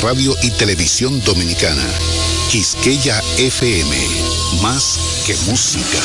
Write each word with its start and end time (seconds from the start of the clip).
radio 0.00 0.34
y 0.42 0.50
televisión 0.52 1.22
dominicana. 1.24 1.86
Quisqueya 2.50 3.20
FM, 3.36 3.96
más 4.62 4.98
que 5.26 5.36
música. 5.46 6.00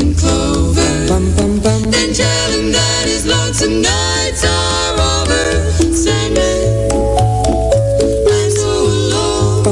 And 0.00 0.16
clover. 0.16 1.06
Then 1.90 2.12
tell 2.14 2.50
him 2.52 2.72
that 2.72 3.04
his 3.06 3.26
lonesome 3.26 3.82
nights 3.82 4.44
are 4.44 4.94
over. 5.12 5.46
Sandman, 5.94 6.90
I'm 8.28 8.50
so 8.50 8.70
alone. 8.96 9.64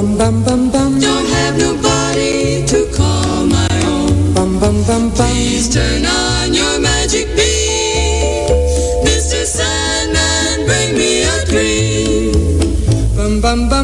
Don't 1.01 1.27
have 1.39 1.59
nobody 1.59 2.67
to 2.67 2.79
call 2.97 3.47
my 3.47 3.69
own. 3.87 4.13
Please 5.15 5.69
turn 5.73 6.05
on 6.07 6.55
your 6.55 6.81
magic 6.81 7.27
beam. 7.37 8.49
Mr. 9.07 9.45
Sandman, 9.45 10.67
bring 10.67 10.95
me 10.99 11.23
a 11.23 11.45
dream. 11.47 12.33
Bum 13.17 13.41
bum 13.41 13.43
bum 13.43 13.43
bum 13.43 13.69
bum 13.69 13.76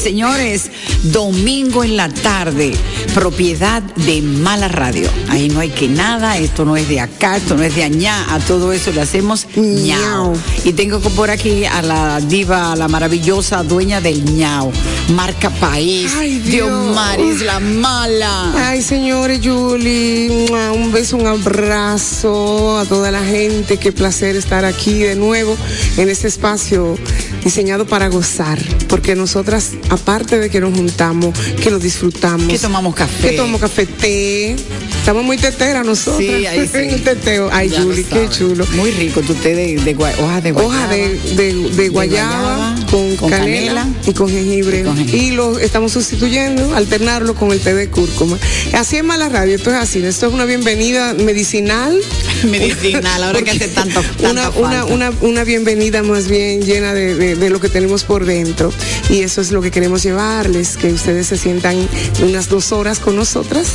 señores? 0.00 0.70
Domingo 1.04 1.84
en 1.84 1.96
la 1.96 2.08
tarde, 2.08 2.72
propiedad 3.14 3.82
de 3.82 4.22
Mala 4.22 4.68
Radio. 4.68 5.08
Ahí 5.28 5.48
no 5.48 5.60
hay 5.60 5.70
que 5.70 5.88
nada, 5.88 6.38
esto 6.38 6.64
no 6.64 6.76
es 6.76 6.88
de 6.88 7.00
acá, 7.00 7.36
esto 7.36 7.56
no 7.56 7.62
es 7.62 7.74
de 7.74 7.84
allá, 7.84 8.32
a 8.32 8.38
todo 8.38 8.72
eso 8.72 8.92
le 8.92 9.00
hacemos 9.00 9.46
ñao. 9.56 10.32
Y 10.64 10.72
tengo 10.72 11.00
por 11.00 11.30
aquí 11.30 11.64
a 11.64 11.82
la 11.82 12.20
diva, 12.20 12.72
a 12.72 12.76
la 12.76 12.88
maravillosa 12.88 13.62
dueña 13.62 14.00
del 14.00 14.24
ñao, 14.24 14.72
marca 15.14 15.50
país, 15.50 16.12
Ay, 16.16 16.38
Dios. 16.38 16.68
Diomaris 16.68 17.42
la 17.42 17.60
mala. 17.60 18.52
Ay, 18.68 18.82
señores, 18.82 19.40
Julie, 19.42 20.46
un 20.74 20.92
beso, 20.92 21.16
un 21.16 21.26
abrazo 21.26 22.78
a 22.78 22.84
toda 22.84 23.10
la 23.10 23.24
gente. 23.24 23.76
Qué 23.76 23.92
placer 23.92 24.36
estar 24.36 24.64
aquí 24.64 25.00
de 25.00 25.16
nuevo 25.16 25.56
en 25.96 26.08
este 26.08 26.28
espacio 26.28 26.96
diseñado 27.44 27.86
para 27.86 28.08
gozar. 28.08 28.58
Porque 28.88 29.14
nosotras, 29.16 29.72
aparte 29.88 30.38
de 30.38 30.50
que 30.50 30.60
nos 30.60 30.74
juntamos, 30.74 31.36
que 31.62 31.70
lo 31.70 31.78
disfrutamos. 31.78 32.48
Que 32.48 32.58
tomamos 32.58 32.94
café. 33.06 33.30
Que 33.30 33.36
tomamos 33.36 33.60
café, 33.60 33.86
té. 33.86 34.56
Estamos 34.98 35.24
muy 35.24 35.38
teteras 35.38 35.84
nosotros. 35.86 36.18
Sí, 36.18 36.46
ahí 36.46 36.68
sí. 36.72 37.00
Teteo. 37.02 37.48
Ay, 37.50 37.68
Ya 37.70 37.80
Julie, 37.82 38.04
qué 38.04 38.28
chulo. 38.28 38.66
Muy 38.74 38.90
rico, 38.90 39.22
tu 39.22 39.34
té 39.34 39.54
de, 39.54 39.96
hoja 40.22 40.40
de 40.42 40.52
guayaba. 40.52 40.74
Hoja 40.74 40.86
de, 40.88 41.08
de- 41.36 41.70
de 41.70 41.88
guayaba, 41.88 42.36
guayaba, 42.68 42.76
con, 42.90 43.16
con 43.16 43.30
canela, 43.30 43.82
canela 43.82 43.86
y 44.06 44.12
con 44.12 44.28
jengibre. 44.28 44.80
y 44.80 44.84
con 44.84 44.96
jengibre. 44.96 45.22
Y 45.26 45.30
lo 45.32 45.58
estamos 45.58 45.92
sustituyendo, 45.92 46.74
alternarlo 46.74 47.34
con 47.34 47.52
el 47.52 47.60
té 47.60 47.74
de 47.74 47.88
cúrcuma. 47.88 48.38
Así 48.72 48.96
es 48.96 49.04
mala 49.04 49.28
radio, 49.28 49.54
esto 49.56 49.70
es 49.70 49.76
así. 49.76 50.04
Esto 50.04 50.26
es 50.28 50.32
una 50.32 50.44
bienvenida 50.44 51.14
medicinal. 51.14 51.98
Medicinal, 52.44 53.22
ahora 53.22 53.42
que 53.42 53.50
hace 53.50 53.68
tanto, 53.68 54.02
Una, 54.30 54.50
una, 54.50 54.84
una, 54.86 55.12
una 55.20 55.44
bienvenida 55.44 56.02
más 56.02 56.28
bien 56.28 56.62
llena 56.62 56.94
de, 56.94 57.14
de- 57.14 57.36
de 57.36 57.50
lo 57.50 57.60
que 57.60 57.68
tenemos 57.68 58.04
por 58.04 58.24
dentro. 58.24 58.72
Y 59.10 59.20
eso 59.22 59.40
es 59.40 59.50
lo 59.52 59.60
que 59.62 59.70
queremos 59.70 60.02
llevarles, 60.02 60.76
que 60.76 60.88
ustedes 60.92 61.26
se 61.28 61.36
sientan 61.36 61.76
unas 62.22 62.48
dos 62.48 62.72
horas 62.72 62.98
con 62.98 63.16
nosotras 63.16 63.68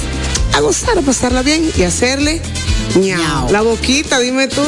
a 0.56 0.62
gozar, 0.62 0.98
a 0.98 1.02
pasarla 1.02 1.42
bien 1.42 1.70
y 1.78 1.84
hacerle 1.84 2.42
ñao. 2.98 3.52
La 3.52 3.62
boquita, 3.62 4.22
dime 4.22 4.48
tú, 4.48 4.64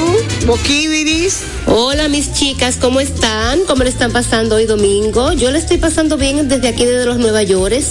boquidiris. 0.45 1.39
Hola 1.65 2.09
mis 2.09 2.33
chicas, 2.33 2.75
¿cómo 2.75 2.99
están? 2.99 3.61
¿Cómo 3.65 3.83
le 3.83 3.89
están 3.89 4.11
pasando 4.11 4.55
hoy 4.55 4.65
domingo? 4.65 5.31
Yo 5.31 5.49
le 5.49 5.59
estoy 5.59 5.77
pasando 5.77 6.17
bien 6.17 6.49
desde 6.49 6.67
aquí, 6.67 6.83
desde 6.83 7.05
los 7.05 7.19
Nueva 7.19 7.41
York, 7.43 7.81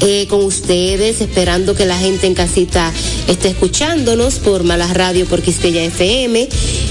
eh, 0.00 0.26
con 0.28 0.42
ustedes, 0.42 1.20
esperando 1.20 1.74
que 1.74 1.84
la 1.84 1.98
gente 1.98 2.26
en 2.26 2.34
casita 2.34 2.90
esté 3.28 3.48
escuchándonos 3.48 4.36
por 4.36 4.64
Malas 4.64 4.94
Radio, 4.94 5.26
por 5.26 5.42
Quisqueya 5.42 5.84
FM. 5.84 6.48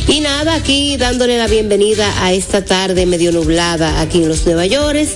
Y 0.07 0.19
nada, 0.19 0.53
aquí 0.53 0.97
dándole 0.97 1.39
la 1.39 1.47
bienvenida 1.47 2.13
a 2.23 2.31
esta 2.31 2.63
tarde 2.63 3.07
medio 3.07 3.31
nublada 3.31 4.01
aquí 4.01 4.21
en 4.21 4.27
los 4.29 4.45
Nueva 4.45 4.67
York. 4.67 5.07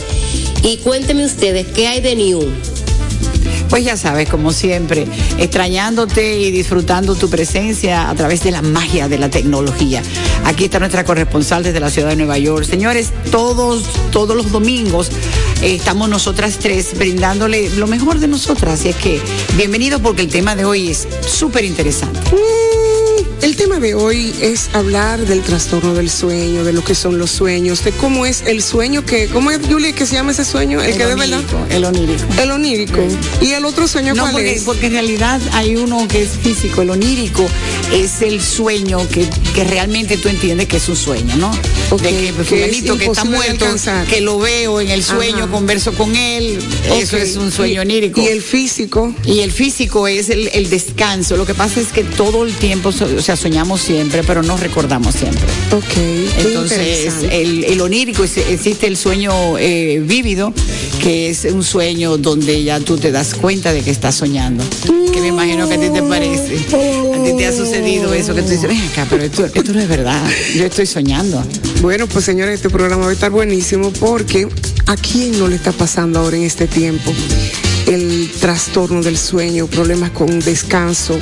Y 0.63 0.78
cuéntenme 0.78 1.25
ustedes, 1.28 1.68
¿qué 1.68 1.88
hay 1.88 2.01
de 2.01 2.16
new? 2.16 2.76
Pues 3.69 3.84
ya 3.84 3.98
sabes, 3.98 4.30
como 4.30 4.54
siempre, 4.54 5.06
extrañándote 5.38 6.40
y 6.40 6.52
disfrutando 6.52 7.16
tu 7.16 7.30
presencia 7.30 8.10
a 8.10 8.16
través 8.16 8.44
de 8.44 8.52
la 8.52 8.62
magia 8.62 9.08
de 9.08 9.18
la 9.18 9.30
tecnología. 9.30 10.02
Aquí 10.46 10.66
está 10.66 10.80
nuestra 10.80 11.04
corresponsal 11.04 11.64
desde 11.64 11.80
la 11.80 11.90
ciudad 11.90 12.10
de 12.10 12.16
Nueva 12.16 12.38
York. 12.38 12.66
Señores, 12.66 13.12
todos, 13.31 13.84
todos 14.12 14.36
los 14.36 14.52
domingos 14.52 15.10
eh, 15.62 15.75
estamos 15.75 16.10
nosotras 16.10 16.58
tres 16.60 16.98
brindándole 16.98 17.69
lo 17.72 17.88
mejor 17.88 18.19
de 18.19 18.28
nosotras. 18.28 18.80
Así 18.80 18.90
es 18.90 18.96
que 18.96 19.22
bienvenido 19.56 20.00
porque 20.00 20.22
el 20.22 20.30
tema 20.30 20.56
de 20.56 20.66
hoy 20.66 20.90
es 20.90 21.08
súper 21.28 21.66
interesante. 21.66 22.19
El 23.42 23.56
tema 23.56 23.80
de 23.80 23.94
hoy 23.94 24.34
es 24.42 24.69
hablar 24.74 25.19
del 25.19 25.42
trastorno 25.42 25.94
del 25.94 26.10
sueño, 26.10 26.63
de 26.63 26.74
lo 26.74 26.84
que 26.84 26.95
son 26.95 27.18
los 27.19 27.30
sueños, 27.31 27.84
de 27.84 27.92
cómo 27.92 28.25
es 28.25 28.42
el 28.48 28.62
sueño 28.63 29.06
que, 29.06 29.28
¿cómo 29.28 29.51
es, 29.51 29.60
Julie, 29.69 29.94
que 29.94 30.06
se 30.07 30.16
llama 30.16 30.31
ese 30.31 30.44
sueño? 30.44 30.81
El, 30.81 30.98
que 30.98 31.06
de 31.06 31.16
verdad. 31.16 31.42
el 31.69 31.86
onírico. 31.86 32.25
El 32.42 32.51
onírico. 32.51 33.00
¿Y 33.39 33.51
el 33.51 33.63
otro 33.66 33.88
sueño 33.88 34.16
No, 34.16 34.24
cuál 34.24 34.34
porque, 34.34 34.54
es? 34.54 34.63
porque 34.63 34.88
en 34.88 34.94
realidad 34.94 35.39
hay 35.54 35.75
uno 35.75 36.07
que 36.07 36.24
es 36.24 36.30
físico, 36.31 36.81
el 36.81 36.89
onírico 36.89 37.48
es 37.94 38.22
el 38.24 38.42
sueño 38.42 39.07
que, 39.07 39.30
que 39.54 39.63
realmente 39.63 40.18
tú 40.18 40.30
entiendes 40.30 40.68
que 40.68 40.78
es 40.78 40.90
un 40.90 40.95
sueño, 40.98 41.36
¿no? 41.38 41.51
Ok, 41.92 42.01
de 42.01 42.10
que, 42.10 42.33
que 42.44 42.66
es 42.66 42.81
que 42.81 43.06
está 43.06 43.24
muerto, 43.24 43.66
alcanzar. 43.66 44.06
que 44.07 44.19
lo 44.19 44.40
veo 44.40 44.81
en 44.81 44.90
el 44.90 45.04
sueño, 45.04 45.44
Ajá. 45.44 45.51
converso 45.51 45.94
con 45.94 46.16
él, 46.16 46.60
eso 46.92 47.16
es 47.16 47.38
un 47.38 47.51
sueño 47.51 47.75
Y- 47.75 47.80
onírico. 47.80 48.19
Y 48.19 48.28
el 48.28 48.42
físico. 48.42 49.13
Y 49.24 49.40
el 49.40 49.51
físico 49.54 50.07
es 50.07 50.30
el, 50.30 50.50
el 50.54 50.69
descanso. 50.69 51.38
Lo 51.38 51.45
que 51.45 51.54
pasa 51.54 51.80
es 51.80 51.90
que 51.94 52.04
todo 52.04 52.44
el 52.44 52.54
tiempo, 52.56 52.92
sea, 53.27 53.35
soñamos 53.35 53.81
siempre, 53.81 54.24
pero 54.24 54.41
no 54.41 54.56
recordamos 54.56 55.13
siempre. 55.13 55.44
Ok. 55.71 56.38
Entonces, 56.38 57.25
el, 57.29 57.65
el 57.65 57.81
onírico, 57.81 58.24
existe 58.24 58.88
el 58.88 58.95
sueño 58.95 59.57
eh, 59.57 60.01
vívido, 60.01 60.53
que 61.03 61.29
es 61.29 61.44
un 61.44 61.62
sueño 61.62 62.18
donde 62.18 62.63
ya 62.63 62.79
tú 62.79 62.97
te 62.97 63.12
das 63.12 63.33
cuenta 63.33 63.74
de 63.74 63.81
que 63.81 63.91
estás 63.91 64.15
soñando. 64.15 64.63
Que 65.12 65.19
me 65.19 65.27
imagino 65.27 65.68
que 65.68 65.74
a 65.74 65.79
ti 65.79 65.89
te 65.89 66.01
parece. 66.03 66.56
A 66.56 67.24
ti 67.25 67.33
te 67.38 67.47
ha 67.47 67.51
sucedido 67.51 68.13
eso, 68.13 68.33
que 68.33 68.44
tú 68.44 68.50
dices, 68.50 68.69
ven 68.69 68.79
acá, 68.91 69.06
pero 69.09 69.24
esto, 69.24 69.45
esto 69.45 69.73
no 69.73 69.81
es 69.81 69.89
verdad. 69.89 70.25
Yo 70.56 70.63
estoy 70.63 70.85
soñando. 70.85 71.44
Bueno, 71.81 72.07
pues 72.07 72.23
señores, 72.23 72.56
este 72.56 72.69
programa 72.69 73.03
va 73.03 73.09
a 73.09 73.13
estar 73.13 73.31
buenísimo 73.31 73.91
porque 73.91 74.47
¿a 74.85 74.95
quién 74.95 75.38
no 75.38 75.50
le 75.50 75.57
está 75.57 75.73
pasando 75.73 76.19
ahora 76.19 76.38
en 76.38 76.44
este 76.44 76.65
tiempo? 76.65 77.12
El 77.88 78.17
trastorno 78.27 79.01
del 79.01 79.18
sueño, 79.18 79.68
problemas 79.68 80.12
con 80.12 80.39
descanso, 80.39 81.19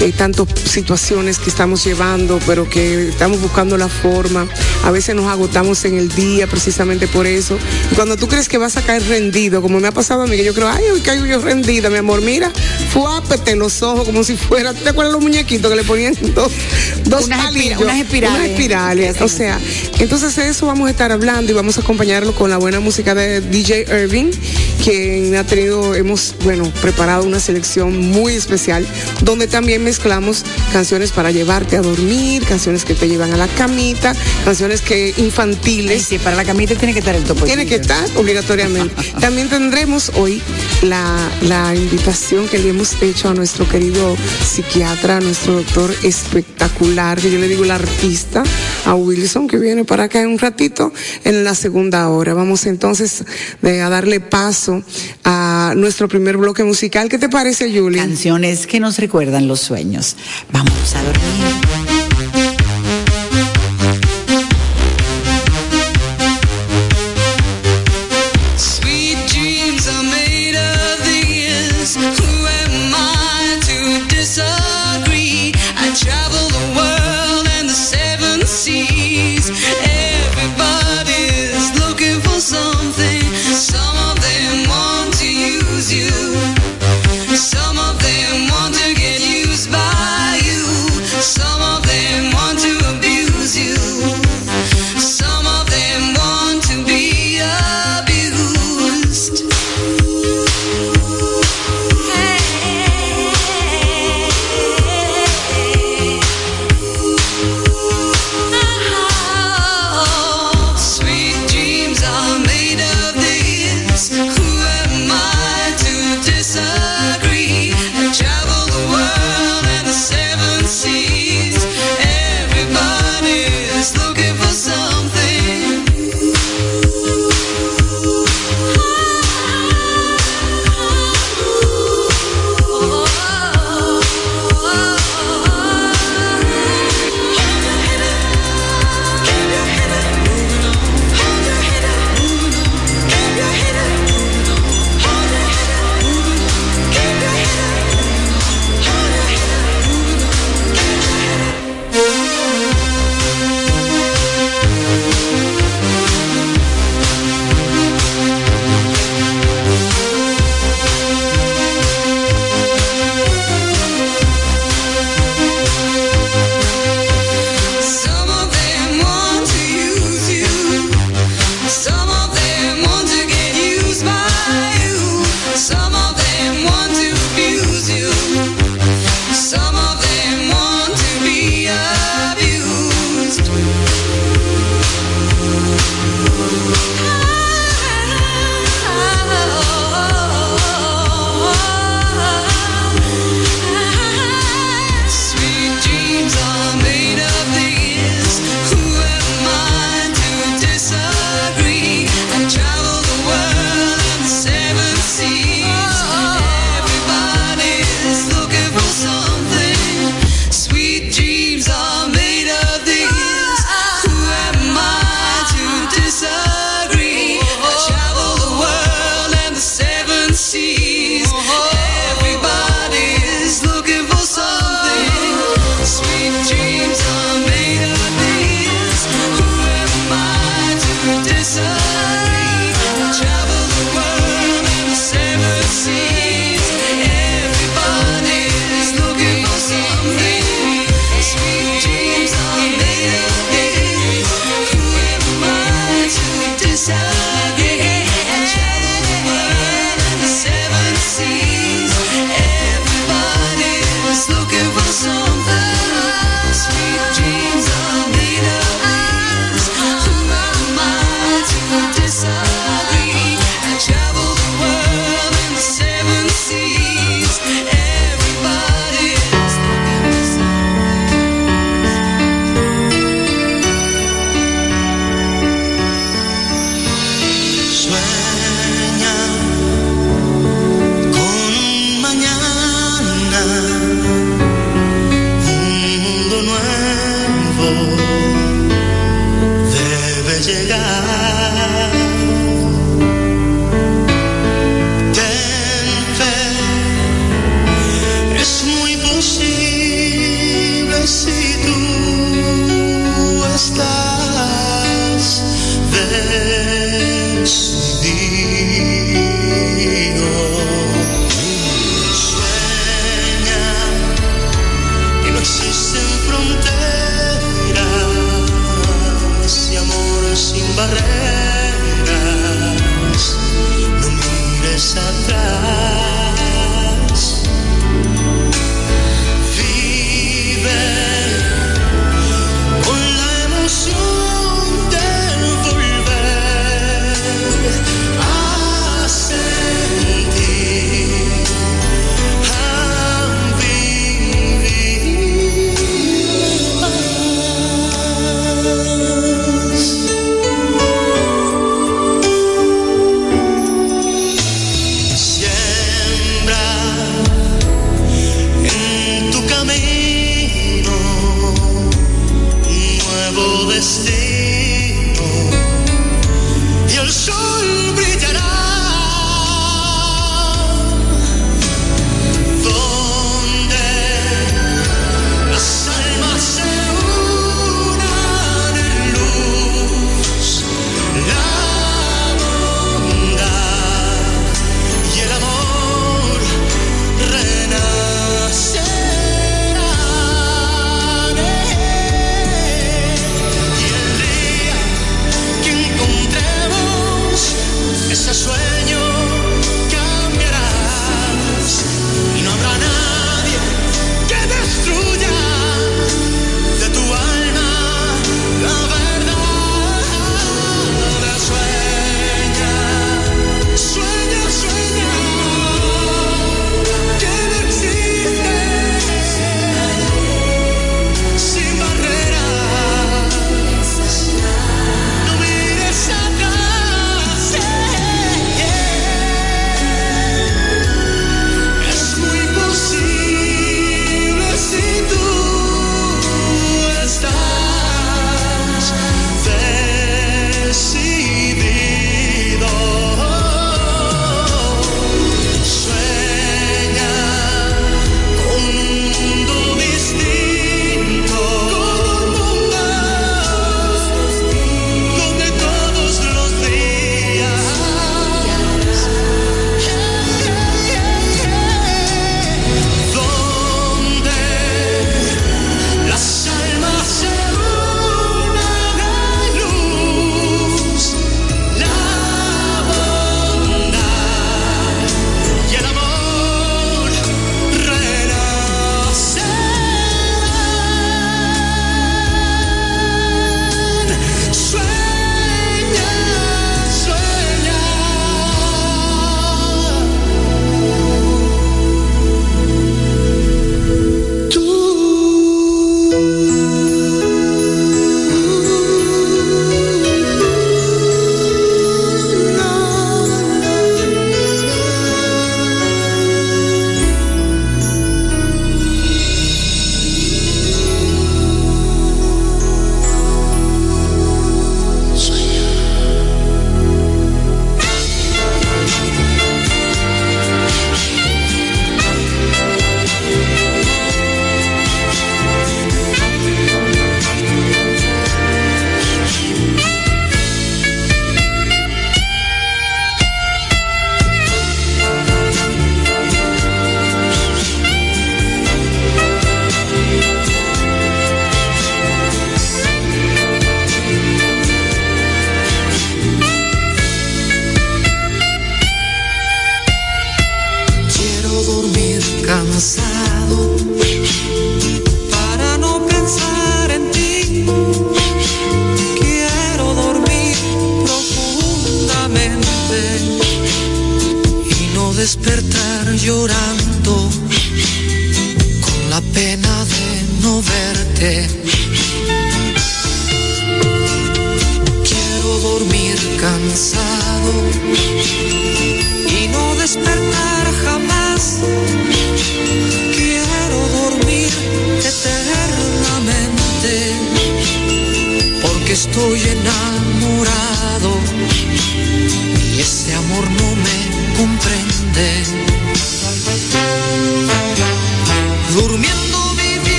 eh, 0.00 0.12
tantas 0.16 0.46
situaciones 0.64 1.38
que 1.38 1.50
estamos 1.50 1.84
llevando, 1.84 2.38
pero 2.46 2.68
que 2.68 3.08
estamos 3.08 3.40
buscando 3.40 3.76
la 3.76 3.88
forma. 3.88 4.46
A 4.84 4.90
veces 4.90 5.14
nos 5.14 5.26
agotamos 5.26 5.84
en 5.84 5.98
el 5.98 6.08
día 6.14 6.46
precisamente 6.46 7.08
por 7.08 7.26
eso. 7.26 7.58
Y 7.90 7.94
cuando 7.94 8.16
tú 8.16 8.28
crees 8.28 8.48
que 8.48 8.58
vas 8.58 8.76
a 8.76 8.82
caer 8.82 9.02
rendido, 9.08 9.60
como 9.62 9.80
me 9.80 9.88
ha 9.88 9.92
pasado 9.92 10.22
a 10.22 10.26
mí, 10.26 10.36
que 10.36 10.44
yo 10.44 10.54
creo, 10.54 10.68
ay, 10.68 10.84
hoy 10.92 11.00
caigo 11.00 11.26
yo 11.26 11.40
rendida, 11.40 11.90
mi 11.90 11.96
amor, 11.96 12.20
mira, 12.22 12.52
fuápete 12.92 13.56
los 13.56 13.82
ojos 13.82 14.04
como 14.06 14.24
si 14.24 14.36
fuera, 14.36 14.72
¿te 14.74 14.88
acuerdas 14.88 15.12
los 15.12 15.22
muñequitos 15.22 15.70
que 15.70 15.76
le 15.76 15.84
ponían 15.84 16.14
dos, 16.34 16.52
dos 17.04 17.24
Unas 17.26 17.54
espira- 17.54 17.78
unas 17.78 17.98
espirales. 17.98 18.38
Unas 18.38 18.50
espirales. 18.50 19.20
O 19.20 19.28
sea, 19.28 19.58
entonces 19.98 20.36
eso 20.38 20.66
vamos 20.66 20.88
a 20.88 20.90
estar 20.90 21.12
hablando 21.12 21.50
y 21.52 21.54
vamos 21.54 21.78
a 21.78 21.80
acompañarlo 21.80 22.34
con 22.34 22.50
la 22.50 22.56
buena 22.58 22.80
música 22.80 23.14
de 23.14 23.40
DJ 23.40 23.86
Irving, 24.04 24.30
quien 24.84 25.34
ha 25.36 25.44
tenido, 25.44 25.94
hemos, 25.94 26.34
bueno, 26.44 26.57
preparado 26.80 27.24
una 27.24 27.40
selección 27.40 27.96
muy 28.10 28.34
especial, 28.34 28.86
donde 29.22 29.46
también 29.46 29.82
mezclamos 29.84 30.44
canciones 30.72 31.12
para 31.12 31.30
llevarte 31.30 31.76
a 31.76 31.82
dormir, 31.82 32.44
canciones 32.44 32.84
que 32.84 32.94
te 32.94 33.08
llevan 33.08 33.32
a 33.32 33.36
la 33.36 33.48
camita, 33.48 34.14
canciones 34.44 34.80
que 34.80 35.14
infantiles. 35.16 36.02
sí, 36.02 36.18
para 36.18 36.36
la 36.36 36.44
camita 36.44 36.74
tiene 36.74 36.92
que 36.92 37.00
estar 37.00 37.14
el 37.14 37.24
topo. 37.24 37.44
Tiene 37.44 37.66
que 37.66 37.76
estar 37.76 38.08
obligatoriamente. 38.16 38.94
También 39.20 39.48
tendremos 39.48 40.12
hoy 40.16 40.42
la, 40.82 41.16
la 41.42 41.74
invitación 41.74 42.48
que 42.48 42.58
le 42.58 42.70
hemos 42.70 43.00
hecho 43.02 43.28
a 43.28 43.34
nuestro 43.34 43.68
querido 43.68 44.16
psiquiatra, 44.46 45.18
a 45.18 45.20
nuestro 45.20 45.54
doctor 45.54 45.94
espectacular, 46.02 47.20
que 47.20 47.30
yo 47.30 47.38
le 47.38 47.48
digo 47.48 47.64
el 47.64 47.70
artista, 47.70 48.42
a 48.88 48.94
Wilson, 48.94 49.48
que 49.48 49.58
viene 49.58 49.84
para 49.84 50.04
acá 50.04 50.20
en 50.22 50.28
un 50.28 50.38
ratito 50.38 50.92
en 51.24 51.44
la 51.44 51.54
segunda 51.54 52.08
hora. 52.08 52.32
Vamos 52.32 52.64
entonces 52.66 53.22
de- 53.60 53.82
a 53.82 53.88
darle 53.90 54.20
paso 54.20 54.82
a 55.24 55.74
nuestro 55.76 56.08
primer 56.08 56.38
bloque 56.38 56.64
musical. 56.64 57.08
¿Qué 57.08 57.18
te 57.18 57.28
parece, 57.28 57.70
Julie? 57.78 58.00
Canciones 58.00 58.66
que 58.66 58.80
nos 58.80 58.98
recuerdan 58.98 59.46
los 59.46 59.60
sueños. 59.60 60.16
Vamos 60.52 60.94
a 60.94 61.02
dormir. 61.02 61.77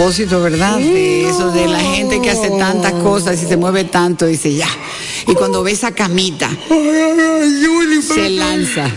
Propósito, 0.00 0.40
¿verdad? 0.40 0.78
De 0.78 1.28
eso 1.28 1.52
de 1.52 1.68
la 1.68 1.78
gente 1.78 2.22
que 2.22 2.30
hace 2.30 2.48
tantas 2.58 2.94
cosas 2.94 3.42
y 3.42 3.46
se 3.46 3.58
mueve 3.58 3.84
tanto, 3.84 4.24
dice 4.24 4.54
ya. 4.54 4.68
Y 5.28 5.34
cuando 5.34 5.62
ve 5.62 5.72
esa 5.72 5.92
camita, 5.92 6.50
se 8.02 8.30
lanza. 8.30 8.90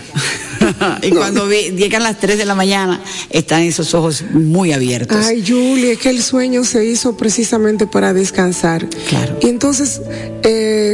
y 1.01 1.09
cuando 1.11 1.49
llegan 1.49 2.03
las 2.03 2.19
3 2.19 2.37
de 2.37 2.45
la 2.45 2.55
mañana, 2.55 3.01
están 3.29 3.63
esos 3.63 3.93
ojos 3.93 4.23
muy 4.31 4.71
abiertos. 4.71 5.17
Ay, 5.25 5.43
Julie, 5.45 5.91
es 5.91 5.99
que 5.99 6.09
el 6.09 6.23
sueño 6.23 6.63
se 6.63 6.85
hizo 6.85 7.17
precisamente 7.17 7.85
para 7.85 8.13
descansar. 8.13 8.87
Claro. 9.09 9.39
Y 9.41 9.49
entonces, 9.49 10.01
eh, 10.43 10.52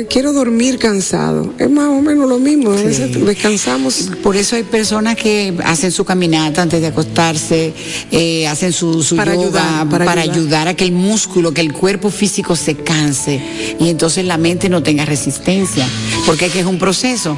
quiero 0.09 0.33
dormir 0.33 0.77
cansado. 0.79 1.53
Es 1.57 1.69
más 1.69 1.87
o 1.87 2.01
menos 2.01 2.27
lo 2.27 2.39
mismo. 2.39 2.71
A 2.71 2.75
veces 2.75 3.25
descansamos. 3.25 4.09
Por 4.23 4.35
eso 4.35 4.55
hay 4.55 4.63
personas 4.63 5.15
que 5.15 5.53
hacen 5.63 5.91
su 5.91 6.03
caminata 6.03 6.61
antes 6.61 6.81
de 6.81 6.87
acostarse, 6.87 7.73
eh, 8.11 8.47
hacen 8.47 8.73
su, 8.73 9.03
su 9.03 9.15
Para 9.15 9.35
yoga 9.35 9.45
ayudar, 9.45 9.89
para 9.89 10.05
para, 10.05 10.21
ayudar. 10.21 10.37
ayudar. 10.37 10.67
a 10.69 10.73
que 10.73 10.85
el 10.85 10.91
músculo, 10.91 11.53
que 11.53 11.61
el 11.61 11.71
cuerpo 11.73 12.09
físico 12.09 12.55
se 12.55 12.75
canse 12.75 13.41
y 13.79 13.89
entonces 13.89 14.25
la 14.25 14.37
mente 14.37 14.69
no 14.69 14.83
tenga 14.83 15.05
resistencia, 15.05 15.87
porque 16.25 16.47
es 16.47 16.51
que 16.51 16.59
es 16.61 16.65
un 16.65 16.79
proceso. 16.79 17.37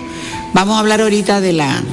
Vamos 0.53 0.75
a 0.75 0.79
hablar 0.79 1.01
ahorita 1.01 1.41
de 1.41 1.53
la 1.53 1.83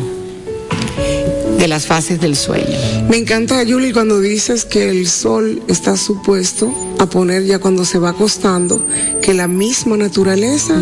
de 1.58 1.66
las 1.66 1.86
fases 1.86 2.20
del 2.20 2.36
sueño. 2.36 2.78
Me 3.08 3.16
encanta, 3.16 3.64
Julie, 3.66 3.92
cuando 3.92 4.20
dices 4.20 4.64
que 4.64 4.88
el 4.90 5.08
sol 5.08 5.60
está 5.66 5.96
supuesto 5.96 6.72
a 6.98 7.06
poner 7.06 7.44
ya 7.44 7.58
cuando 7.58 7.84
se 7.84 7.98
va 7.98 8.10
acostando, 8.10 8.84
que 9.22 9.34
la 9.34 9.46
misma 9.48 9.96
naturaleza. 9.96 10.74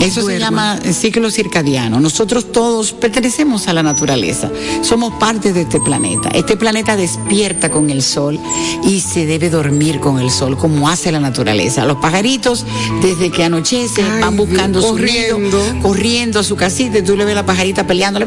Eso 0.00 0.22
se 0.26 0.38
llama 0.38 0.78
ciclo 0.92 1.30
circadiano. 1.30 2.00
Nosotros 2.00 2.52
todos 2.52 2.92
pertenecemos 2.92 3.68
a 3.68 3.72
la 3.72 3.82
naturaleza. 3.82 4.50
Somos 4.82 5.14
parte 5.14 5.52
de 5.52 5.62
este 5.62 5.80
planeta. 5.80 6.30
Este 6.30 6.56
planeta 6.56 6.96
despierta 6.96 7.70
con 7.70 7.90
el 7.90 8.02
sol 8.02 8.38
y 8.84 9.00
se 9.00 9.26
debe 9.26 9.50
dormir 9.50 10.00
con 10.00 10.18
el 10.18 10.30
sol, 10.30 10.56
como 10.56 10.88
hace 10.88 11.12
la 11.12 11.20
naturaleza. 11.20 11.84
Los 11.84 11.98
pajaritos, 11.98 12.64
desde 13.02 13.30
que 13.30 13.44
anochece, 13.44 14.02
Ay, 14.02 14.20
van 14.22 14.36
buscando 14.36 14.80
Dios, 14.80 14.90
su 14.90 14.98
nido, 14.98 15.34
corriendo. 15.36 15.82
corriendo 15.82 16.40
a 16.40 16.44
su 16.44 16.56
casita 16.56 16.98
y 16.98 17.02
tú 17.02 17.16
le 17.16 17.24
ves 17.24 17.34
la 17.34 17.44
pajarita 17.44 17.86
peleando. 17.86 18.20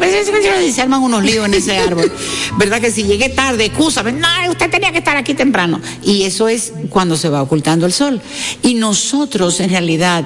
Y 0.64 0.72
se 0.72 0.82
arman 0.82 1.02
unos 1.02 1.24
líos 1.24 1.46
en 1.46 1.54
ese 1.56 1.78
árbol. 1.78 2.12
¿Verdad 2.58 2.82
que 2.82 2.92
si 2.92 3.04
llegué 3.04 3.30
tarde, 3.30 3.66
excúsame? 3.66 4.12
No, 4.12 4.28
usted 4.50 4.70
tenía 4.70 4.92
que 4.92 5.00
estar 5.00 5.18
aquí 5.18 5.34
temprano. 5.34 5.80
Y 6.04 6.24
eso 6.24 6.48
es 6.48 6.74
cuando 6.90 6.99
se 7.18 7.30
va 7.30 7.42
ocultando 7.42 7.86
el 7.86 7.94
sol. 7.94 8.22
Y 8.64 8.74
nosotros, 8.76 9.60
en 9.60 9.70
realidad, 9.70 10.26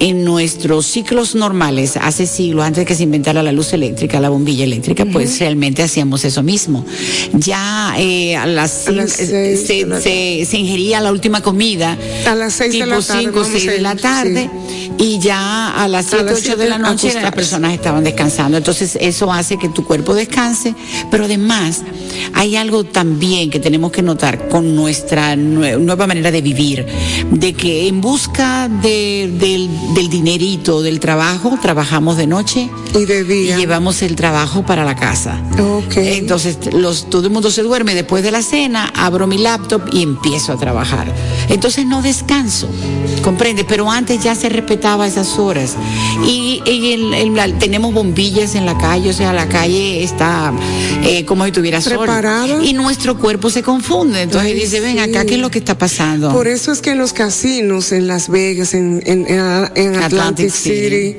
en 0.00 0.24
nuestros 0.24 0.86
ciclos 0.86 1.34
normales, 1.34 1.96
hace 2.00 2.26
siglos, 2.26 2.64
antes 2.64 2.82
de 2.82 2.86
que 2.86 2.94
se 2.94 3.02
inventara 3.04 3.42
la 3.42 3.52
luz 3.52 3.72
eléctrica, 3.72 4.20
la 4.20 4.28
bombilla 4.28 4.64
eléctrica, 4.64 5.04
pues 5.12 5.38
realmente 5.40 5.82
hacíamos 5.82 6.24
eso 6.24 6.42
mismo. 6.42 6.84
Ya 7.32 7.94
eh, 7.98 8.36
a 8.36 8.46
las, 8.46 8.88
A 8.88 8.92
las 8.92 9.12
seis 9.12 9.28
se, 9.66 9.74
de 9.74 9.86
la 9.86 10.00
se- 10.00 10.46
se 10.48 10.58
ingería 10.58 11.00
la 11.00 11.12
última 11.12 11.40
comida. 11.42 11.96
A 12.26 12.34
las 12.34 12.54
seis 12.54 12.72
de 12.72 12.78
tipo 12.80 12.90
la 12.90 13.00
tarde, 13.02 13.20
5 13.22 13.30
o 13.38 13.42
vamos 13.42 13.48
6 13.52 13.66
de 13.66 13.80
la 13.80 13.96
tarde. 13.96 14.50
Y 15.00 15.20
ya 15.20 15.68
a 15.80 15.86
las 15.86 16.06
7, 16.06 16.24
las 16.24 16.38
8 16.40 16.56
de 16.56 16.68
la 16.68 16.78
noche 16.78 17.12
las 17.22 17.32
personas 17.32 17.72
estaban 17.72 18.02
descansando. 18.02 18.56
Entonces 18.58 18.98
eso 19.00 19.32
hace 19.32 19.56
que 19.56 19.68
tu 19.68 19.84
cuerpo 19.84 20.12
descanse, 20.14 20.74
pero 21.10 21.26
además 21.26 21.82
hay 22.34 22.56
algo 22.56 22.82
también 22.82 23.48
que 23.50 23.60
tenemos 23.60 23.92
que 23.92 24.02
notar 24.02 24.48
con 24.48 24.74
nuestra 24.74 25.36
nue- 25.36 25.78
nueva 25.78 26.07
manera 26.08 26.30
de 26.30 26.42
vivir, 26.42 26.84
de 27.30 27.52
que 27.54 27.86
en 27.88 28.00
busca 28.00 28.68
de- 28.68 29.30
del, 29.38 29.68
del 29.94 30.08
dinerito, 30.08 30.82
del 30.82 30.98
trabajo, 31.00 31.58
trabajamos 31.62 32.16
de 32.16 32.26
noche 32.26 32.68
Y 32.94 33.04
de 33.04 33.20
y 33.20 33.24
día. 33.24 33.56
llevamos 33.56 34.02
el 34.02 34.16
trabajo 34.16 34.64
para 34.66 34.84
la 34.84 34.96
casa. 34.96 35.40
Ok. 35.58 35.96
Entonces 35.98 36.58
los, 36.72 37.08
todo 37.10 37.26
el 37.26 37.32
mundo 37.32 37.50
se 37.50 37.62
duerme 37.62 37.94
después 37.94 38.22
de 38.24 38.30
la 38.30 38.42
cena, 38.42 38.92
abro 38.96 39.26
mi 39.26 39.38
laptop 39.38 39.82
y 39.92 40.02
empiezo 40.02 40.52
a 40.52 40.56
trabajar. 40.58 41.14
Entonces 41.48 41.86
no 41.86 42.02
descanso, 42.02 42.68
comprende, 43.22 43.64
pero 43.64 43.90
antes 43.90 44.22
ya 44.22 44.34
se 44.34 44.48
respetaba 44.48 45.06
esas 45.06 45.38
horas. 45.38 45.76
Y, 46.26 46.62
y 46.66 46.92
el- 46.92 47.14
el- 47.14 47.34
la- 47.34 47.48
tenemos 47.58 47.92
bombillas 47.94 48.54
en 48.54 48.66
la 48.66 48.76
calle, 48.78 49.10
o 49.10 49.12
sea, 49.12 49.32
la 49.32 49.48
calle 49.48 50.02
está 50.02 50.52
eh, 51.04 51.24
como 51.24 51.44
si 51.44 51.52
tuviera 51.52 51.80
sol. 51.80 51.98
Y 52.64 52.72
nuestro 52.72 53.18
cuerpo 53.18 53.50
se 53.50 53.62
confunde. 53.62 54.22
Entonces 54.22 54.52
Ay, 54.52 54.58
dice, 54.58 54.80
ven 54.80 54.94
sí. 54.94 55.00
acá, 55.00 55.24
¿qué 55.24 55.34
es 55.34 55.40
lo 55.40 55.50
que 55.50 55.58
está 55.58 55.76
pasando? 55.76 55.97
Por 56.32 56.48
eso 56.48 56.72
es 56.72 56.80
que 56.80 56.90
en 56.90 56.98
los 56.98 57.12
casinos, 57.12 57.92
en 57.92 58.06
Las 58.06 58.28
Vegas, 58.28 58.74
en, 58.74 59.02
en, 59.06 59.26
en- 59.26 59.38
en 59.74 59.94
Atlantic, 59.96 60.02
Atlantic 60.04 60.50
City, 60.50 61.16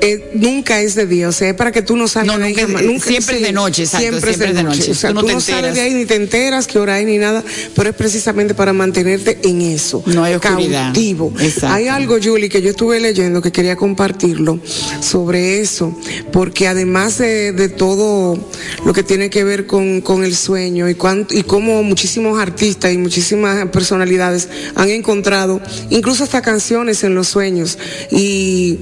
eh, 0.00 0.30
nunca 0.34 0.80
es 0.80 0.94
de 0.94 1.06
día. 1.06 1.28
O 1.28 1.32
sea, 1.32 1.48
es 1.50 1.54
para 1.54 1.72
que 1.72 1.82
tú 1.82 1.96
no 1.96 2.06
salgas 2.08 2.36
No, 2.36 2.38
de 2.38 2.46
ahí 2.48 2.54
nunca 2.86 3.06
siempre 3.06 3.36
es 3.36 3.42
de 3.42 3.52
noche, 3.52 3.82
exacto, 3.84 4.02
Siempre, 4.08 4.20
siempre 4.34 4.48
es 4.50 4.54
de 4.56 4.62
noche. 4.62 4.90
O 4.90 4.94
sea, 4.94 5.10
Tú 5.10 5.14
no 5.14 5.20
tú 5.22 5.28
no 5.32 5.40
sales 5.40 5.74
de 5.74 5.80
ahí 5.80 5.94
ni 5.94 6.04
te 6.06 6.14
enteras 6.16 6.66
qué 6.66 6.78
hora 6.78 6.94
hay 6.96 7.04
ni 7.04 7.18
nada, 7.18 7.42
pero 7.74 7.90
es 7.90 7.96
precisamente 7.96 8.54
para 8.54 8.72
mantenerte 8.72 9.38
en 9.44 9.62
eso. 9.62 10.02
No 10.06 10.24
hay 10.24 10.34
oscuridad. 10.34 10.92
Cautivo. 10.92 11.32
Exacto. 11.40 11.68
Hay 11.74 11.88
algo, 11.88 12.16
Julie, 12.22 12.48
que 12.48 12.60
yo 12.62 12.70
estuve 12.70 13.00
leyendo 13.00 13.40
que 13.42 13.52
quería 13.52 13.76
compartirlo 13.76 14.58
sobre 15.00 15.60
eso, 15.60 15.96
porque 16.32 16.68
además 16.68 17.18
de, 17.18 17.52
de 17.52 17.68
todo 17.68 18.38
lo 18.84 18.92
que 18.92 19.02
tiene 19.02 19.30
que 19.30 19.44
ver 19.44 19.66
con, 19.66 20.00
con 20.00 20.24
el 20.24 20.34
sueño 20.36 20.88
y, 20.88 20.94
cuánto, 20.94 21.34
y 21.34 21.42
cómo 21.42 21.82
muchísimos 21.82 22.38
artistas 22.40 22.92
y 22.92 22.98
muchísimas 22.98 23.66
personalidades 23.68 24.17
han 24.20 24.90
encontrado 24.90 25.60
incluso 25.90 26.24
hasta 26.24 26.42
canciones 26.42 27.04
en 27.04 27.14
los 27.14 27.28
sueños 27.28 27.78
y, 28.10 28.78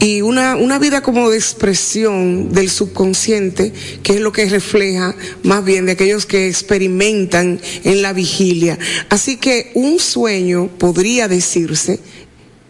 y 0.00 0.22
una, 0.22 0.56
una 0.56 0.78
vida 0.78 1.02
como 1.02 1.30
de 1.30 1.36
expresión 1.36 2.52
del 2.52 2.70
subconsciente, 2.70 3.72
que 4.02 4.14
es 4.14 4.20
lo 4.20 4.32
que 4.32 4.48
refleja 4.48 5.14
más 5.42 5.64
bien 5.64 5.86
de 5.86 5.92
aquellos 5.92 6.26
que 6.26 6.48
experimentan 6.48 7.60
en 7.84 8.02
la 8.02 8.12
vigilia. 8.12 8.78
Así 9.08 9.36
que 9.36 9.70
un 9.74 9.98
sueño 9.98 10.68
podría 10.78 11.28
decirse 11.28 12.00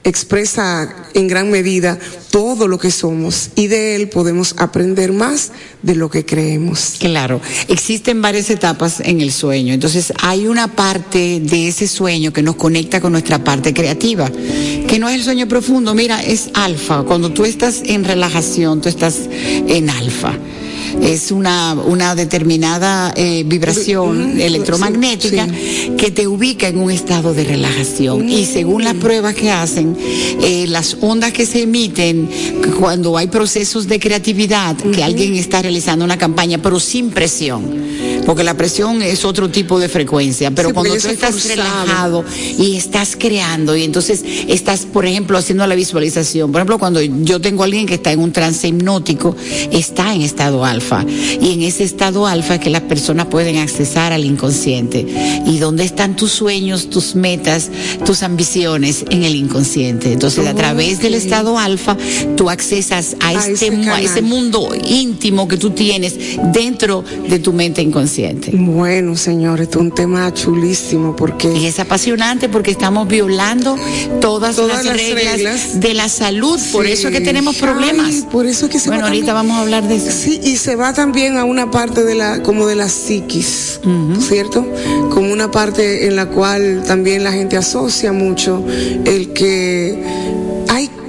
expresa 0.04 0.94
en 1.14 1.28
gran 1.28 1.50
medida 1.50 1.98
todo 2.30 2.68
lo 2.68 2.78
que 2.78 2.90
somos 2.90 3.50
y 3.54 3.68
de 3.68 3.96
él 3.96 4.08
podemos 4.08 4.54
aprender 4.58 5.12
más 5.12 5.52
de 5.82 5.94
lo 5.94 6.10
que 6.10 6.24
creemos. 6.24 6.94
Claro, 6.98 7.40
existen 7.68 8.20
varias 8.20 8.50
etapas 8.50 9.00
en 9.00 9.20
el 9.20 9.32
sueño, 9.32 9.74
entonces 9.74 10.12
hay 10.22 10.46
una 10.46 10.68
parte 10.68 11.40
de 11.40 11.68
ese 11.68 11.88
sueño 11.88 12.32
que 12.32 12.42
nos 12.42 12.56
conecta 12.56 13.00
con 13.00 13.12
nuestra 13.12 13.42
parte 13.42 13.72
creativa, 13.72 14.30
que 14.30 14.98
no 14.98 15.08
es 15.08 15.16
el 15.16 15.24
sueño 15.24 15.48
profundo, 15.48 15.94
mira, 15.94 16.22
es 16.22 16.50
alfa, 16.54 17.02
cuando 17.02 17.32
tú 17.32 17.44
estás 17.44 17.82
en 17.84 18.04
relajación, 18.04 18.80
tú 18.80 18.88
estás 18.88 19.20
en 19.30 19.90
alfa 19.90 20.38
es 21.02 21.30
una, 21.30 21.74
una 21.74 22.14
determinada 22.14 23.12
eh, 23.16 23.44
vibración 23.46 24.40
electromagnética 24.40 25.46
sí, 25.46 25.92
que 25.96 26.10
te 26.10 26.26
ubica 26.26 26.68
en 26.68 26.78
un 26.78 26.90
estado 26.90 27.34
de 27.34 27.44
relajación. 27.44 28.28
Y 28.28 28.46
según 28.46 28.84
las 28.84 28.94
pruebas 28.94 29.34
que 29.34 29.50
hacen, 29.50 29.96
eh, 30.42 30.66
las 30.68 30.96
ondas 31.00 31.32
que 31.32 31.46
se 31.46 31.62
emiten 31.62 32.28
cuando 32.78 33.16
hay 33.16 33.26
procesos 33.28 33.86
de 33.86 33.98
creatividad, 33.98 34.76
que 34.76 35.02
alguien 35.02 35.34
está 35.34 35.62
realizando 35.62 36.04
una 36.04 36.18
campaña, 36.18 36.58
pero 36.58 36.80
sin 36.80 37.10
presión. 37.10 37.84
Porque 38.26 38.44
la 38.44 38.54
presión 38.54 39.02
es 39.02 39.24
otro 39.24 39.50
tipo 39.50 39.78
de 39.78 39.88
frecuencia, 39.88 40.50
pero 40.50 40.68
Sí, 40.68 40.74
cuando 40.74 40.96
tú 40.96 41.08
estás 41.08 41.30
forzado. 41.32 41.54
relajado 41.54 42.24
y 42.58 42.76
estás 42.76 43.16
creando 43.18 43.76
y 43.76 43.84
entonces 43.84 44.24
estás, 44.48 44.86
por 44.86 45.06
ejemplo, 45.06 45.36
haciendo 45.36 45.66
la 45.66 45.74
visualización. 45.74 46.50
Por 46.50 46.60
ejemplo, 46.60 46.78
cuando 46.78 47.02
yo 47.02 47.40
tengo 47.40 47.62
a 47.62 47.66
alguien 47.66 47.86
que 47.86 47.94
está 47.94 48.12
en 48.12 48.20
un 48.20 48.32
trance 48.32 48.66
hipnótico, 48.66 49.36
está 49.70 50.14
en 50.14 50.22
estado 50.22 50.64
alfa. 50.64 51.04
Y 51.40 51.52
en 51.52 51.62
ese 51.62 51.84
estado 51.84 52.26
alfa 52.26 52.54
es 52.54 52.60
que 52.60 52.70
las 52.70 52.82
personas 52.82 53.26
pueden 53.26 53.58
accesar 53.58 54.12
al 54.12 54.24
inconsciente. 54.24 55.06
¿Y 55.46 55.58
dónde 55.58 55.84
están 55.84 56.16
tus 56.16 56.32
sueños, 56.32 56.88
tus 56.90 57.14
metas, 57.14 57.70
tus 58.04 58.22
ambiciones? 58.22 59.04
En 59.10 59.24
el 59.24 59.34
inconsciente. 59.34 60.12
Entonces, 60.12 60.46
a 60.46 60.54
través 60.54 61.00
del 61.00 61.14
estado 61.14 61.58
alfa, 61.58 61.96
tú 62.36 62.48
accesas 62.50 63.16
a, 63.20 63.28
A 63.28 63.32
este, 63.48 63.68
ese 64.02 64.18
a 64.20 64.22
mundo 64.22 64.70
íntimo 64.88 65.46
que 65.48 65.56
tú 65.56 65.70
tienes 65.70 66.14
dentro 66.52 67.04
de 67.28 67.38
tu 67.38 67.52
mente 67.52 67.82
inconsciente. 67.82 68.13
Bueno, 68.52 69.16
señores, 69.16 69.64
esto 69.64 69.78
es 69.80 69.84
un 69.86 69.90
tema 69.92 70.32
chulísimo 70.32 71.10
Y 71.10 71.18
porque 71.18 71.66
es 71.68 71.78
apasionante 71.80 72.48
porque 72.48 72.70
estamos 72.70 73.08
violando 73.08 73.76
todas, 74.20 74.56
Todas 74.56 74.84
las, 74.84 74.86
las 74.86 74.96
reglas, 74.96 75.34
reglas. 75.34 75.80
de 75.80 75.94
la 75.94 76.08
salud. 76.08 76.58
Por 76.72 76.86
eso 76.86 77.08
es 77.08 77.14
que 77.14 77.20
tenemos 77.20 77.56
problemas. 77.56 78.06
Ay, 78.08 78.24
por 78.30 78.46
eso 78.46 78.66
es 78.66 78.72
que 78.72 78.78
se 78.78 78.88
bueno, 78.88 79.02
va 79.02 79.08
ahorita 79.08 79.26
también- 79.26 79.48
vamos 79.48 79.58
a 79.58 79.62
hablar 79.62 79.88
de 79.88 79.96
eso. 79.96 80.10
Sí, 80.12 80.40
y 80.44 80.56
se 80.56 80.76
va 80.76 80.92
también 80.92 81.36
a 81.36 81.44
una 81.44 81.70
parte 81.70 82.04
de 82.04 82.14
la, 82.14 82.42
como 82.42 82.66
de 82.66 82.74
la 82.76 82.88
psiquis, 82.88 83.80
¿cierto? 84.20 84.66
Como 85.10 85.32
una 85.32 85.50
parte 85.50 86.06
en 86.06 86.16
la 86.16 86.26
cual 86.26 86.84
también 86.86 87.24
la 87.24 87.32
gente 87.32 87.56
asocia 87.56 88.12
mucho 88.12 88.64
el 89.04 89.32
que 89.32 90.23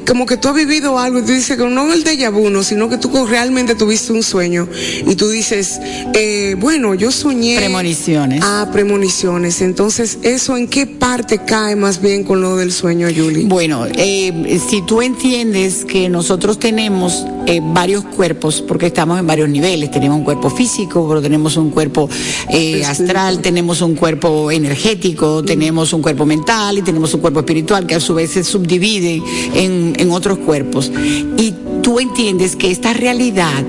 como 0.06 0.26
que 0.26 0.38
tú 0.38 0.50
has 0.50 0.56
vivido 0.56 1.00
algo 1.00 1.20
y 1.20 1.22
tú 1.24 1.32
dices 1.32 1.58
que 1.58 1.66
no 1.66 1.92
el 1.94 2.04
déjà 2.04 2.32
vu, 2.32 2.50
no, 2.50 2.64
sino 2.64 2.90
que 2.90 2.98
tú 2.98 3.26
realmente 3.26 3.76
tuviste 3.76 4.14
un 4.14 4.24
sueño 4.24 4.68
y 5.06 5.16
tú 5.16 5.30
dices, 5.30 5.80
eh, 6.14 6.56
bueno, 6.58 6.94
yo 6.94 7.12
soñé. 7.12 7.58
Premoniciones. 7.58 8.42
Ah, 8.44 8.70
premoniciones. 8.72 9.62
Entonces, 9.62 10.20
¿eso 10.24 10.58
en 10.58 10.68
qué 10.68 10.86
parte 10.86 11.40
cae 11.40 11.76
más 11.76 12.02
bien 12.02 12.24
con 12.24 12.42
lo 12.42 12.56
del 12.56 12.72
sueño, 12.72 13.08
Julie? 13.16 13.46
Bueno, 13.46 13.86
eh, 13.96 14.60
si 14.70 14.82
tú 14.84 15.02
entiendes 15.02 15.86
que 15.86 16.10
nosotros 16.10 16.60
tenemos 16.60 17.26
eh, 17.46 17.62
varios 17.64 18.04
cuerpos, 18.06 18.62
porque 18.62 18.88
estamos 18.88 19.20
en 19.20 19.28
varios 19.28 19.50
niveles, 19.50 19.92
tenemos 19.92 20.18
un 20.18 20.24
cuerpo 20.24 20.50
físico, 20.50 21.08
pero 21.08 21.22
tenemos 21.22 21.58
un 21.58 21.70
cuerpo 21.70 22.10
eh, 22.50 22.84
astral, 22.86 23.40
tenemos 23.42 23.82
un 23.82 23.96
cuerpo 23.96 24.52
energético, 24.52 25.44
tenemos 25.44 25.94
un 25.94 26.02
cuerpo 26.02 26.26
mental 26.26 26.78
y 26.78 26.82
tenemos 26.82 27.14
un 27.14 27.22
cuerpo 27.22 27.40
espiritual 27.40 27.86
que 27.86 27.96
a 27.96 28.00
su 28.00 28.14
vez 28.14 28.32
se 28.32 28.44
subdivide 28.44 29.22
en, 29.54 29.94
en 29.98 30.12
otros 30.12 30.40
cuerpos. 30.40 30.92
Y 31.38 31.54
tú 31.82 32.00
entiendes 32.00 32.56
que 32.56 32.72
esta 32.72 32.94
realidad 32.94 33.64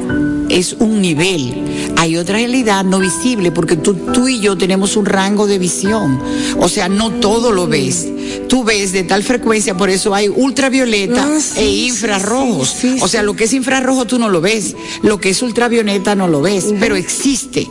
es 0.48 0.74
un 0.78 1.00
nivel. 1.00 1.92
Hay 1.96 2.16
otra 2.16 2.34
realidad 2.36 2.84
no 2.84 2.98
visible 2.98 3.50
porque 3.52 3.76
tú, 3.76 3.94
tú 4.12 4.28
y 4.28 4.40
yo 4.40 4.56
tenemos 4.56 4.96
un 4.96 5.06
rango 5.06 5.46
de 5.46 5.58
visión. 5.58 6.20
O 6.58 6.68
sea, 6.68 6.88
no 6.88 7.10
todo 7.10 7.52
lo 7.52 7.66
ves. 7.66 8.06
Tú 8.48 8.64
ves 8.64 8.92
de 8.92 9.02
tal 9.04 9.22
frecuencia, 9.22 9.76
por 9.76 9.90
eso 9.90 10.14
hay 10.14 10.28
ultravioleta 10.28 11.22
Ah, 11.26 11.40
sí, 11.40 11.58
e 11.60 11.70
infrarrojos. 11.86 12.68
sí, 12.80 12.94
sí, 12.94 12.98
o 13.00 13.08
sea, 13.08 13.22
lo 13.22 13.34
que 13.34 13.44
es 13.44 13.52
infrarrojo 13.52 14.04
tú 14.04 14.18
no 14.18 14.28
lo 14.28 14.40
ves. 14.40 14.74
Lo 15.02 15.18
que 15.20 15.30
es 15.30 15.42
ultravioleta 15.42 16.14
no 16.14 16.28
lo 16.28 16.42
ves, 16.42 16.66
pero 16.80 16.96
existe. 16.96 17.66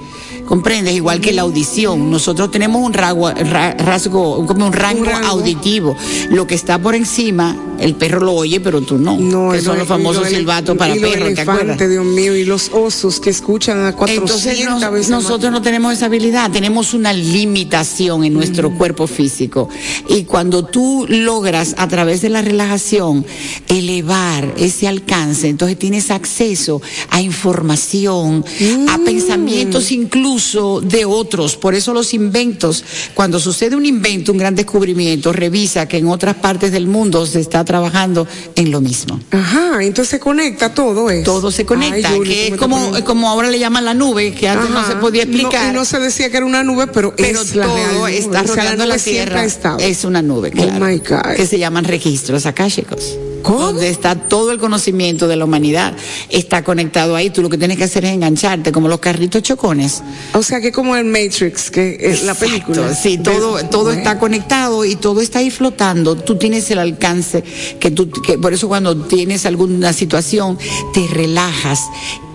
¿Comprendes? 0.45 0.93
Igual 0.93 1.21
que 1.21 1.33
la 1.33 1.41
audición. 1.41 2.11
Nosotros 2.11 2.51
tenemos 2.51 2.79
un 2.83 2.93
rasgo, 2.93 3.31
ra- 3.31 3.73
rasgo 3.73 4.45
como 4.45 4.67
un 4.67 4.73
rango, 4.73 4.99
Un 5.01 5.05
rango. 5.07 5.27
auditivo. 5.27 5.95
Lo 6.29 6.45
que 6.45 6.53
está 6.53 6.77
por 6.77 6.93
encima, 6.93 7.55
el 7.79 7.95
perro 7.95 8.19
lo 8.21 8.33
oye, 8.33 8.59
pero 8.59 8.81
tú 8.81 8.97
no. 8.97 9.17
que 9.51 9.59
y 9.59 9.61
son 9.61 9.73
lo- 9.73 9.79
los 9.79 9.87
famosos 9.87 10.23
lo- 10.23 10.29
silbatos 10.37 10.77
para 10.77 10.93
perros, 10.95 11.33
¿te 11.33 11.41
acuerdas? 11.41 11.89
Dios 11.89 12.05
mío, 12.05 12.35
y 12.35 12.45
los 12.45 12.69
osos 12.73 13.19
que 13.19 13.29
escuchan 13.29 13.85
a 13.85 13.93
400 13.93 14.45
Entonces 14.45 14.65
nos- 14.69 14.91
veces 14.91 15.09
nosotros 15.09 15.51
no 15.51 15.61
tenemos 15.61 15.93
esa 15.93 16.05
habilidad, 16.07 16.51
tenemos 16.51 16.93
una 16.93 17.11
limitación 17.13 18.23
en 18.23 18.33
nuestro 18.33 18.71
cuerpo 18.77 19.07
físico. 19.07 19.69
Y 20.09 20.23
cuando 20.23 20.65
tú 20.65 21.05
logras 21.09 21.75
a 21.77 21.87
través 21.87 22.21
de 22.21 22.29
la 22.29 22.41
relajación 22.41 23.25
elevar 23.67 24.53
ese 24.57 24.87
alcance, 24.87 25.47
entonces 25.49 25.77
tienes 25.77 26.11
acceso 26.11 26.81
a 27.09 27.21
información, 27.21 28.43
a 28.89 28.97
pensamientos 28.99 29.91
incluso 29.91 30.81
de 30.81 31.05
otros. 31.05 31.55
Por 31.57 31.75
eso 31.75 31.93
los 31.93 32.13
inventos, 32.13 32.83
cuando 33.13 33.39
sucede 33.39 33.75
un 33.75 33.85
invento, 33.85 34.31
un 34.31 34.37
gran 34.37 34.55
descubrimiento, 34.55 35.33
revisa 35.33 35.87
que 35.87 35.97
en 35.97 36.07
otras 36.07 36.35
partes 36.35 36.71
del 36.71 36.87
mundo 36.87 37.25
se 37.25 37.39
está 37.39 37.64
trabajando 37.65 38.27
en 38.55 38.71
lo 38.71 38.81
mismo. 38.81 39.19
Ajá, 39.31 39.83
entonces 39.83 40.09
se 40.11 40.19
conecta 40.19 40.73
todo 40.73 41.09
eso. 41.09 41.23
Todo 41.23 41.51
se 41.51 41.65
conecta, 41.65 42.09
Ay, 42.09 42.15
Yuli, 42.17 42.29
que 42.33 42.47
es 42.49 42.55
como, 42.55 42.77
poniendo- 42.77 43.03
como 43.05 43.29
ahora 43.29 43.49
le 43.49 43.59
llaman 43.59 43.83
la 43.85 43.93
nube, 43.93 44.33
que 44.33 44.47
antes 44.47 44.69
no 44.69 44.85
se 44.87 44.95
podía 44.95 45.23
explicar. 45.23 45.65
No, 45.65 45.71
y 45.71 45.73
no 45.73 45.85
se 45.85 45.99
decía 45.99 46.29
que 46.29 46.37
era 46.37 46.45
una 46.45 46.63
nube, 46.63 46.87
pero, 46.87 47.13
pero 47.15 47.41
es 47.41 47.55
la 47.55 47.65
real 47.65 47.75
todo 47.91 47.99
nube. 47.99 48.17
está 48.17 48.41
O 48.41 48.47
sea, 48.47 48.75
la 48.75 48.97
Tierra. 48.97 49.43
Es 49.79 50.05
una 50.05 50.21
nube, 50.21 50.49
Oh 50.49 50.51
claro. 50.57 50.85
my 50.85 50.97
God. 50.99 51.35
Que 51.35 51.45
se 51.45 51.59
llaman 51.59 51.83
registros 51.85 52.45
akáshicos. 52.45 53.17
¿Cómo? 53.41 53.59
Donde 53.59 53.89
está 53.89 54.15
todo 54.15 54.51
el 54.51 54.57
conocimiento 54.57 55.27
de 55.27 55.35
la 55.35 55.45
humanidad. 55.45 55.93
Está 56.29 56.63
conectado 56.63 57.15
ahí. 57.15 57.29
Tú 57.29 57.43
lo 57.43 57.49
que 57.49 57.59
tienes 57.59 57.77
que 57.77 57.83
hacer 57.83 58.03
es 58.05 58.11
engancharte, 58.11 58.71
como 58.71 58.87
los 58.87 58.99
carritos 58.99 59.43
chocones. 59.43 60.01
O 60.33 60.41
sea, 60.41 60.61
que 60.61 60.71
como 60.71 60.95
el 60.95 61.05
Matrix, 61.05 61.69
que 61.69 61.95
es 61.99 62.23
la 62.23 62.33
película. 62.33 62.95
Sí, 62.95 63.19
todo, 63.19 63.63
todo 63.65 63.91
está 63.91 64.17
conectado 64.17 64.83
y 64.83 64.95
todo 64.95 65.21
está 65.21 65.39
ahí 65.39 65.51
flotando. 65.51 66.15
Tú 66.15 66.37
tienes 66.39 66.71
el 66.71 66.79
alcance 66.79 67.43
que 67.79 67.91
tú, 67.91 68.09
que 68.09 68.37
por 68.37 68.53
eso 68.53 68.67
cuando 68.67 68.95
tienes 68.95 69.45
alguna 69.45 69.93
situación 69.93 70.57
te 70.93 71.07
relajas 71.07 71.81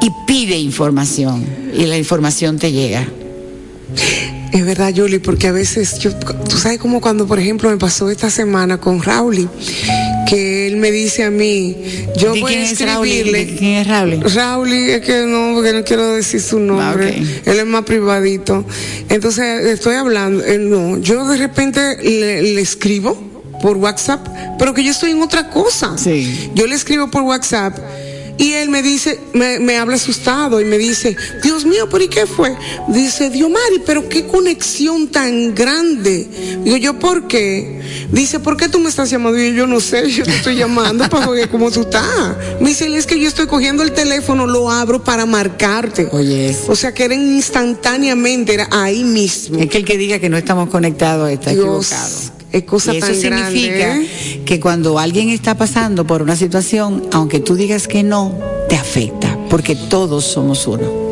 y 0.01 0.11
pide 0.27 0.59
información 0.59 1.45
y 1.75 1.87
la 1.87 1.99
información 1.99 2.59
te 2.59 2.73
llega. 2.73 3.07
Es 4.53 4.67
verdad, 4.67 4.93
Yuli, 4.93 5.21
porque 5.21 5.47
a 5.47 5.53
veces, 5.53 6.01
yo, 6.01 6.13
tú 6.15 6.57
sabes 6.57 6.79
como 6.79 7.01
cuando, 7.01 7.27
por 7.27 7.39
ejemplo, 7.39 7.71
me 7.71 7.77
pasó 7.77 8.11
esta 8.11 8.31
semana 8.31 8.79
con 8.79 9.01
Rauli, 9.01 9.49
que 10.29 10.67
él 10.67 10.77
me 10.77 10.91
dice 10.91 11.23
a 11.23 11.31
mí, 11.31 11.77
yo 12.17 12.35
¿De 12.35 12.41
voy 12.41 12.53
quién 12.53 12.61
a 12.61 12.65
es 12.65 12.73
escribirle. 12.73 13.47
¿De 13.47 13.57
quién 13.57 13.75
es 13.77 13.87
Raúl? 13.87 14.21
Rauli, 14.35 14.91
es 14.91 15.03
que 15.03 15.25
no, 15.25 15.55
porque 15.55 15.73
no 15.73 15.85
quiero 15.85 16.15
decir 16.15 16.41
su 16.41 16.59
nombre. 16.59 17.15
Ah, 17.17 17.23
ok. 17.23 17.47
Él 17.47 17.59
es 17.61 17.67
más 17.67 17.85
privadito. 17.85 18.65
Entonces, 19.09 19.67
estoy 19.67 19.95
hablando, 19.95 20.45
eh, 20.45 20.59
no, 20.59 20.99
yo 20.99 21.29
de 21.29 21.37
repente 21.37 21.99
le, 22.03 22.43
le 22.43 22.61
escribo 22.61 23.30
por 23.61 23.77
WhatsApp, 23.77 24.27
pero 24.59 24.75
que 24.75 24.83
yo 24.85 24.91
estoy 24.91 25.11
en 25.13 25.23
otra 25.23 25.51
cosa. 25.51 25.97
Sí. 25.97 26.51
Yo 26.55 26.67
le 26.67 26.75
escribo 26.75 27.11
por 27.11 27.23
WhatsApp. 27.23 27.79
Y 28.41 28.55
él 28.55 28.71
me 28.71 28.83
dice, 28.83 29.21
me, 29.35 29.61
me 29.61 29.77
habla 29.77 29.97
asustado 29.97 30.63
y 30.63 30.65
me 30.65 30.79
dice, 30.79 31.15
Dios 31.43 31.67
mío, 31.67 31.91
pero 31.91 32.05
¿y 32.05 32.09
qué 32.09 32.25
fue? 32.25 32.57
Dice, 32.89 33.29
Dios 33.29 33.51
Mari, 33.51 33.83
pero 33.85 34.09
qué 34.09 34.27
conexión 34.27 35.09
tan 35.09 35.55
grande. 35.55 36.27
Digo 36.65 36.79
yo, 36.79 36.99
¿por 36.99 37.29
qué? 37.29 37.83
Dice, 38.11 38.41
¿por 38.41 38.57
qué 38.57 38.71
tú 38.71 38.79
me 38.79 38.89
estás 38.89 39.11
llamando? 39.11 39.39
Y 39.39 39.51
yo, 39.51 39.57
yo 39.57 39.67
no 39.67 39.79
sé, 39.79 40.11
yo 40.11 40.25
te 40.25 40.35
estoy 40.35 40.57
llamando 40.57 41.07
para 41.11 41.29
ver 41.29 41.51
cómo 41.51 41.71
tú 41.71 41.83
estás. 41.83 42.09
Me 42.63 42.71
dice, 42.71 42.97
es 42.97 43.07
que 43.07 43.21
yo 43.21 43.29
estoy 43.29 43.47
cogiendo 43.47 43.83
el 43.83 43.93
teléfono, 43.93 44.47
lo 44.47 44.71
abro 44.71 45.05
para 45.05 45.27
marcarte. 45.27 46.09
Oye. 46.11 46.57
O 46.67 46.75
sea 46.75 46.95
que 46.95 47.05
era 47.05 47.15
instantáneamente, 47.15 48.55
era 48.55 48.69
ahí 48.71 49.05
mismo. 49.05 49.59
Es 49.59 49.69
que 49.69 49.77
el 49.77 49.85
que 49.85 49.99
diga 49.99 50.19
que 50.19 50.31
no 50.31 50.39
estamos 50.39 50.71
conectados 50.71 51.29
está 51.29 51.51
Dios, 51.51 51.93
equivocado. 51.93 52.40
Es 52.53 52.65
cosa 52.65 52.95
y 52.95 52.99
eso 52.99 53.07
tan 53.07 53.15
significa 53.17 53.77
grande, 53.77 54.07
¿eh? 54.07 54.43
que 54.45 54.61
cuando 54.61 54.99
alguien 54.99 55.31
está 55.31 55.57
pasando 55.57 56.07
por 56.07 56.23
una 56.23 56.37
situación, 56.37 57.05
aunque 57.13 57.41
tú 57.41 57.55
digas 57.55 57.89
que 57.89 58.03
no, 58.03 58.39
te 58.69 58.77
afecta, 58.77 59.39
porque 59.49 59.77
todos 59.77 60.25
somos 60.25 60.67
uno. 60.67 61.10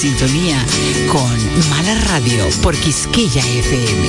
Sintonía 0.00 0.64
con 1.12 1.68
Mala 1.68 1.94
Radio 2.06 2.48
por 2.62 2.74
Quisqueya 2.74 3.44
FM. 3.46 4.08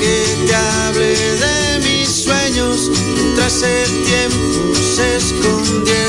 que 0.00 0.46
te 0.46 0.54
hable 0.54 1.14
de 1.14 1.80
mis 1.80 2.10
sueños 2.10 2.90
tras 3.36 3.62
el 3.62 4.04
tiempo 4.04 4.74
se 4.74 5.16
escondieron 5.16 6.05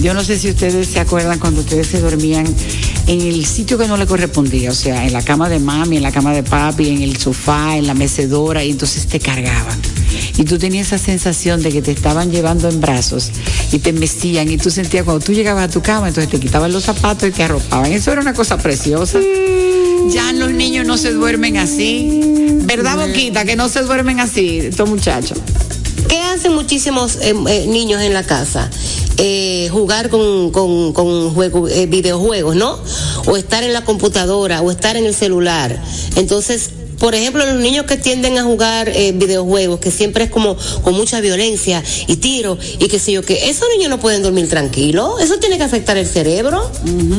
Yo 0.01 0.15
no 0.15 0.23
sé 0.23 0.39
si 0.39 0.49
ustedes 0.49 0.87
se 0.87 0.99
acuerdan 0.99 1.37
cuando 1.37 1.61
ustedes 1.61 1.85
se 1.87 1.99
dormían 1.99 2.47
en 3.07 3.21
el 3.21 3.45
sitio 3.45 3.77
que 3.77 3.87
no 3.87 3.97
le 3.97 4.05
correspondía, 4.05 4.71
o 4.71 4.75
sea, 4.75 5.05
en 5.05 5.13
la 5.13 5.21
cama 5.21 5.49
de 5.49 5.59
mami, 5.59 5.97
en 5.97 6.03
la 6.03 6.11
cama 6.11 6.33
de 6.33 6.43
papi, 6.43 6.89
en 6.89 7.01
el 7.01 7.17
sofá, 7.17 7.77
en 7.77 7.87
la 7.87 7.93
mecedora, 7.93 8.63
y 8.63 8.71
entonces 8.71 9.07
te 9.07 9.19
cargaban. 9.19 9.79
Y 10.37 10.43
tú 10.45 10.57
tenías 10.57 10.87
esa 10.87 10.97
sensación 10.97 11.61
de 11.61 11.71
que 11.71 11.81
te 11.81 11.91
estaban 11.91 12.31
llevando 12.31 12.69
en 12.69 12.79
brazos 12.81 13.31
y 13.71 13.79
te 13.79 13.93
mecían 13.93 14.49
y 14.49 14.57
tú 14.57 14.71
sentías 14.71 15.03
cuando 15.03 15.23
tú 15.23 15.33
llegabas 15.33 15.65
a 15.65 15.69
tu 15.69 15.81
cama, 15.81 16.07
entonces 16.07 16.31
te 16.31 16.39
quitaban 16.39 16.71
los 16.71 16.83
zapatos 16.83 17.29
y 17.29 17.31
te 17.31 17.43
arropaban. 17.43 17.91
Eso 17.91 18.11
era 18.11 18.21
una 18.21 18.33
cosa 18.33 18.57
preciosa. 18.57 19.19
Ya 20.09 20.33
los 20.33 20.51
niños 20.51 20.85
no 20.85 20.97
se 20.97 21.11
duermen 21.11 21.57
así. 21.57 22.21
¿Verdad, 22.63 22.97
Boquita? 22.97 23.45
Que 23.45 23.55
no 23.55 23.69
se 23.69 23.81
duermen 23.81 24.19
así, 24.19 24.59
estos 24.59 24.89
muchachos. 24.89 25.37
¿Qué 26.07 26.17
hacen 26.19 26.53
muchísimos 26.53 27.17
eh, 27.17 27.33
eh, 27.47 27.67
niños 27.67 28.01
en 28.01 28.13
la 28.13 28.23
casa? 28.23 28.69
Eh, 29.23 29.69
jugar 29.71 30.09
con, 30.09 30.49
con, 30.49 30.93
con 30.93 31.31
eh, 31.69 31.85
videojuegos, 31.85 32.55
¿no? 32.55 32.79
O 33.27 33.37
estar 33.37 33.63
en 33.63 33.71
la 33.71 33.85
computadora, 33.85 34.61
o 34.61 34.71
estar 34.71 34.97
en 34.97 35.05
el 35.05 35.13
celular. 35.13 35.79
Entonces, 36.15 36.71
por 37.01 37.15
ejemplo, 37.15 37.43
los 37.45 37.55
niños 37.59 37.85
que 37.87 37.97
tienden 37.97 38.37
a 38.37 38.43
jugar 38.43 38.87
eh, 38.89 39.11
videojuegos, 39.13 39.79
que 39.79 39.89
siempre 39.91 40.25
es 40.25 40.29
como 40.29 40.55
con 40.83 40.93
mucha 40.93 41.19
violencia 41.19 41.83
y 42.07 42.17
tiro 42.17 42.57
y 42.79 42.87
qué 42.87 42.99
sé 42.99 43.11
yo, 43.11 43.23
que 43.23 43.49
esos 43.49 43.67
niños 43.75 43.89
no 43.89 43.99
pueden 43.99 44.21
dormir 44.21 44.47
tranquilos. 44.47 45.19
Eso 45.19 45.37
tiene 45.39 45.57
que 45.57 45.63
afectar 45.63 45.97
el 45.97 46.05
cerebro. 46.07 46.71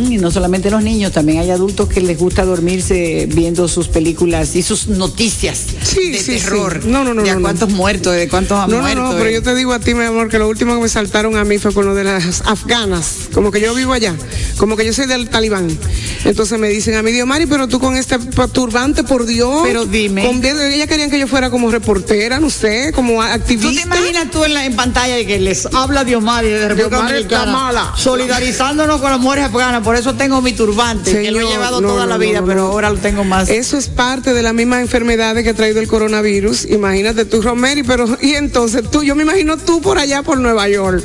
Y 0.08 0.18
no 0.18 0.30
solamente 0.30 0.70
los 0.70 0.82
niños, 0.84 1.10
también 1.10 1.40
hay 1.40 1.50
adultos 1.50 1.88
que 1.88 2.00
les 2.00 2.16
gusta 2.16 2.44
dormirse 2.44 3.26
viendo 3.34 3.66
sus 3.66 3.88
películas 3.88 4.54
y 4.54 4.62
sus 4.62 4.86
noticias 4.86 5.58
Sí, 5.82 6.12
de 6.12 6.18
sí, 6.18 6.38
sí. 6.38 6.44
terror. 6.44 6.84
No, 6.86 7.02
no, 7.02 7.12
no, 7.12 7.22
De 7.24 7.30
a 7.30 7.34
no, 7.34 7.40
no. 7.40 7.46
cuántos 7.46 7.70
muertos, 7.70 8.14
de 8.14 8.28
cuántos 8.28 8.58
han 8.60 8.70
No, 8.70 8.76
no, 8.76 8.82
muerto. 8.82 9.02
no, 9.02 9.10
pero 9.18 9.30
eh. 9.30 9.32
yo 9.34 9.42
te 9.42 9.54
digo 9.56 9.72
a 9.72 9.80
ti, 9.80 9.94
mi 9.94 10.04
amor, 10.04 10.28
que 10.28 10.38
lo 10.38 10.48
último 10.48 10.76
que 10.76 10.80
me 10.82 10.88
saltaron 10.88 11.36
a 11.36 11.44
mí 11.44 11.58
fue 11.58 11.74
con 11.74 11.86
lo 11.86 11.94
de 11.96 12.04
las 12.04 12.42
afganas. 12.42 13.28
Como 13.34 13.50
que 13.50 13.60
yo 13.60 13.74
vivo 13.74 13.92
allá, 13.92 14.14
como 14.58 14.76
que 14.76 14.84
yo 14.86 14.92
soy 14.92 15.06
del 15.06 15.28
talibán. 15.28 15.76
Entonces 16.24 16.56
me 16.58 16.68
dicen 16.68 16.94
a 16.94 17.02
mí, 17.02 17.10
Dios 17.10 17.26
Mari, 17.26 17.46
pero 17.46 17.66
tú 17.66 17.80
con 17.80 17.96
este 17.96 18.16
turbante, 18.52 19.02
por 19.02 19.26
Dios. 19.26 19.62
Pero 19.64 19.71
dime. 19.86 20.26
Con 20.26 20.40
bien- 20.40 20.60
ellas 20.60 20.86
querían 20.86 21.10
que 21.10 21.18
yo 21.18 21.26
fuera 21.26 21.50
como 21.50 21.70
reportera, 21.70 22.38
no 22.40 22.50
sé, 22.50 22.92
como 22.94 23.22
activista. 23.22 23.68
¿Tú 23.68 23.90
te 23.90 23.98
imaginas 23.98 24.30
tú 24.30 24.44
en, 24.44 24.54
la, 24.54 24.64
en 24.64 24.76
pantalla 24.76 25.18
y 25.18 25.26
que 25.26 25.38
les 25.38 25.66
habla 25.66 26.04
Diomari 26.04 26.48
de 26.48 26.68
República 26.68 27.18
está 27.18 27.46
mala. 27.46 27.92
solidarizándonos 27.96 29.00
con 29.00 29.10
las 29.10 29.20
mujeres 29.20 29.46
afganas? 29.46 29.82
Por 29.82 29.96
eso 29.96 30.14
tengo 30.14 30.40
mi 30.40 30.52
turbante, 30.52 31.22
que 31.22 31.30
lo 31.30 31.40
he 31.40 31.44
llevado 31.44 31.80
no, 31.80 31.88
toda 31.88 32.04
no, 32.04 32.10
la 32.10 32.18
vida, 32.18 32.40
no, 32.40 32.46
pero 32.46 32.60
no. 32.62 32.66
ahora 32.68 32.90
lo 32.90 32.98
tengo 32.98 33.24
más. 33.24 33.48
Eso 33.48 33.76
es 33.76 33.88
parte 33.88 34.32
de 34.34 34.42
las 34.42 34.54
mismas 34.54 34.80
enfermedades 34.80 35.44
que 35.44 35.50
ha 35.50 35.54
traído 35.54 35.80
el 35.80 35.88
coronavirus. 35.88 36.66
Imagínate 36.66 37.24
tú, 37.24 37.42
Romeri, 37.42 37.82
pero 37.82 38.06
y 38.20 38.34
entonces 38.34 38.82
tú, 38.90 39.02
yo 39.02 39.14
me 39.14 39.22
imagino 39.22 39.56
tú 39.56 39.80
por 39.80 39.98
allá 39.98 40.22
por 40.22 40.38
Nueva 40.38 40.68
York. 40.68 41.04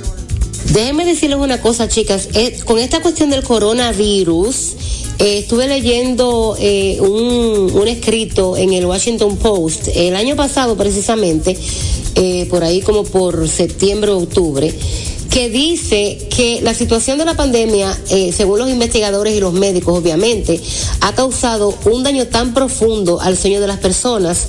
Déjenme 0.73 1.05
decirles 1.05 1.37
una 1.39 1.61
cosa, 1.61 1.87
chicas. 1.87 2.27
Eh, 2.33 2.59
con 2.65 2.77
esta 2.77 3.01
cuestión 3.01 3.29
del 3.29 3.43
coronavirus, 3.43 4.75
eh, 5.19 5.39
estuve 5.39 5.67
leyendo 5.67 6.55
eh, 6.59 6.99
un, 7.01 7.87
escrito 7.87 8.55
en 8.57 8.73
el 8.73 8.85
Washington 8.85 9.37
Post 9.37 9.87
el 9.95 10.15
año 10.15 10.35
pasado, 10.35 10.77
precisamente, 10.77 11.57
eh, 12.15 12.45
por 12.49 12.63
ahí 12.63 12.81
como 12.81 13.03
por 13.03 13.47
septiembre 13.47 14.11
o 14.11 14.17
octubre, 14.19 14.71
que 15.29 15.49
dice 15.49 16.27
que 16.35 16.61
la 16.61 16.73
situación 16.73 17.17
de 17.17 17.25
la 17.25 17.35
pandemia, 17.35 17.95
eh, 18.09 18.31
según 18.35 18.59
los 18.59 18.69
investigadores 18.69 19.35
y 19.35 19.39
los 19.39 19.53
médicos, 19.53 19.97
obviamente, 19.97 20.61
ha 21.01 21.13
causado 21.13 21.73
un 21.85 22.03
daño 22.03 22.27
tan 22.27 22.53
profundo 22.53 23.19
al 23.21 23.37
sueño 23.37 23.59
de 23.59 23.67
las 23.67 23.79
personas 23.79 24.47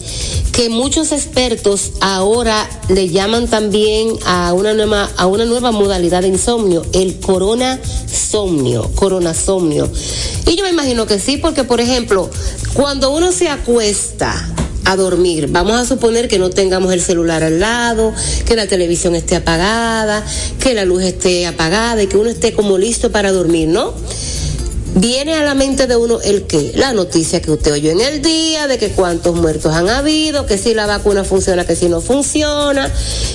que 0.52 0.68
muchos 0.68 1.12
expertos 1.12 1.92
ahora 2.00 2.68
le 2.88 3.08
llaman 3.08 3.48
también 3.48 4.10
a 4.26 4.52
una 4.52 4.74
nueva, 4.74 5.08
a 5.16 5.26
una 5.26 5.44
nueva 5.44 5.70
modalidad 5.70 6.22
de 6.22 6.28
insomnio, 6.28 6.84
el 6.92 7.20
coronasomnio, 7.20 8.90
coronasomnio. 8.94 9.88
Y 10.46 10.56
yo 10.56 10.64
me 10.64 10.70
imagino 10.70 11.06
que 11.06 11.20
sí, 11.20 11.36
porque 11.36 11.64
por 11.64 11.80
ejemplo, 11.80 12.28
cuando 12.74 13.10
uno 13.10 13.30
se 13.30 13.48
acuesta 13.48 14.48
a 14.88 14.96
dormir, 14.96 15.48
vamos 15.50 15.74
a 15.74 15.84
suponer 15.84 16.28
que 16.28 16.38
no 16.38 16.48
tengamos 16.48 16.94
el 16.94 17.02
celular 17.02 17.44
al 17.44 17.60
lado, 17.60 18.14
que 18.46 18.56
la 18.56 18.66
televisión 18.66 19.14
esté 19.14 19.36
apagada, 19.36 20.24
que 20.58 20.72
la 20.72 20.86
luz 20.86 21.02
esté 21.02 21.46
apagada 21.46 22.02
y 22.02 22.06
que 22.06 22.16
uno 22.16 22.30
esté 22.30 22.54
como 22.54 22.78
listo 22.78 23.12
para 23.12 23.30
dormir, 23.30 23.68
¿no? 23.68 23.92
Viene 24.94 25.34
a 25.34 25.44
la 25.44 25.54
mente 25.54 25.86
de 25.86 25.96
uno 25.96 26.20
el 26.20 26.44
qué, 26.44 26.72
la 26.74 26.92
noticia 26.92 27.40
que 27.40 27.50
usted 27.50 27.72
oyó 27.72 27.90
en 27.90 28.00
el 28.00 28.22
día, 28.22 28.66
de 28.66 28.78
que 28.78 28.90
cuántos 28.90 29.36
muertos 29.36 29.72
han 29.72 29.88
habido, 29.88 30.46
que 30.46 30.58
si 30.58 30.74
la 30.74 30.86
vacuna 30.86 31.24
funciona, 31.24 31.66
que 31.66 31.76
si 31.76 31.88
no 31.88 32.00
funciona, 32.00 32.90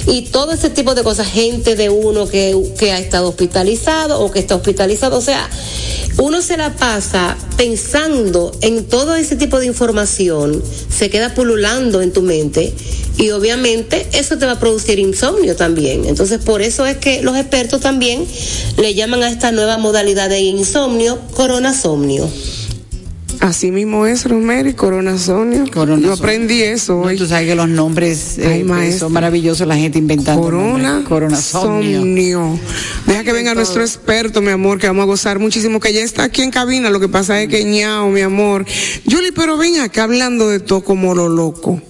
y 0.07 0.23
todo 0.23 0.51
ese 0.51 0.69
tipo 0.69 0.95
de 0.95 1.03
cosas, 1.03 1.27
gente 1.27 1.75
de 1.75 1.89
uno 1.89 2.27
que, 2.27 2.57
que 2.77 2.91
ha 2.91 2.99
estado 2.99 3.29
hospitalizado 3.29 4.19
o 4.19 4.31
que 4.31 4.39
está 4.39 4.55
hospitalizado, 4.55 5.17
o 5.17 5.21
sea, 5.21 5.49
uno 6.17 6.41
se 6.41 6.57
la 6.57 6.75
pasa 6.75 7.37
pensando 7.57 8.51
en 8.61 8.85
todo 8.85 9.15
ese 9.15 9.35
tipo 9.35 9.59
de 9.59 9.65
información, 9.65 10.61
se 10.89 11.09
queda 11.09 11.33
pululando 11.33 12.01
en 12.01 12.11
tu 12.11 12.21
mente 12.21 12.73
y 13.17 13.29
obviamente 13.31 14.07
eso 14.13 14.37
te 14.37 14.45
va 14.45 14.53
a 14.53 14.59
producir 14.59 14.99
insomnio 14.99 15.55
también. 15.55 16.05
Entonces 16.05 16.39
por 16.39 16.61
eso 16.61 16.85
es 16.85 16.97
que 16.97 17.21
los 17.21 17.35
expertos 17.37 17.81
también 17.81 18.25
le 18.77 18.93
llaman 18.95 19.23
a 19.23 19.29
esta 19.29 19.51
nueva 19.51 19.77
modalidad 19.77 20.29
de 20.29 20.39
insomnio 20.41 21.19
coronasomnio. 21.33 22.29
Así 23.39 23.71
mismo 23.71 24.05
es, 24.07 24.23
Romeri, 24.25 24.73
coronasomnio. 24.73 25.65
Coronasomnio. 25.69 26.07
Yo 26.07 26.13
aprendí 26.13 26.61
eso 26.61 26.93
No, 26.93 27.01
hoy. 27.01 27.17
tú 27.17 27.25
sabes 27.25 27.45
que 27.45 27.55
los 27.55 27.67
nombres 27.67 28.37
eh, 28.37 28.47
Ay, 28.47 28.63
maestra. 28.63 28.99
son 28.99 29.11
maravillosos, 29.11 29.67
la 29.67 29.75
gente 29.75 29.97
inventando. 29.99 30.41
Corona. 30.41 31.03
Coronasomnio. 31.05 31.99
somnio. 31.99 32.59
Deja 33.05 33.25
que 33.25 33.33
venga 33.33 33.51
todo. 33.51 33.55
nuestro 33.55 33.81
experto, 33.81 34.41
mi 34.41 34.51
amor, 34.51 34.79
que 34.79 34.87
vamos 34.87 35.03
a 35.03 35.07
gozar 35.07 35.39
muchísimo, 35.39 35.81
que 35.81 35.91
ya 35.91 35.99
está 36.01 36.23
aquí 36.23 36.41
en 36.41 36.51
cabina. 36.51 36.89
Lo 36.89 37.01
que 37.01 37.09
pasa 37.09 37.41
es 37.41 37.49
que 37.49 37.65
ñao, 37.65 38.07
mi 38.09 38.21
amor. 38.21 38.65
Julie, 39.11 39.33
pero 39.33 39.57
ven 39.57 39.81
acá 39.81 40.03
hablando 40.03 40.47
de 40.47 40.61
todo 40.61 40.81
como 40.81 41.13
lo 41.13 41.27
loco. 41.27 41.81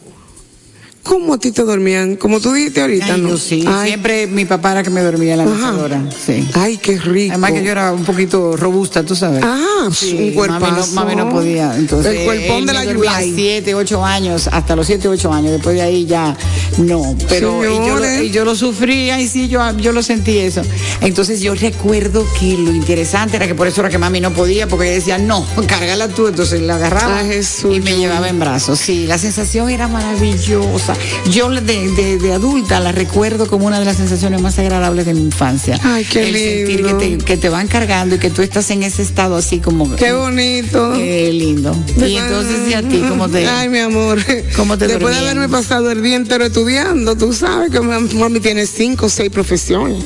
¿Cómo 1.04 1.34
a 1.34 1.38
ti 1.38 1.52
te 1.52 1.64
dormían? 1.64 2.16
Como 2.16 2.40
tú 2.40 2.54
dijiste 2.54 2.82
ahorita, 2.82 3.16
Ay, 3.16 3.22
¿no? 3.22 3.30
yo 3.32 3.38
sí. 3.38 3.66
Ay, 3.68 3.90
Siempre 3.90 4.26
mi 4.28 4.46
papá 4.46 4.72
era 4.72 4.84
que 4.84 4.90
me 4.90 5.02
dormía 5.02 5.34
en 5.34 5.40
la 5.40 5.46
mecedora. 5.46 6.02
Sí. 6.26 6.48
ay, 6.54 6.78
qué 6.78 6.98
rico. 6.98 7.34
Además 7.34 7.52
que 7.52 7.64
yo 7.64 7.72
era 7.72 7.92
un 7.92 8.06
poquito 8.06 8.56
robusta, 8.56 9.04
tú 9.04 9.14
sabes. 9.14 9.44
Ah, 9.44 9.90
un 9.90 10.32
cuerpazo. 10.32 10.66
Mami 10.66 10.78
no, 10.78 10.88
mami 10.94 11.16
no 11.16 11.30
podía. 11.30 11.76
Entonces, 11.76 12.16
El 12.16 12.24
cuerpón 12.26 12.58
él 12.60 12.66
de 12.68 12.74
la 12.74 12.86
Yulai. 12.86 13.34
siete, 13.36 13.76
ocho 13.76 14.04
años, 14.06 14.48
hasta 14.50 14.78
los 14.78 14.88
siete, 14.88 15.10
ocho 15.10 15.34
años. 15.34 15.52
Después 15.52 15.76
de 15.76 15.82
ahí 15.82 16.06
ya 16.06 16.38
no. 16.78 17.16
Pero 17.28 17.64
y 17.70 17.76
yo, 17.86 18.00
lo, 18.00 18.22
y 18.24 18.30
yo 18.32 18.46
lo 18.46 18.56
sufría 18.56 19.20
y 19.20 19.28
sí, 19.28 19.50
yo, 19.50 19.60
yo 19.78 19.92
lo 19.92 20.02
sentí 20.04 20.38
eso. 20.38 20.62
Entonces 21.02 21.42
yo 21.42 21.54
recuerdo 21.54 22.26
que 22.40 22.58
lo 22.58 22.72
interesante 22.72 23.36
era 23.36 23.46
que 23.46 23.56
por 23.56 23.68
eso 23.68 23.82
era 23.82 23.90
que 23.90 23.98
mami 23.98 24.22
no 24.22 24.32
podía, 24.32 24.68
porque 24.70 24.86
ella 24.88 24.96
decía, 24.96 25.18
no, 25.18 25.46
cárgala 25.68 26.08
tú. 26.08 26.28
Entonces 26.28 26.62
la 26.62 26.76
agarraba 26.76 27.20
Ay, 27.20 27.28
Jesús, 27.28 27.76
y 27.76 27.82
me 27.82 27.98
llevaba 27.98 28.30
en 28.30 28.40
brazos. 28.40 28.80
Sí, 28.80 29.06
la 29.06 29.18
sensación 29.18 29.70
era 29.70 29.90
maravillosa. 29.90 30.93
Yo 31.32 31.50
de, 31.50 31.62
de- 31.92 32.18
de 32.18 32.34
adulta 32.34 32.80
la 32.80 32.92
recuerdo 32.92 33.48
como 33.48 33.68
una 33.68 33.80
de 33.80 33.86
las 33.86 33.98
sensaciones 33.98 34.42
más 34.42 34.58
agradables 34.60 35.06
de 35.06 35.14
mi 35.14 35.22
infancia. 35.22 35.80
Ay, 35.84 36.06
qué 36.06 36.30
El 36.30 36.36
sentir 36.36 36.82
lindo. 36.86 36.98
que 37.00 37.18
te, 37.18 37.26
que 37.26 37.38
te 37.38 37.50
van 37.50 37.68
cargando 37.68 38.16
y 38.16 38.20
que 38.20 38.30
tú 38.30 38.42
estás 38.42 38.70
en 38.72 38.84
ese 38.84 39.02
estado 39.02 39.36
así 39.36 39.60
como... 39.60 39.96
Qué 39.96 40.14
bonito. 40.14 40.94
Qué 40.96 41.32
lindo. 41.34 41.76
Y 41.98 42.16
entonces, 42.18 42.70
¿y 42.70 42.74
a 42.74 42.82
ti 42.82 43.04
cómo 43.08 43.30
te...? 43.30 43.48
Ay, 43.48 43.70
mi 43.70 43.80
amor. 43.80 44.20
¿Cómo 44.56 44.78
te 44.78 44.88
Después 44.88 45.14
de 45.16 45.22
haberme 45.22 45.50
pasado 45.50 45.92
el 45.92 46.02
día 46.04 46.16
entero 46.16 46.46
estudiando, 46.46 47.16
tú 47.16 47.34
sabes 47.34 47.70
que 47.72 47.80
mami 47.80 48.14
mami 48.16 48.40
tiene 48.40 48.66
cinco 48.68 49.06
o 49.08 49.10
seis 49.10 49.30
profesiones. 49.30 50.04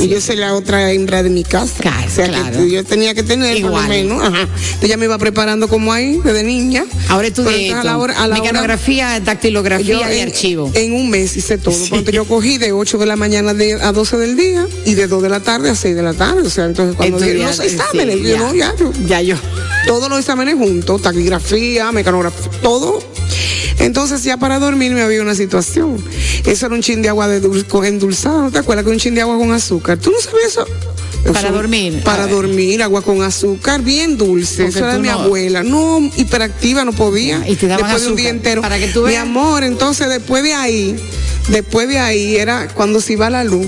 Y 0.00 0.08
yo 0.08 0.20
soy 0.20 0.36
la 0.36 0.54
otra 0.54 0.92
hembra 0.92 1.22
de 1.22 1.30
mi 1.30 1.42
casa. 1.44 1.74
Claro, 1.80 2.06
o 2.06 2.10
sea, 2.10 2.50
que 2.52 2.70
yo 2.70 2.84
tenía 2.84 3.14
que 3.14 3.22
tener 3.22 3.52
por 3.54 3.62
lo 3.62 3.68
Igual. 3.68 3.88
menos. 3.88 4.22
Ajá. 4.22 4.42
Entonces 4.42 4.88
ya 4.88 4.96
me 4.96 5.06
iba 5.06 5.18
preparando 5.18 5.68
como 5.68 5.92
ahí, 5.92 6.20
desde 6.24 6.44
niña. 6.44 6.84
Ahora 7.08 7.26
estudié 7.28 7.68
entonces 7.68 7.74
a 7.80 7.84
la 7.84 7.98
hora- 7.98 8.14
a 8.14 8.28
la 8.28 8.34
hora- 8.34 8.42
mecanografía, 8.42 9.20
dactilografía 9.20 10.14
y 10.14 10.20
en- 10.20 10.28
archivo. 10.28 10.70
En 10.74 10.92
un 10.92 11.10
mes 11.10 11.36
hice 11.36 11.58
todo. 11.58 11.74
Cuando 11.88 12.10
yo 12.10 12.24
cogí 12.26 12.58
de 12.58 12.72
8 12.72 12.98
de 12.98 13.06
la 13.06 13.16
mañana 13.16 13.54
de- 13.54 13.74
a 13.74 13.92
12 13.92 14.16
del 14.16 14.36
día 14.36 14.66
y 14.84 14.94
de 14.94 15.06
2 15.08 15.22
de 15.22 15.28
la 15.28 15.40
tarde 15.40 15.70
a 15.70 15.74
6 15.74 15.94
de 15.96 16.02
la 16.02 16.14
tarde. 16.14 16.42
O 16.42 16.50
sea, 16.50 16.66
entonces 16.66 16.96
cuando 16.96 17.18
dieron 17.18 17.46
los 17.46 17.60
exámenes, 17.60 18.16
sí, 18.16 18.22
yo, 18.28 18.38
no, 18.38 18.54
ya, 18.54 18.74
yo- 18.78 18.92
Ya 19.06 19.20
yo. 19.22 19.36
todos 19.86 20.08
los 20.08 20.18
exámenes 20.20 20.54
juntos, 20.56 21.02
taquigrafía, 21.02 21.90
mecanografía, 21.92 22.50
todo. 22.62 23.02
Entonces 23.78 24.24
ya 24.24 24.36
para 24.36 24.58
dormirme 24.58 25.02
había 25.02 25.22
una 25.22 25.34
situación. 25.34 26.02
Eso 26.44 26.66
era 26.66 26.74
un 26.74 26.82
chin 26.82 27.02
de 27.02 27.08
agua 27.08 27.28
de 27.28 27.40
dul- 27.42 27.66
con 27.66 27.84
endulzada, 27.84 28.40
¿no 28.42 28.50
te 28.50 28.58
acuerdas 28.58 28.84
que 28.84 28.90
un 28.90 28.98
chin 28.98 29.14
de 29.14 29.20
agua 29.20 29.36
con 29.38 29.52
azúcar? 29.52 29.98
¿Tú 29.98 30.10
no 30.10 30.18
sabías 30.20 30.48
eso? 30.48 30.66
Para 31.32 31.50
dormir. 31.50 32.02
Para 32.04 32.26
dormir, 32.26 32.82
agua 32.82 33.02
con 33.02 33.22
azúcar, 33.22 33.82
bien 33.82 34.16
dulce. 34.16 34.62
Porque 34.64 34.68
Eso 34.70 34.78
era 34.84 34.94
de 34.94 34.98
mi 35.00 35.08
no- 35.08 35.14
abuela. 35.20 35.62
No, 35.62 35.98
hiperactiva 36.16 36.84
no 36.84 36.92
podía. 36.92 37.42
Y 37.48 37.56
te 37.56 37.66
daban 37.66 37.84
después 37.86 38.04
de 38.04 38.10
un 38.10 38.16
día 38.16 38.28
entero. 38.30 38.62
para 38.62 38.78
que 38.78 38.88
tú 38.88 39.02
Mi 39.06 39.16
amor, 39.16 39.64
entonces 39.64 40.08
después 40.08 40.42
de 40.42 40.54
ahí, 40.54 40.96
después 41.48 41.88
de 41.88 41.98
ahí 41.98 42.36
era 42.36 42.68
cuando 42.68 43.00
se 43.00 43.14
iba 43.14 43.28
la 43.30 43.44
luz. 43.44 43.66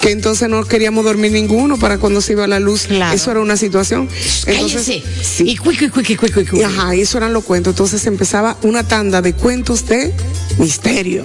Que 0.00 0.10
entonces 0.12 0.48
no 0.48 0.64
queríamos 0.64 1.04
dormir 1.04 1.32
ninguno 1.32 1.78
para 1.78 1.98
cuando 1.98 2.20
se 2.20 2.32
iba 2.32 2.46
la 2.46 2.58
luz. 2.58 2.86
Claro. 2.86 3.14
Eso 3.14 3.30
era 3.30 3.40
una 3.40 3.56
situación. 3.56 4.08
Entonces, 4.46 4.86
Cállese. 4.86 5.02
sí. 5.22 5.44
Y 5.50 5.56
cuico, 5.56 5.90
cuico, 5.92 6.16
cuico, 6.18 6.40
cuico. 6.50 6.64
Ajá, 6.64 6.94
y 6.96 7.02
eso 7.02 7.18
eran 7.18 7.32
los 7.34 7.44
cuentos. 7.44 7.72
Entonces 7.72 8.06
empezaba 8.06 8.56
una 8.62 8.82
tanda 8.86 9.20
de 9.20 9.34
cuentos 9.34 9.86
de 9.86 10.12
misterio. 10.58 11.24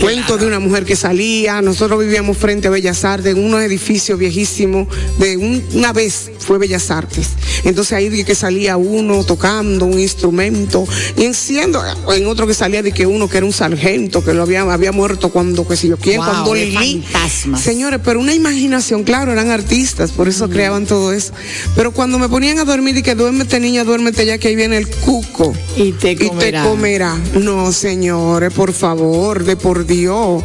Cuentos 0.00 0.40
de 0.40 0.46
una 0.46 0.58
mujer 0.58 0.84
que 0.84 0.96
salía. 0.96 1.60
Nosotros 1.62 2.00
vivíamos 2.00 2.36
frente 2.36 2.68
a 2.68 2.70
Bellas 2.70 3.04
Artes, 3.04 3.36
en 3.36 3.44
unos 3.44 3.60
edificios 3.62 4.18
viejísimos. 4.18 4.88
De 5.18 5.36
un- 5.36 5.62
una 5.74 5.92
vez 5.92 6.30
fue 6.38 6.58
Bellas 6.58 6.90
Artes. 6.90 7.28
Entonces 7.64 7.92
ahí 7.92 8.08
de 8.08 8.24
que 8.24 8.34
salía 8.34 8.76
uno 8.76 9.24
tocando 9.24 9.84
un 9.86 9.98
instrumento. 9.98 10.86
Y 11.16 11.24
enciendo, 11.24 11.82
en 12.14 12.26
otro 12.26 12.46
que 12.46 12.54
salía 12.54 12.82
de 12.82 12.92
que 12.92 13.06
uno 13.06 13.28
que 13.28 13.38
era 13.38 13.46
un 13.46 13.52
sargento, 13.52 14.24
que 14.24 14.32
lo 14.32 14.42
había, 14.42 14.62
había 14.62 14.92
muerto 14.92 15.30
cuando, 15.30 15.66
que 15.66 15.76
sé 15.76 15.88
yo 15.88 15.96
quién, 15.96 16.18
Wow, 16.18 16.26
cuando 16.26 16.52
de 16.54 16.66
Lili. 16.66 17.02
fantasmas. 17.10 17.60
Señores, 17.60 18.00
pero 18.04 18.20
una 18.20 18.34
imaginación, 18.34 19.04
claro, 19.04 19.32
eran 19.32 19.50
artistas, 19.50 20.12
por 20.12 20.28
eso 20.28 20.48
creaban 20.48 20.86
todo 20.86 21.12
eso. 21.12 21.32
Pero 21.74 21.92
cuando 21.92 22.18
me 22.18 22.28
ponían 22.28 22.58
a 22.58 22.64
dormir 22.64 22.96
y 22.96 23.02
que 23.02 23.14
duérmete 23.14 23.58
niña, 23.60 23.84
duérmete 23.84 24.24
ya 24.26 24.38
que 24.38 24.48
ahí 24.48 24.56
viene 24.56 24.76
el 24.78 24.88
cuco. 24.88 25.52
Y 25.76 25.92
te 25.92 26.12
Y 26.12 26.16
te 26.16 26.28
comerá. 26.28 26.62
comerá. 26.64 27.16
No, 27.34 27.72
señores, 27.72 28.52
por 28.52 28.72
favor, 28.72 29.44
de 29.44 29.56
por 29.66 29.84
Dios. 29.84 30.44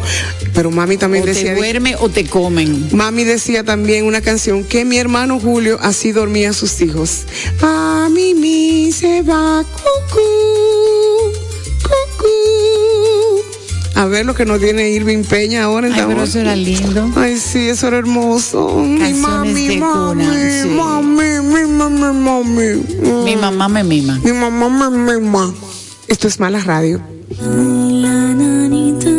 Pero 0.56 0.72
mami 0.72 0.98
también 0.98 1.22
O 1.22 1.26
te 1.26 1.34
decía. 1.36 1.54
duerme 1.54 1.96
o 1.98 2.10
te 2.10 2.26
comen. 2.26 2.90
Mami 2.92 3.24
decía 3.24 3.64
también 3.64 4.06
una 4.06 4.20
canción 4.22 4.64
que 4.64 4.84
mi 4.84 4.98
hermano 4.98 5.40
Julio 5.40 5.78
así 5.80 6.12
dormía 6.12 6.50
a 6.50 6.54
sus 6.54 6.82
hijos. 6.82 7.26
A 7.62 8.10
mimi 8.12 8.92
se 8.92 9.22
va 9.22 9.64
cucú, 9.64 10.22
cucú. 11.84 13.44
A 13.94 14.06
ver 14.06 14.26
lo 14.26 14.34
que 14.34 14.44
nos 14.46 14.60
tiene 14.60 14.90
Irving 14.90 15.24
Peña 15.24 15.66
ahora 15.66 15.86
en 15.86 15.94
Ay, 15.94 16.04
pero 16.08 16.24
eso 16.24 16.40
era 16.40 16.56
lindo. 16.56 17.12
Ay, 17.16 17.38
sí, 17.38 17.70
eso 17.70 17.90
era 17.90 18.00
hermoso. 18.00 18.76
Mi 18.78 18.98
Canciones 18.98 19.20
mami, 19.20 19.68
de 19.68 19.78
mami, 19.78 20.24
cuna, 20.24 20.64
sí. 20.64 20.68
mami, 20.70 21.30
mi 21.44 21.72
mami, 21.72 22.20
mami. 22.20 23.24
Mi 23.26 23.36
mamá 23.36 23.70
me 23.70 23.84
mima. 23.84 24.20
Mi 24.24 24.34
mamá 24.34 24.90
me 24.90 25.20
mima. 25.20 25.54
Esto 26.08 26.28
es 26.28 26.40
mala 26.40 26.60
radio. 26.62 27.00
La 27.40 28.34
nanita, 28.34 29.10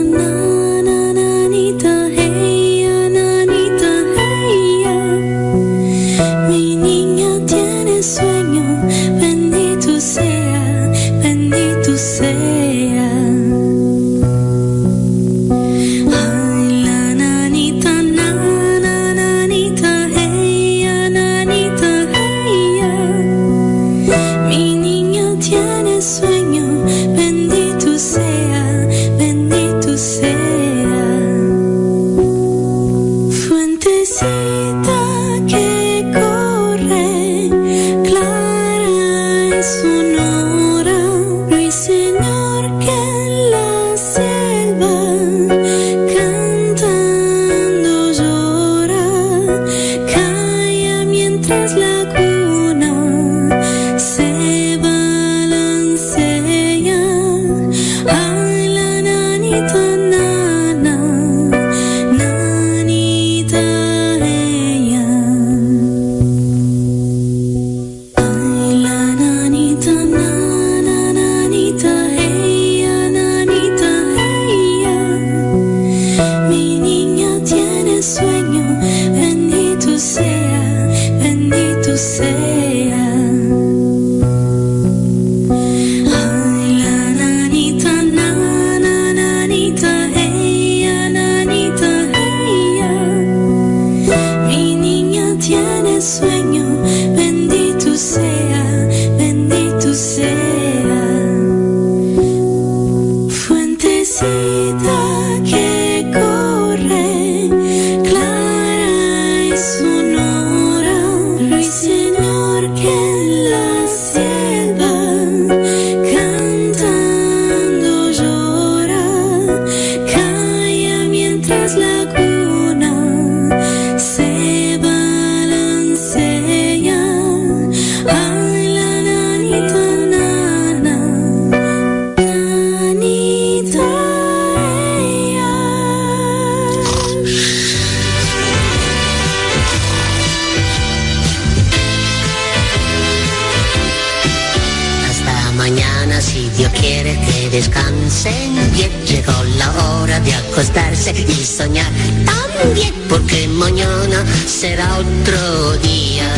acostarse 150.52 151.12
y 151.12 151.44
soñar 151.44 151.90
también, 152.26 152.92
porque 153.08 153.48
mañana 153.48 154.24
será 154.46 154.86
otro 154.98 155.78
día. 155.78 156.28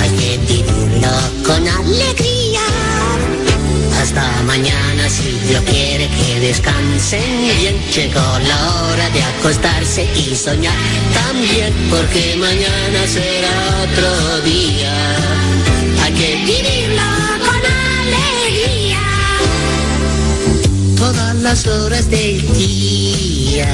Hay 0.00 0.10
que 0.10 0.38
vivirlo 0.38 1.10
con 1.44 1.66
alegría. 1.66 2.60
Hasta 4.00 4.24
mañana, 4.42 5.08
si 5.08 5.32
Dios 5.48 5.62
quiere 5.64 6.08
que 6.08 6.40
descansen 6.40 7.22
bien. 7.58 7.76
Llegó 7.92 8.20
la 8.20 8.82
hora 8.82 9.10
de 9.10 9.22
acostarse 9.22 10.08
y 10.14 10.36
soñar 10.36 10.74
también, 11.12 11.72
porque 11.90 12.36
mañana 12.36 13.00
será 13.06 13.54
otro 13.82 14.40
día. 14.42 14.94
Hay 16.04 16.12
que 16.12 16.36
vivirlo 16.44 16.83
las 21.44 21.66
horas 21.66 22.08
del 22.08 22.40
día 22.54 23.68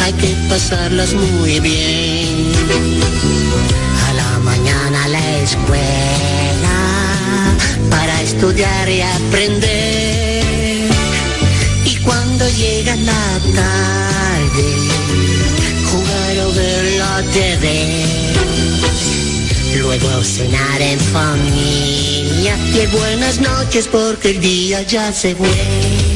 hay 0.00 0.12
que 0.14 0.34
pasarlas 0.48 1.12
muy 1.12 1.60
bien. 1.60 2.50
A 4.08 4.12
la 4.14 4.38
mañana 4.38 5.06
la 5.08 5.38
escuela 5.42 6.78
para 7.90 8.22
estudiar 8.22 8.88
y 8.88 9.02
aprender. 9.02 10.90
Y 11.84 11.96
cuando 11.96 12.48
llega 12.48 12.96
la 12.96 13.38
tarde, 13.54 14.66
jugar 15.90 16.46
o 16.46 16.52
ver 16.54 16.84
la 16.96 17.22
TV. 17.34 18.06
Luego 19.78 20.24
cenar 20.24 20.80
en 20.80 20.98
familia 20.98 22.56
y 22.72 22.86
buenas 22.96 23.40
noches 23.40 23.86
porque 23.88 24.30
el 24.30 24.40
día 24.40 24.80
ya 24.82 25.12
se 25.12 25.34
fue. 25.34 26.15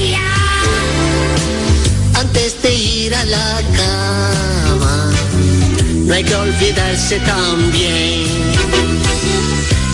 antes 2.31 2.61
de 2.61 2.73
ir 2.73 3.13
a 3.13 3.25
la 3.25 3.61
cama 3.75 5.11
no 6.05 6.13
hay 6.13 6.23
que 6.23 6.35
olvidarse 6.35 7.19
también 7.19 8.25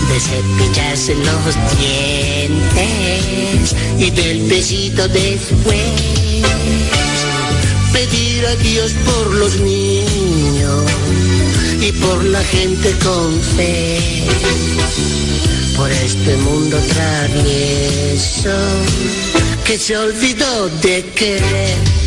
de 0.09 0.19
cepillarse 0.19 1.15
los 1.15 1.55
dientes 1.79 3.75
y 3.97 4.11
del 4.11 4.47
besito 4.49 5.07
después. 5.07 5.77
Pedir 7.91 8.45
a 8.45 8.55
Dios 8.57 8.93
por 9.05 9.33
los 9.33 9.59
niños 9.59 10.83
y 11.81 11.91
por 11.93 12.23
la 12.23 12.43
gente 12.43 12.91
con 13.03 13.41
fe. 13.57 14.27
Por 15.75 15.91
este 15.91 16.37
mundo 16.37 16.77
travieso 16.93 18.57
que 19.65 19.77
se 19.77 19.97
olvidó 19.97 20.69
de 20.81 21.03
querer. 21.15 22.06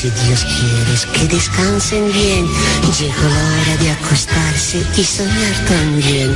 Si 0.00 0.08
Dios 0.08 0.46
quiere 0.46 0.94
que 1.12 1.28
descansen 1.28 2.10
bien. 2.10 2.48
Llegó 2.98 3.22
la 3.22 3.28
hora 3.28 3.76
de 3.82 3.90
acostarse 3.90 4.82
y 4.96 5.04
soñar 5.04 5.64
también, 5.68 6.34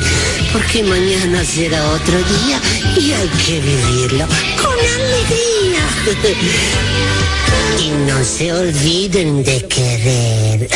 porque 0.53 0.83
mañana 0.83 1.43
será 1.43 1.83
otro 1.93 2.19
día 2.19 2.61
y 2.95 3.13
hay 3.13 3.29
que 3.47 3.61
vivirlo 3.61 4.27
con 4.61 4.79
alegría. 5.01 5.81
y 7.81 7.89
no 8.07 8.23
se 8.23 8.53
olviden 8.53 9.43
de 9.43 9.67
querer. 9.67 10.69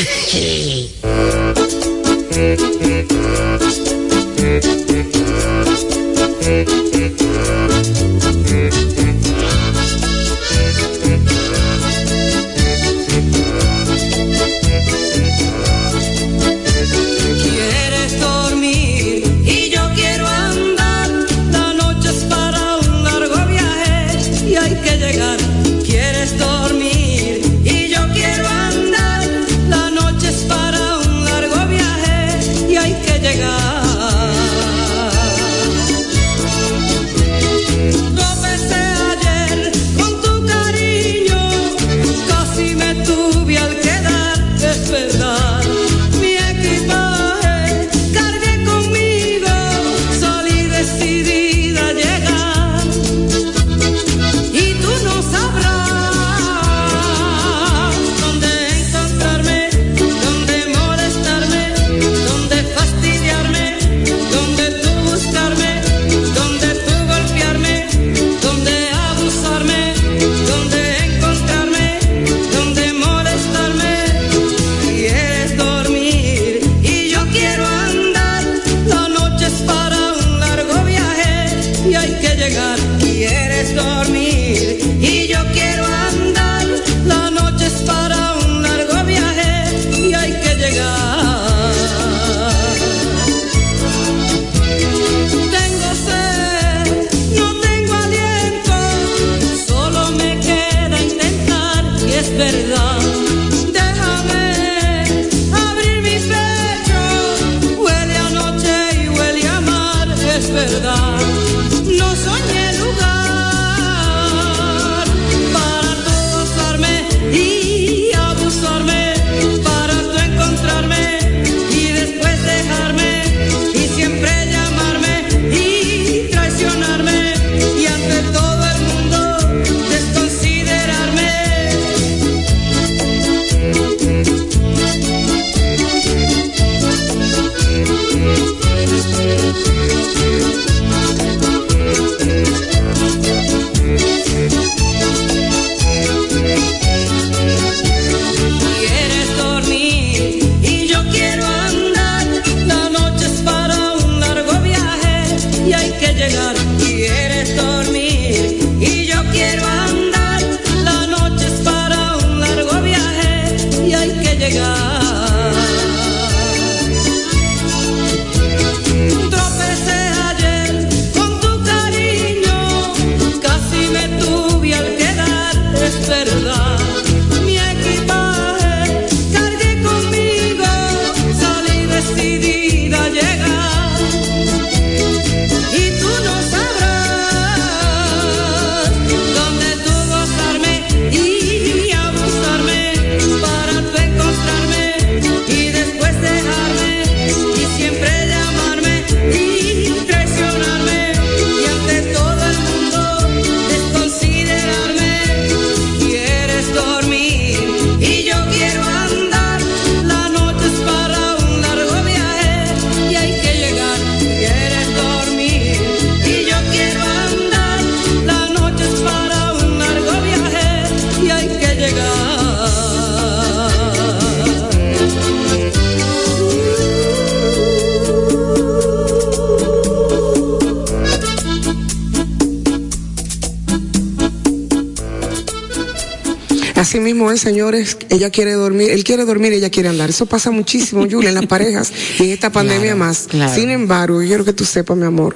señores, 237.48 237.96
ella 238.10 238.28
quiere 238.30 238.52
dormir, 238.52 238.90
él 238.90 239.04
quiere 239.04 239.24
dormir, 239.24 239.52
ella 239.54 239.70
quiere 239.70 239.88
andar. 239.88 240.10
Eso 240.10 240.26
pasa 240.26 240.50
muchísimo, 240.50 241.06
Julia, 241.10 241.30
en 241.30 241.34
las 241.34 241.46
parejas 241.46 241.92
y 242.18 242.24
en 242.24 242.30
esta 242.30 242.50
pandemia 242.52 242.92
Claro, 242.94 242.98
más. 242.98 243.26
claro. 243.28 243.54
Sin 243.54 243.70
embargo, 243.70 244.20
yo 244.20 244.28
quiero 244.28 244.44
que 244.44 244.52
tú 244.52 244.64
sepas, 244.64 244.96
mi 244.96 245.06
amor, 245.06 245.34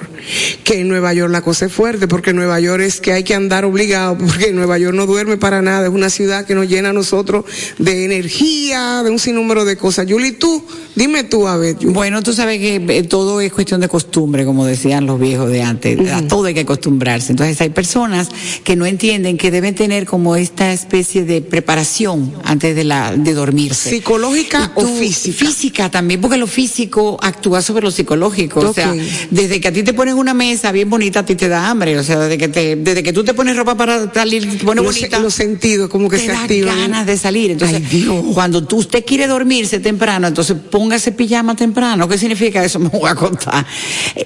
que 0.63 0.79
en 0.79 0.87
Nueva 0.87 1.13
York 1.13 1.31
la 1.31 1.41
cosa 1.41 1.65
es 1.65 1.73
fuerte, 1.73 2.07
porque 2.07 2.31
en 2.31 2.37
Nueva 2.37 2.59
York 2.59 2.81
es 2.81 3.01
que 3.01 3.13
hay 3.13 3.23
que 3.23 3.35
andar 3.35 3.65
obligado, 3.65 4.17
porque 4.17 4.47
en 4.49 4.55
Nueva 4.55 4.77
York 4.77 4.95
no 4.95 5.05
duerme 5.05 5.37
para 5.37 5.61
nada, 5.61 5.87
es 5.87 5.93
una 5.93 6.09
ciudad 6.09 6.45
que 6.45 6.55
nos 6.55 6.67
llena 6.67 6.89
a 6.89 6.93
nosotros 6.93 7.45
de 7.77 8.05
energía, 8.05 9.01
de 9.03 9.09
un 9.09 9.19
sinnúmero 9.19 9.65
de 9.65 9.77
cosas. 9.77 10.05
Julie, 10.09 10.33
tú, 10.33 10.63
dime 10.95 11.23
tú, 11.23 11.47
a 11.47 11.57
ver. 11.57 11.75
Bueno, 11.81 12.21
tú 12.23 12.33
sabes 12.33 12.59
que 12.59 12.75
eh, 12.75 13.03
todo 13.03 13.41
es 13.41 13.51
cuestión 13.51 13.81
de 13.81 13.87
costumbre, 13.87 14.45
como 14.45 14.65
decían 14.65 15.05
los 15.05 15.19
viejos 15.19 15.49
de 15.49 15.61
antes. 15.61 16.11
A 16.11 16.27
todo 16.27 16.45
hay 16.45 16.53
que 16.53 16.61
acostumbrarse. 16.61 17.31
Entonces 17.31 17.59
hay 17.61 17.69
personas 17.69 18.29
que 18.63 18.75
no 18.75 18.85
entienden 18.85 19.37
que 19.37 19.51
deben 19.51 19.75
tener 19.75 20.05
como 20.05 20.35
esta 20.35 20.73
especie 20.73 21.23
de 21.23 21.41
preparación 21.41 22.33
antes 22.43 22.75
de 22.75 22.83
la 22.83 23.15
de 23.15 23.33
dormirse. 23.33 23.89
¿Psicológica 23.89 24.71
o 24.75 24.85
física? 24.85 25.45
Física 25.45 25.91
también, 25.91 26.21
porque 26.21 26.37
lo 26.37 26.47
físico 26.47 27.17
actúa 27.21 27.61
sobre 27.61 27.83
lo 27.83 27.91
psicológico. 27.91 28.59
O 28.61 28.73
sea, 28.73 28.93
desde 29.29 29.59
que 29.59 29.67
a 29.67 29.73
ti 29.73 29.83
te 29.83 29.93
ponen 29.93 30.12
una 30.13 30.33
mesa 30.33 30.71
bien 30.71 30.89
bonita, 30.89 31.19
a 31.19 31.25
ti 31.25 31.35
te 31.35 31.47
da 31.47 31.69
hambre. 31.69 31.97
O 31.97 32.03
sea, 32.03 32.19
desde 32.19 32.37
que 32.37 32.47
te, 32.47 32.75
desde 32.75 33.03
que 33.03 33.13
tú 33.13 33.23
te 33.23 33.33
pones 33.33 33.55
ropa 33.55 33.75
para 33.75 34.11
salir, 34.13 34.43
te 34.57 34.63
pones 34.63 34.83
los, 34.83 34.95
bonita 34.95 35.19
los 35.19 35.33
sentidos 35.33 35.89
como 35.89 36.09
que 36.09 36.17
te 36.17 36.25
se 36.27 36.31
da 36.31 36.41
activan. 36.41 36.77
ganas 36.77 37.05
de 37.05 37.17
salir. 37.17 37.51
Entonces, 37.51 37.81
Ay, 37.91 37.99
Dios. 37.99 38.23
cuando 38.33 38.63
tú 38.63 38.77
usted 38.77 39.03
quiere 39.05 39.27
dormirse 39.27 39.79
temprano, 39.79 40.27
entonces 40.27 40.57
póngase 40.69 41.11
pijama 41.11 41.55
temprano. 41.55 42.07
¿Qué 42.07 42.17
significa 42.17 42.63
eso? 42.63 42.79
Me 42.83 42.89
voy 42.89 43.09
a 43.09 43.15
contar. 43.15 43.65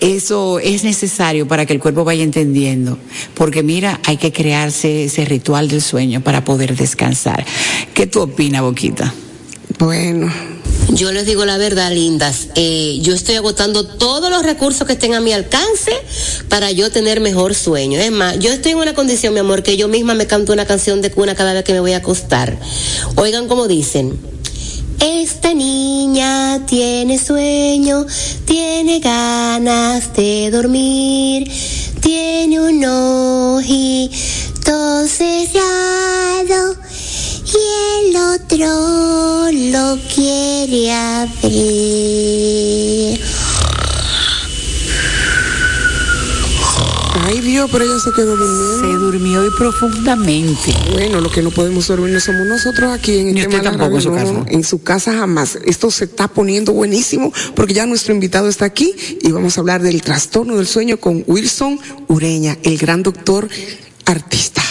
Eso 0.02 0.60
es 0.60 0.84
necesario 0.84 1.48
para 1.48 1.66
que 1.66 1.74
el 1.74 1.80
cuerpo 1.80 2.04
vaya 2.04 2.24
entendiendo. 2.24 2.98
Porque 3.34 3.64
mira, 3.64 4.00
hay 4.06 4.18
que 4.18 4.32
crearse 4.32 5.06
ese 5.06 5.26
ritual 5.26 5.68
del 5.68 5.82
sueño 5.82 6.22
para 6.22 6.44
poder 6.44 6.76
descansar. 6.76 7.46
¿Qué 7.94 8.08
tú 8.08 8.22
opinas, 8.22 8.62
Boquita? 8.62 9.14
Bueno, 9.80 10.32
Yo 10.90 11.12
les 11.12 11.28
digo 11.28 11.46
la 11.46 11.58
verdad, 11.58 11.92
lindas. 11.92 12.48
Eh, 12.56 12.98
yo 13.02 13.14
estoy 13.14 13.36
agotando 13.36 13.86
todos 13.86 14.32
los 14.32 14.42
recursos 14.42 14.88
que 14.88 14.94
estén 14.94 15.14
a 15.14 15.20
mi 15.20 15.34
alcance 15.34 15.92
para 16.50 16.72
yo 16.72 16.90
tener 16.92 17.20
mejor 17.20 17.54
sueño. 17.54 18.00
Es 18.00 18.12
más, 18.12 18.40
yo 18.40 18.52
estoy 18.52 18.72
en 18.72 18.80
una 18.80 18.96
condición, 18.96 19.34
mi 19.34 19.42
amor, 19.42 19.62
que 19.62 19.78
yo 19.78 19.88
misma 19.88 20.16
me 20.16 20.26
canto 20.26 20.54
una 20.54 20.66
canción 20.66 21.02
de 21.02 21.12
cuna 21.12 21.36
cada 21.36 21.54
vez 21.54 21.64
que 21.64 21.74
me 21.74 21.82
voy 21.82 21.92
a 21.92 21.98
acostar. 21.98 22.58
Oigan 23.18 23.48
cómo 23.48 23.68
dicen. 23.68 24.18
Esta 25.00 25.54
niña 25.54 26.66
tiene 26.66 27.20
sueño, 27.20 28.08
tiene 28.46 29.00
ganas 29.00 30.16
de 30.16 30.50
dormir, 30.50 31.52
tiene 32.02 32.60
un 32.60 32.84
ojito 32.84 34.18
cerrado 35.08 36.78
y 37.54 37.58
el 38.08 38.16
otro 38.16 38.68
lo 39.52 39.98
quiere 40.14 40.92
abrir. 40.92 41.98
ay 47.28 47.42
Dios, 47.42 47.70
pero 47.72 47.84
ella 47.84 48.00
se 48.00 48.12
quedó 48.12 48.36
durmiendo. 48.38 48.80
Se 48.80 48.88
durmió 48.98 49.42
hoy 49.42 49.50
profundamente. 49.58 50.74
Bueno, 50.92 51.22
lo 51.22 51.30
que 51.30 51.42
no 51.42 51.52
podemos 51.52 51.88
dormir 51.88 52.14
no 52.14 52.20
somos 52.20 52.48
nosotros 52.48 52.92
aquí 52.92 53.18
en 53.18 53.34
Ni 53.34 53.42
este 53.42 53.58
usted 53.58 53.70
tampoco 53.70 53.96
en 53.98 54.02
su 54.02 54.14
casa. 54.14 54.46
En 54.48 54.64
su 54.64 54.82
casa 54.82 55.14
jamás. 55.14 55.58
Esto 55.66 55.92
se 55.92 56.06
está 56.06 56.28
poniendo 56.28 56.74
buenísimo 56.74 57.34
porque 57.56 57.74
ya 57.74 57.86
nuestro 57.86 58.14
invitado 58.14 58.48
está 58.48 58.66
aquí 58.66 58.94
y 59.22 59.32
vamos 59.32 59.58
a 59.58 59.62
hablar 59.62 59.82
del 59.82 60.02
trastorno 60.02 60.56
del 60.58 60.68
sueño 60.68 60.98
con 60.98 61.24
Wilson 61.28 61.80
Ureña, 62.08 62.58
el 62.64 62.78
gran 62.78 63.04
doctor 63.04 63.50
artista. 64.06 64.64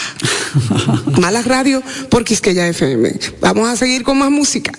Mala 1.19 1.41
Radio 1.41 1.81
por 2.09 2.23
Quisqueya 2.23 2.67
FM. 2.67 3.13
Vamos 3.41 3.69
a 3.69 3.75
seguir 3.75 4.03
con 4.03 4.17
más 4.17 4.31
música. 4.31 4.71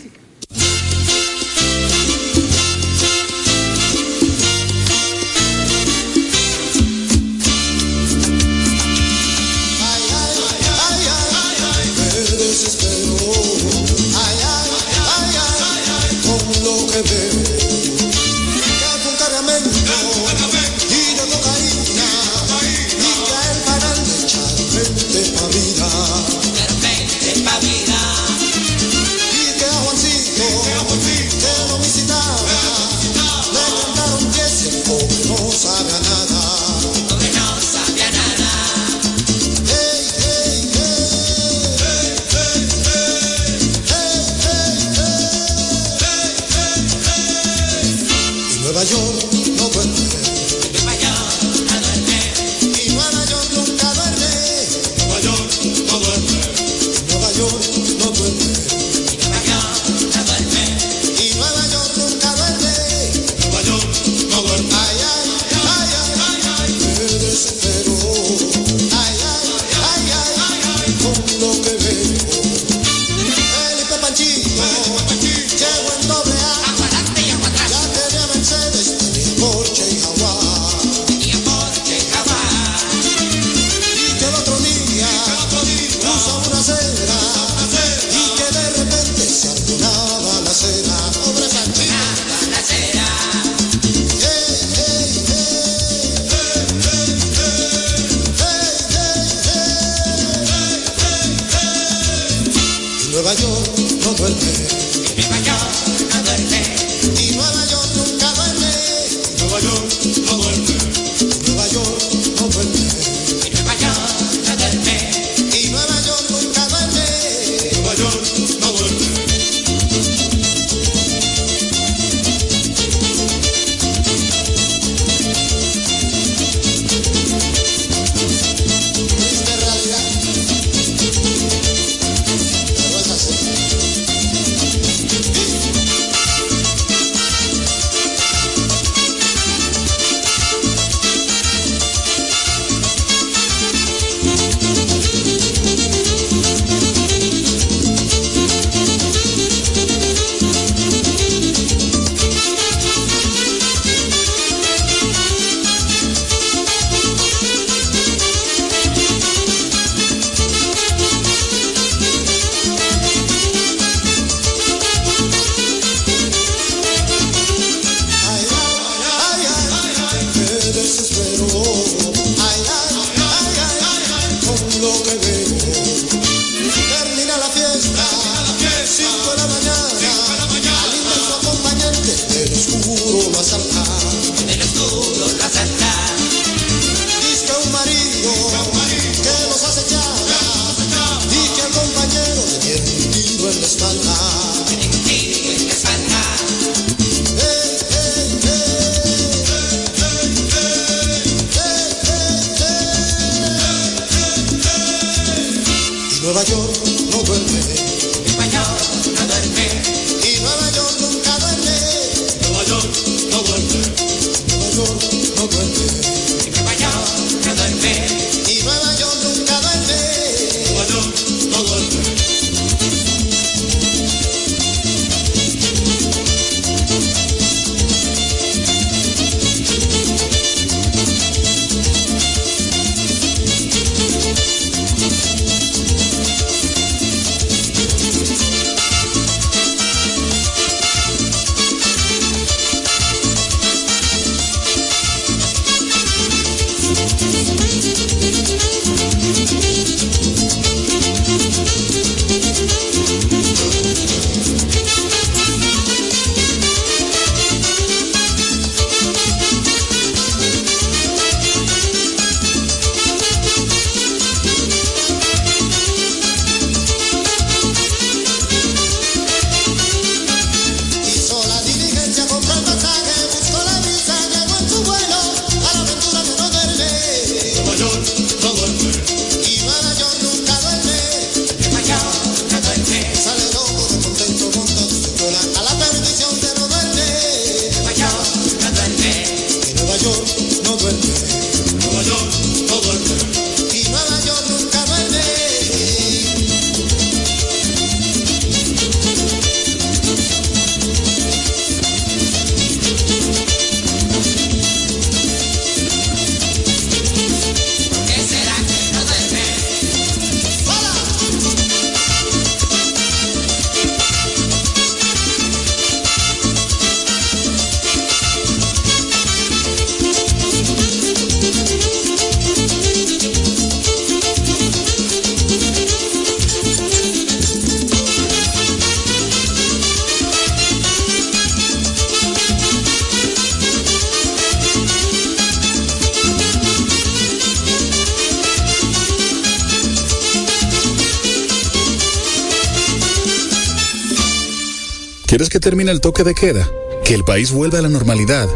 ¿Quieres 345.88 345.92
que 345.92 345.92
termine 345.92 345.92
el 345.92 346.00
toque 346.00 346.24
de 346.24 346.34
queda? 346.34 346.66
¿Que 347.02 347.14
el 347.14 347.24
país 347.24 347.50
vuelva 347.50 347.78
a 347.78 347.82
la 347.82 347.88
normalidad? 347.88 348.46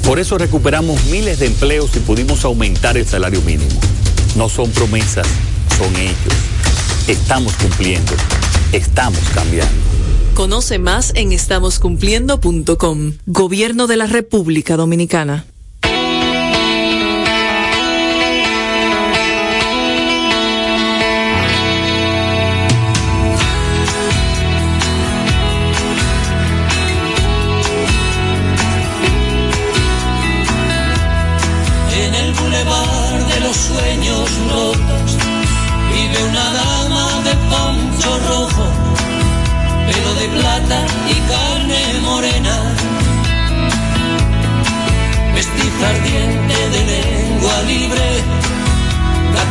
Por 0.04 0.18
eso 0.18 0.38
recuperamos 0.38 1.04
miles 1.06 1.40
de 1.40 1.48
empleos 1.48 1.94
y 1.96 1.98
pudimos 1.98 2.46
aumentar 2.46 2.96
el 2.96 3.06
salario 3.06 3.42
mínimo. 3.42 3.78
No 4.36 4.48
son 4.48 4.70
promesas, 4.70 5.26
son 5.76 5.94
hechos. 5.96 6.32
Estamos 7.08 7.54
cumpliendo, 7.54 8.12
estamos 8.72 9.20
cambiando. 9.34 9.72
Conoce 10.34 10.78
más 10.78 11.12
en 11.16 11.32
estamoscumpliendo.com. 11.32 13.12
Gobierno 13.26 13.86
de 13.86 13.96
la 13.96 14.06
República 14.06 14.76
Dominicana. 14.76 15.44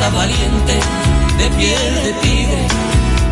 Valiente 0.08 0.80
de 1.38 1.50
piel 1.58 1.94
de 2.06 2.14
tigre, 2.22 2.68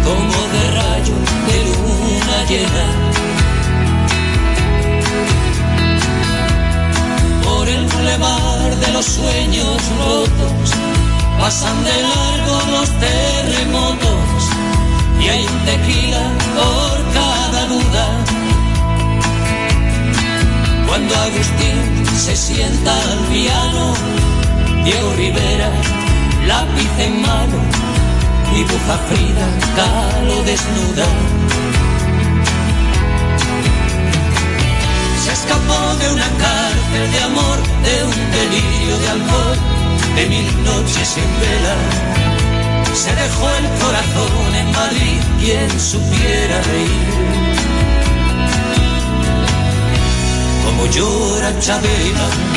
como 0.04 0.38
de 0.56 0.64
rayo 0.80 1.16
de 1.48 1.58
luna 1.70 2.38
llena. 2.50 3.08
por 7.58 7.68
el 7.68 7.86
bulevar 7.86 8.76
de 8.76 8.94
los 8.94 9.06
sueños 9.06 9.78
rotos. 10.00 10.72
Pasan 11.40 11.84
de 11.84 12.02
largo 12.02 12.56
los 12.72 12.90
terremotos 13.00 14.40
y 15.22 15.30
hay 15.30 15.46
un 15.46 15.60
tequila 15.66 16.24
por 16.58 17.14
cada 17.14 17.66
duda. 17.68 18.06
Cuando 20.88 21.16
Agustín 21.16 22.06
se 22.26 22.36
sienta 22.36 22.92
al 22.92 23.20
piano, 23.32 23.94
Diego 24.84 25.14
Rivera, 25.16 25.70
lápiz 26.48 26.92
en 27.00 27.22
mano, 27.22 27.58
dibuja 28.54 28.98
Frida 29.10 29.48
Kahlo 29.76 30.44
desnuda. 30.44 31.08
Se 35.24 35.32
escapó 35.34 35.80
de 36.02 36.08
una 36.16 36.30
cárcel 36.44 37.12
de 37.12 37.20
amor, 37.30 37.58
de 37.86 37.96
un 38.12 38.18
delirio 38.38 38.96
de 39.00 39.08
alcohol, 39.10 39.58
de 40.16 40.26
mil 40.28 40.64
noches 40.64 41.08
sin 41.16 41.30
vela. 41.42 41.76
Se 42.94 43.14
dejó 43.14 43.50
el 43.60 43.68
corazón 43.84 44.56
en 44.56 44.72
Madrid, 44.72 45.20
quien 45.40 45.70
supiera 45.80 46.62
reír. 46.62 47.08
Como 50.66 50.86
llora 50.88 51.60
Chabela. 51.60 52.57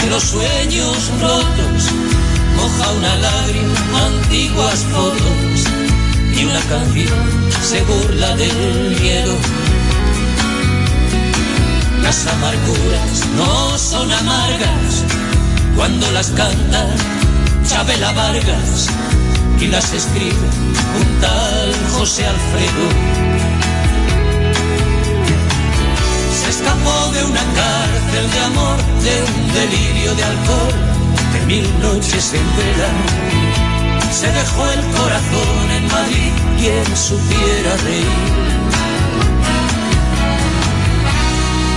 de 0.00 0.10
los 0.10 0.22
sueños 0.22 1.10
rotos, 1.20 1.90
moja 2.56 2.92
una 2.92 3.16
lágrima, 3.16 4.06
antiguas 4.06 4.84
fotos 4.92 5.64
y 6.36 6.44
una 6.44 6.60
canción 6.60 7.50
se 7.62 7.82
burla 7.82 8.36
del 8.36 8.96
miedo. 9.00 9.36
Las 12.02 12.26
amarguras 12.26 13.26
no 13.36 13.78
son 13.78 14.12
amargas 14.12 15.04
cuando 15.76 16.10
las 16.12 16.28
canta 16.30 16.86
Chabela 17.66 18.12
Vargas 18.12 18.88
y 19.60 19.66
las 19.68 19.92
escribe 19.92 20.48
un 21.00 21.20
tal 21.20 21.74
José 21.92 22.26
Alfredo. 22.26 23.43
Escapó 26.54 27.10
de 27.12 27.24
una 27.24 27.44
cárcel 27.58 28.30
de 28.30 28.40
amor, 28.50 28.76
de 29.06 29.14
un 29.28 29.52
delirio 29.58 30.14
de 30.14 30.24
alcohol, 30.24 30.74
de 31.32 31.46
mil 31.46 31.66
noches 31.80 32.32
en 32.32 32.46
vela. 32.56 32.90
Se 34.12 34.28
dejó 34.28 34.62
el 34.76 34.82
corazón 34.98 35.64
en 35.78 35.84
Madrid, 35.88 36.32
quien 36.58 36.96
supiera 36.96 37.72
reír. 37.86 38.22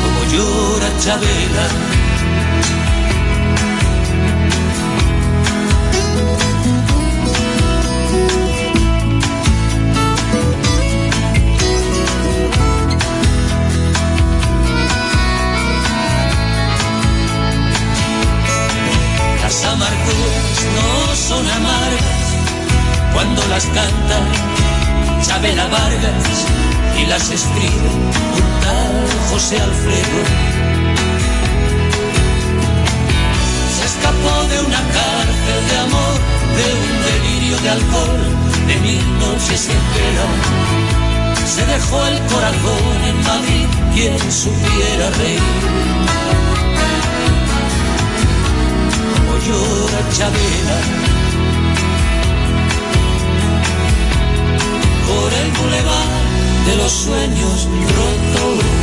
Como 0.02 0.22
llora 0.32 0.90
Chabela. 1.04 2.07
Las 23.50 23.66
canta 23.66 24.20
Chabela 25.26 25.68
Vargas 25.68 26.46
y 26.98 27.06
las 27.06 27.30
escribe 27.30 27.90
un 28.36 28.62
tal 28.62 29.08
José 29.30 29.60
Alfredo. 29.60 30.20
Se 33.78 33.86
escapó 33.86 34.44
de 34.50 34.60
una 34.60 34.82
cárcel 34.98 35.62
de 35.70 35.78
amor, 35.86 36.16
de 36.58 36.66
un 36.82 36.92
delirio 37.08 37.58
de 37.60 37.70
alcohol, 37.70 38.20
de 38.68 38.76
mil 38.78 39.20
noches 39.20 39.70
en 39.70 39.84
vela. 39.94 40.28
Se 41.46 41.66
dejó 41.66 42.06
el 42.06 42.20
corazón 42.28 43.04
en 43.06 43.18
Madrid, 43.24 43.68
quien 43.94 44.32
supiera 44.32 45.10
reír. 45.20 45.42
Como 49.16 49.38
llora 49.46 50.00
Chabela 50.18 51.07
de 56.68 56.76
los 56.76 56.92
sueños 56.92 57.68
rotos. 57.96 58.77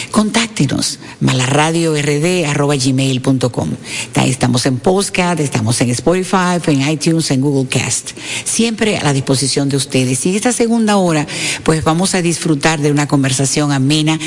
Contáctenos, 0.09 0.97
malaradiord.gmail.com. 1.19 3.69
Estamos 4.25 4.65
en 4.65 4.79
Postcat, 4.79 5.39
estamos 5.39 5.79
en 5.81 5.91
Spotify, 5.91 6.57
en 6.65 6.89
iTunes, 6.89 7.29
en 7.29 7.41
Google 7.41 7.69
Cast. 7.69 8.13
Siempre 8.45 8.97
a 8.97 9.03
la 9.03 9.13
disposición 9.13 9.69
de 9.69 9.77
ustedes. 9.77 10.25
Y 10.25 10.35
esta 10.35 10.51
segunda 10.51 10.97
hora, 10.97 11.27
pues 11.63 11.83
vamos 11.83 12.15
a 12.15 12.23
disfrutar 12.23 12.81
de 12.81 12.89
una 12.89 13.07
conversación 13.07 13.71
amena, 13.71 14.19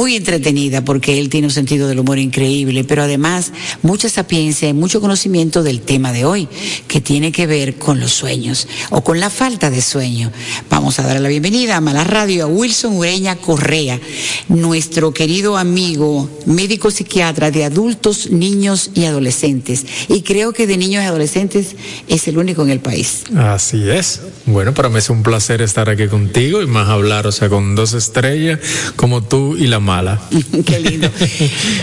muy 0.00 0.16
entretenida, 0.16 0.82
porque 0.82 1.18
él 1.18 1.28
tiene 1.28 1.48
un 1.48 1.52
sentido 1.52 1.86
del 1.86 1.98
humor 1.98 2.18
increíble, 2.18 2.84
pero 2.84 3.02
además 3.02 3.52
mucha 3.82 4.08
sapiencia 4.08 4.66
y 4.66 4.72
mucho 4.72 4.98
conocimiento 4.98 5.62
del 5.62 5.82
tema 5.82 6.10
de 6.10 6.24
hoy, 6.24 6.48
que 6.88 7.02
tiene 7.02 7.32
que 7.32 7.46
ver 7.46 7.74
con 7.74 8.00
los 8.00 8.10
sueños 8.10 8.66
o 8.88 9.04
con 9.04 9.20
la 9.20 9.28
falta 9.28 9.68
de 9.68 9.82
sueño. 9.82 10.32
Vamos 10.70 10.98
a 10.98 11.02
darle 11.02 11.20
la 11.20 11.28
bienvenida 11.28 11.76
a 11.76 11.82
Mala 11.82 12.04
Radio 12.04 12.44
a 12.44 12.46
Wilson 12.46 12.96
Ureña 12.96 13.36
Correa, 13.36 14.00
nuestro 14.48 15.12
querido 15.12 15.58
amigo, 15.58 16.30
médico 16.46 16.90
psiquiatra 16.90 17.50
de 17.50 17.66
adultos, 17.66 18.30
niños 18.30 18.92
y 18.94 19.04
adolescentes. 19.04 19.84
Y 20.08 20.22
creo 20.22 20.54
que 20.54 20.66
de 20.66 20.78
niños 20.78 21.02
y 21.02 21.08
adolescentes 21.08 21.76
es 22.08 22.26
el 22.26 22.38
único 22.38 22.62
en 22.62 22.70
el 22.70 22.80
país. 22.80 23.24
Así 23.36 23.90
es. 23.90 24.22
Bueno, 24.46 24.72
para 24.72 24.88
mí 24.88 24.96
es 24.96 25.10
un 25.10 25.22
placer 25.22 25.60
estar 25.60 25.90
aquí 25.90 26.08
contigo 26.08 26.62
y 26.62 26.66
más 26.66 26.88
hablar, 26.88 27.26
o 27.26 27.32
sea, 27.32 27.50
con 27.50 27.74
dos 27.74 27.92
estrellas 27.92 28.60
como 28.96 29.22
tú 29.22 29.58
y 29.58 29.66
la 29.66 29.78
mala. 29.90 30.20
Qué 30.64 30.78
lindo. 30.78 31.10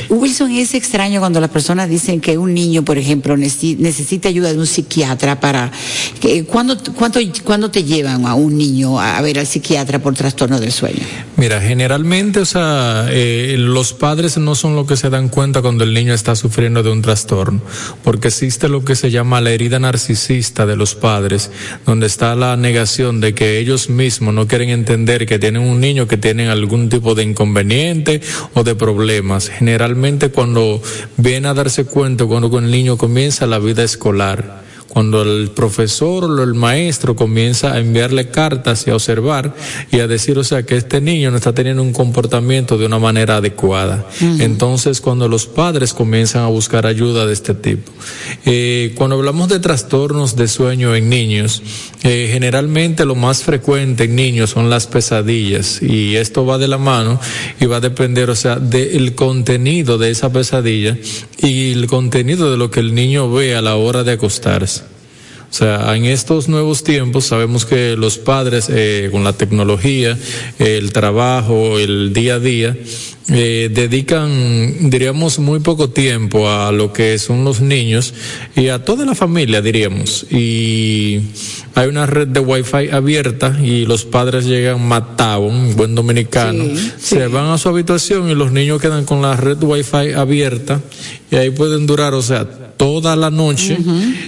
Wilson, 0.10 0.52
es 0.52 0.74
extraño 0.74 1.20
cuando 1.20 1.42
las 1.42 1.50
personas 1.50 1.90
dicen 1.90 2.22
que 2.22 2.38
un 2.38 2.54
niño, 2.54 2.84
por 2.86 2.98
ejemplo, 2.98 3.36
necesi- 3.36 3.78
necesita 3.78 4.30
ayuda 4.30 4.54
de 4.54 4.60
un 4.60 4.66
psiquiatra 4.66 5.42
para... 5.42 5.72
¿cuándo, 6.48 6.78
cuánto, 6.96 7.20
¿Cuándo 7.44 7.70
te 7.70 7.84
llevan 7.84 8.26
a 8.26 8.34
un 8.36 8.58
niño 8.58 8.98
a 9.00 9.20
ver 9.22 9.40
al 9.40 9.46
psiquiatra 9.48 10.00
por 10.00 10.14
trastorno 10.14 10.58
del 10.60 10.72
sueño? 10.72 11.04
Mira, 11.36 11.60
generalmente, 11.60 12.40
o 12.40 12.46
sea, 12.46 13.08
eh, 13.10 13.56
los 13.58 13.92
padres 13.92 14.38
no 14.38 14.56
son 14.56 14.76
los 14.78 14.88
que 14.88 14.96
se 14.96 15.10
dan 15.10 15.28
cuenta 15.28 15.62
cuando 15.62 15.84
el 15.84 15.94
niño 15.94 16.14
está 16.14 16.36
sufriendo 16.36 16.84
de 16.84 16.92
un 16.92 17.02
trastorno, 17.02 17.62
porque 18.06 18.30
existe 18.30 18.70
lo 18.70 18.86
que 18.86 18.96
se 18.96 19.12
llama 19.12 19.42
la 19.42 19.52
herida 19.52 19.80
narcisista 19.80 20.66
de 20.66 20.78
los 20.78 20.96
padres, 20.96 21.52
donde 21.86 22.08
está 22.08 22.36
la 22.36 22.56
negación 22.56 23.20
de 23.20 23.34
que 23.34 23.60
ellos 23.60 23.90
mismos 23.90 24.34
no 24.34 24.48
quieren 24.48 24.70
entender 24.70 25.26
que 25.26 25.40
tienen 25.40 25.62
un 25.62 25.82
niño 25.82 26.08
que 26.08 26.18
tiene 26.18 26.48
algún 26.48 26.88
tipo 26.88 27.14
de 27.14 27.24
inconveniente 27.24 27.97
o 28.54 28.64
de 28.64 28.76
problemas. 28.76 29.50
Generalmente 29.50 30.30
cuando 30.30 30.82
viene 31.18 31.48
a 31.48 31.54
darse 31.54 31.86
cuenta, 31.86 32.26
cuando 32.26 32.50
el 32.60 32.72
niño 32.72 32.98
comienza 32.98 33.48
la 33.48 33.60
vida 33.60 33.84
escolar, 33.84 34.67
cuando 34.88 35.22
el 35.22 35.50
profesor 35.50 36.24
o 36.24 36.44
el 36.44 36.54
maestro 36.54 37.16
comienza 37.16 37.74
a 37.74 37.80
enviarle 37.80 38.30
cartas 38.30 38.88
y 38.88 38.92
a 38.92 38.96
observar 38.96 39.54
y 39.92 40.00
a 40.00 40.08
decir, 40.08 40.38
o 40.38 40.44
sea, 40.44 40.64
que 40.64 40.76
este 40.76 41.02
niño 41.02 41.32
no 41.32 41.38
está 41.38 41.54
teniendo 41.54 41.82
un 41.84 41.94
comportamiento 41.94 42.78
de 42.78 42.86
una 42.86 43.00
manera 43.00 43.38
adecuada. 43.38 44.06
Entonces, 44.40 45.02
cuando 45.02 45.28
los 45.28 45.46
padres 45.46 45.94
comienzan 45.94 46.44
a 46.44 46.48
buscar 46.48 46.86
ayuda 46.86 47.26
de 47.26 47.34
este 47.34 47.54
tipo. 47.54 47.92
Eh, 48.46 48.94
cuando 48.96 49.16
hablamos 49.16 49.50
de 49.50 49.60
trastornos 49.60 50.36
de 50.36 50.48
sueño 50.48 50.96
en 50.96 51.10
niños, 51.10 51.62
eh, 52.04 52.30
generalmente 52.32 53.06
lo 53.06 53.16
más 53.16 53.44
frecuente 53.44 54.06
en 54.06 54.16
niños 54.16 54.52
son 54.52 54.70
las 54.70 54.88
pesadillas 54.88 55.82
y 55.82 56.16
esto 56.16 56.46
va 56.46 56.58
de 56.58 56.68
la 56.68 56.78
mano 56.78 57.20
y 57.60 57.66
va 57.66 57.78
a 57.78 57.82
depender, 57.82 58.30
o 58.30 58.36
sea, 58.36 58.58
del 58.58 59.16
contenido 59.16 59.98
de 59.98 60.12
esa 60.12 60.32
pesadilla 60.32 60.98
y 61.38 61.74
el 61.74 61.88
contenido 61.88 62.52
de 62.52 62.58
lo 62.58 62.72
que 62.72 62.80
el 62.80 62.96
niño 62.96 63.32
ve 63.32 63.56
a 63.56 63.62
la 63.62 63.76
hora 63.76 64.04
de 64.04 64.14
acostarse. 64.14 64.87
O 65.50 65.54
sea, 65.54 65.96
en 65.96 66.06
estos 66.06 66.50
nuevos 66.50 66.84
tiempos 66.84 67.26
sabemos 67.26 67.66
que 67.66 67.96
los 67.96 68.18
padres, 68.18 68.70
eh, 68.70 69.10
con 69.12 69.24
la 69.24 69.34
tecnología, 69.34 70.18
el 70.60 70.92
trabajo, 70.92 71.80
el 71.80 72.12
día 72.14 72.36
a 72.36 72.40
día, 72.40 72.78
eh, 73.30 73.70
dedican, 73.74 74.90
diríamos, 74.90 75.40
muy 75.40 75.60
poco 75.60 75.90
tiempo 75.90 76.50
a 76.50 76.72
lo 76.72 76.94
que 76.94 77.18
son 77.18 77.44
los 77.44 77.60
niños 77.60 78.14
y 78.56 78.70
a 78.70 78.84
toda 78.86 79.06
la 79.06 79.16
familia, 79.16 79.62
diríamos. 79.62 80.26
Y 80.30 81.22
hay 81.76 81.88
una 81.88 82.06
red 82.06 82.28
de 82.28 82.40
wifi 82.40 82.90
abierta 82.90 83.58
y 83.62 83.86
los 83.86 84.06
padres 84.06 84.46
llegan 84.46 84.86
matados, 84.86 85.52
un 85.52 85.76
buen 85.76 85.96
dominicano, 85.96 86.66
se 86.98 87.28
van 87.28 87.48
a 87.48 87.58
su 87.58 87.70
habitación 87.70 88.30
y 88.30 88.36
los 88.36 88.52
niños 88.52 88.82
quedan 88.82 89.06
con 89.06 89.22
la 89.22 89.36
red 89.36 89.58
wifi 89.62 90.14
abierta 90.16 90.82
y 91.30 91.36
ahí 91.36 91.50
pueden 91.50 91.86
durar, 91.86 92.14
o 92.14 92.22
sea, 92.22 92.67
toda 92.78 93.16
la 93.16 93.30
noche 93.30 93.78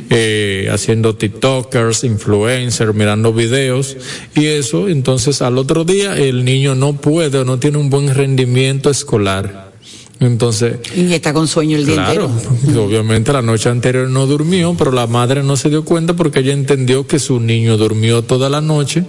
eh, 0.09 0.67
haciendo 0.71 1.15
TikTokers, 1.15 2.03
influencers, 2.03 2.93
mirando 2.93 3.31
videos 3.31 3.95
y 4.35 4.47
eso, 4.47 4.89
entonces 4.89 5.41
al 5.41 5.57
otro 5.57 5.85
día 5.85 6.17
el 6.17 6.43
niño 6.43 6.75
no 6.75 6.93
puede 6.93 7.39
o 7.39 7.45
no 7.45 7.59
tiene 7.59 7.77
un 7.77 7.89
buen 7.89 8.13
rendimiento 8.13 8.89
escolar. 8.89 9.68
Entonces, 10.19 10.75
Y 10.95 11.13
está 11.13 11.33
con 11.33 11.47
sueño 11.47 11.77
el 11.77 11.85
día 11.85 11.95
Claro, 11.95 12.29
entero. 12.63 12.83
obviamente 12.83 13.31
la 13.31 13.41
noche 13.41 13.69
anterior 13.69 14.09
no 14.09 14.25
durmió, 14.27 14.75
pero 14.77 14.91
la 14.91 15.07
madre 15.07 15.43
no 15.43 15.55
se 15.55 15.69
dio 15.69 15.85
cuenta 15.85 16.13
porque 16.13 16.39
ella 16.39 16.51
entendió 16.51 17.07
que 17.07 17.19
su 17.19 17.39
niño 17.39 17.77
durmió 17.77 18.21
toda 18.21 18.49
la 18.49 18.59
noche 18.59 19.05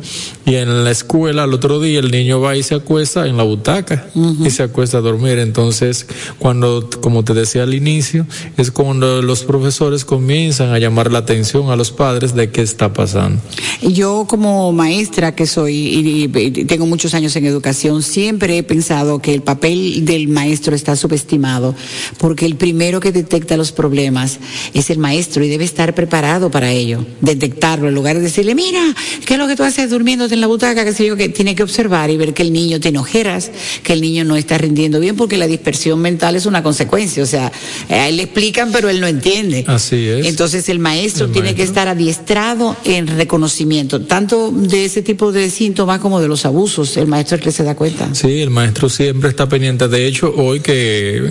y 0.46 0.54
en 0.54 0.84
la 0.84 0.90
escuela 0.92 1.42
al 1.44 1.52
otro 1.54 1.80
día 1.80 1.98
el 1.98 2.12
niño 2.12 2.40
va 2.40 2.56
y 2.56 2.62
se 2.62 2.76
acuesta 2.76 3.26
en 3.26 3.36
la 3.36 3.42
butaca 3.42 4.06
y 4.44 4.50
se 4.50 4.62
acuesta 4.62 4.98
a 4.98 5.00
dormir. 5.00 5.38
Entonces, 5.40 6.06
cuando, 6.38 6.88
como 7.00 7.24
te 7.24 7.34
decía 7.34 7.64
al 7.64 7.74
inicio, 7.74 8.26
es 8.56 8.70
cuando 8.70 9.20
los 9.20 9.42
profesores 9.42 10.04
comienzan 10.04 10.72
a 10.72 10.78
llamar 10.78 11.11
la 11.11 11.18
atención 11.20 11.70
a 11.70 11.76
los 11.76 11.90
padres 11.90 12.34
de 12.36 12.50
qué 12.50 12.62
está 12.62 12.92
pasando. 12.92 13.40
Yo 13.82 14.26
como 14.28 14.70
maestra 14.72 15.34
que 15.34 15.46
soy 15.46 15.74
y, 15.74 16.24
y 16.38 16.64
tengo 16.66 16.86
muchos 16.86 17.14
años 17.14 17.34
en 17.34 17.46
educación, 17.46 18.02
siempre 18.02 18.58
he 18.58 18.62
pensado 18.62 19.18
que 19.20 19.34
el 19.34 19.42
papel 19.42 20.04
del 20.04 20.28
maestro 20.28 20.76
está 20.76 20.94
subestimado, 21.01 21.74
porque 22.18 22.46
el 22.46 22.57
primero 22.57 23.01
que 23.01 23.12
detecta 23.12 23.57
los 23.57 23.72
problemas 23.72 24.38
es 24.74 24.90
el 24.90 24.98
maestro 24.98 25.44
y 25.44 25.48
debe 25.48 25.64
estar 25.64 25.94
preparado 25.94 26.51
para 26.51 26.70
ello, 26.70 27.05
detectarlo, 27.20 27.88
en 27.88 27.94
lugar 27.94 28.16
de 28.16 28.22
decirle, 28.22 28.55
mira, 28.55 28.94
¿qué 29.24 29.34
es 29.34 29.38
lo 29.38 29.48
que 29.48 29.57
tú 29.57 29.62
haces 29.62 29.90
durmiéndote 29.90 30.34
en 30.34 30.40
la 30.40 30.46
butaca? 30.46 30.84
Que 30.84 30.92
sé 30.92 31.07
yo, 31.07 31.16
que 31.16 31.28
tiene 31.28 31.55
que 31.55 31.62
observar 31.62 32.11
y 32.11 32.16
ver 32.16 32.34
que 32.34 32.42
el 32.42 32.53
niño 32.53 32.80
tiene 32.80 32.98
ojeras, 32.98 33.51
que 33.82 33.92
el 33.92 34.01
niño 34.01 34.24
no 34.24 34.36
está 34.36 34.59
rindiendo 34.59 35.01
bien, 35.01 35.16
porque 35.16 35.36
la 35.36 35.46
dispersión 35.46 36.01
mental 36.01 36.36
es 36.36 36.46
una 36.46 36.62
consecuencia, 36.62 37.22
o 37.22 37.26
sea, 37.26 37.51
a 37.88 38.09
él 38.09 38.16
le 38.16 38.24
explican, 38.24 38.70
pero 38.72 38.88
él 38.88 39.01
no 39.01 39.07
entiende. 39.07 39.64
Así 39.66 40.09
es. 40.09 40.26
Entonces 40.26 40.68
el 40.68 40.78
maestro 40.78 41.26
El 41.26 41.32
tiene 41.32 41.55
que 41.55 41.62
estar 41.62 41.88
adiestrado 41.88 42.76
en 42.84 43.07
reconocimiento, 43.07 44.03
tanto 44.03 44.51
de 44.51 44.84
ese 44.84 45.03
tipo 45.03 45.32
de 45.32 45.51
síntomas 45.51 46.01
como 46.01 46.20
de 46.20 46.28
los 46.28 46.44
abusos. 46.44 46.96
El 46.96 47.07
maestro 47.07 47.36
es 47.36 47.40
el 47.40 47.44
que 47.44 47.53
se 47.53 47.62
da 47.64 47.74
cuenta. 47.74 48.14
Sí, 48.14 48.40
el 48.40 48.51
maestro 48.51 48.88
siempre 48.88 49.30
está 49.30 49.48
pendiente. 49.48 49.88
De 49.88 50.07
hecho, 50.07 50.32
hoy 50.36 50.61
que 50.61 50.89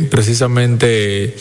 precisamente 0.10 1.36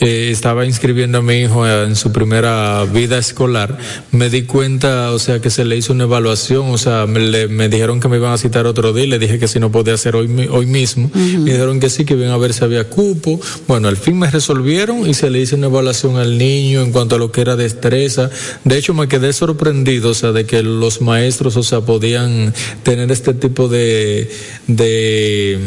eh, 0.00 0.28
estaba 0.30 0.66
inscribiendo 0.66 1.18
a 1.18 1.22
mi 1.22 1.34
hijo 1.42 1.66
en 1.66 1.96
su 1.96 2.12
primera 2.12 2.84
vida 2.84 3.18
escolar, 3.18 3.78
me 4.12 4.28
di 4.30 4.42
cuenta, 4.42 5.12
o 5.12 5.18
sea, 5.18 5.40
que 5.40 5.50
se 5.50 5.64
le 5.64 5.76
hizo 5.76 5.92
una 5.92 6.04
evaluación, 6.04 6.70
o 6.70 6.78
sea, 6.78 7.06
me, 7.06 7.20
le- 7.20 7.48
me 7.48 7.68
dijeron 7.68 8.00
que 8.00 8.08
me 8.08 8.16
iban 8.18 8.32
a 8.32 8.38
citar 8.38 8.66
otro 8.66 8.92
día, 8.92 9.06
le 9.06 9.18
dije 9.18 9.38
que 9.38 9.48
si 9.48 9.58
no 9.58 9.72
podía 9.72 9.94
hacer 9.94 10.14
hoy, 10.16 10.28
hoy 10.50 10.66
mismo, 10.66 11.10
me 11.14 11.50
dijeron 11.52 11.80
que 11.80 11.88
sí, 11.90 12.04
que 12.04 12.14
iban 12.14 12.28
a 12.30 12.36
ver 12.36 12.52
si 12.52 12.62
había 12.64 12.84
cupo. 12.88 13.40
Bueno, 13.66 13.88
al 13.88 13.96
fin 13.96 14.18
me 14.18 14.30
resolvieron 14.30 15.08
y 15.08 15.14
se 15.14 15.30
le 15.30 15.40
hizo 15.40 15.56
una 15.56 15.66
evaluación 15.68 16.16
al 16.16 16.36
niño 16.38 16.82
en 16.82 16.92
cuanto 16.92 17.16
a 17.16 17.18
lo 17.18 17.32
que 17.32 17.40
era 17.40 17.56
destreza. 17.56 18.30
De 18.64 18.76
hecho, 18.78 18.92
me 18.94 19.08
quedé 19.08 19.32
sorprendido, 19.32 20.10
o 20.10 20.14
sea, 20.14 20.32
de 20.32 20.44
que 20.44 20.62
los 20.62 21.00
maestros, 21.00 21.56
o 21.56 21.62
sea, 21.62 21.80
podían 21.80 22.52
tener 22.82 23.10
este 23.10 23.32
tipo 23.34 23.68
de, 23.68 24.30
de, 24.66 25.58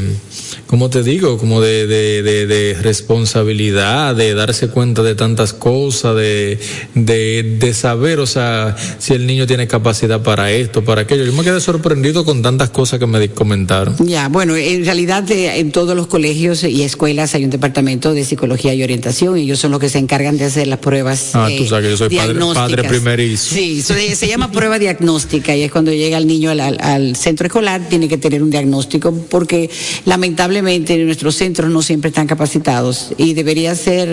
¿cómo 0.67 0.89
te 0.89 1.03
digo? 1.03 1.37
Como 1.37 1.61
de, 1.61 1.87
de, 1.87 2.21
de, 2.23 2.45
de 2.47 2.73
responsabilidad, 2.81 4.18
de 4.25 4.33
darse 4.33 4.67
cuenta 4.67 5.01
de 5.01 5.15
tantas 5.15 5.53
cosas, 5.53 6.15
de, 6.15 6.59
de, 6.95 7.57
de 7.59 7.73
saber, 7.73 8.19
o 8.19 8.25
sea, 8.27 8.75
si 8.99 9.13
el 9.13 9.25
niño 9.25 9.47
tiene 9.47 9.67
capacidad 9.67 10.21
para 10.21 10.51
esto, 10.51 10.83
para 10.83 11.01
aquello. 11.01 11.23
Yo 11.25 11.33
me 11.33 11.43
quedé 11.43 11.59
sorprendido 11.61 12.25
con 12.25 12.41
tantas 12.41 12.69
cosas 12.69 12.99
que 12.99 13.07
me 13.07 13.29
comentaron. 13.29 13.95
Ya, 14.05 14.27
bueno, 14.27 14.55
en 14.55 14.85
realidad 14.85 15.29
eh, 15.31 15.59
en 15.59 15.71
todos 15.71 15.95
los 15.95 16.07
colegios 16.07 16.63
y 16.63 16.83
escuelas 16.83 17.33
hay 17.35 17.43
un 17.45 17.49
departamento 17.49 18.13
de 18.13 18.25
psicología 18.25 18.73
y 18.73 18.83
orientación 18.83 19.37
y 19.37 19.43
ellos 19.43 19.59
son 19.59 19.71
los 19.71 19.79
que 19.79 19.89
se 19.89 19.97
encargan 19.99 20.37
de 20.37 20.45
hacer 20.45 20.67
las 20.67 20.79
pruebas. 20.79 21.31
Ah, 21.33 21.47
eh, 21.49 21.57
tú 21.57 21.65
sabes 21.67 21.85
que 21.85 21.91
yo 21.91 21.97
soy 21.97 22.15
padre, 22.15 22.39
padre 22.53 22.83
primerizo. 22.83 23.55
Sí, 23.55 23.81
se, 23.81 24.15
se 24.15 24.27
llama 24.27 24.51
prueba 24.51 24.77
diagnóstica 24.79 25.55
y 25.55 25.63
es 25.63 25.71
cuando 25.71 25.91
llega 25.93 26.17
el 26.17 26.27
niño 26.27 26.51
al, 26.51 26.59
al- 26.59 26.77
al 26.81 27.15
centro 27.15 27.47
escolar 27.47 27.87
tiene 27.89 28.07
que 28.09 28.17
tener 28.17 28.43
un 28.43 28.49
diagnóstico 28.49 29.13
porque 29.29 29.69
lamentablemente 30.05 30.97
nuestros 30.97 31.35
centros 31.35 31.69
no 31.71 31.81
siempre 31.81 32.09
están 32.09 32.27
capacitados 32.27 33.13
y 33.17 33.33
debería 33.33 33.73
ser 33.75 34.08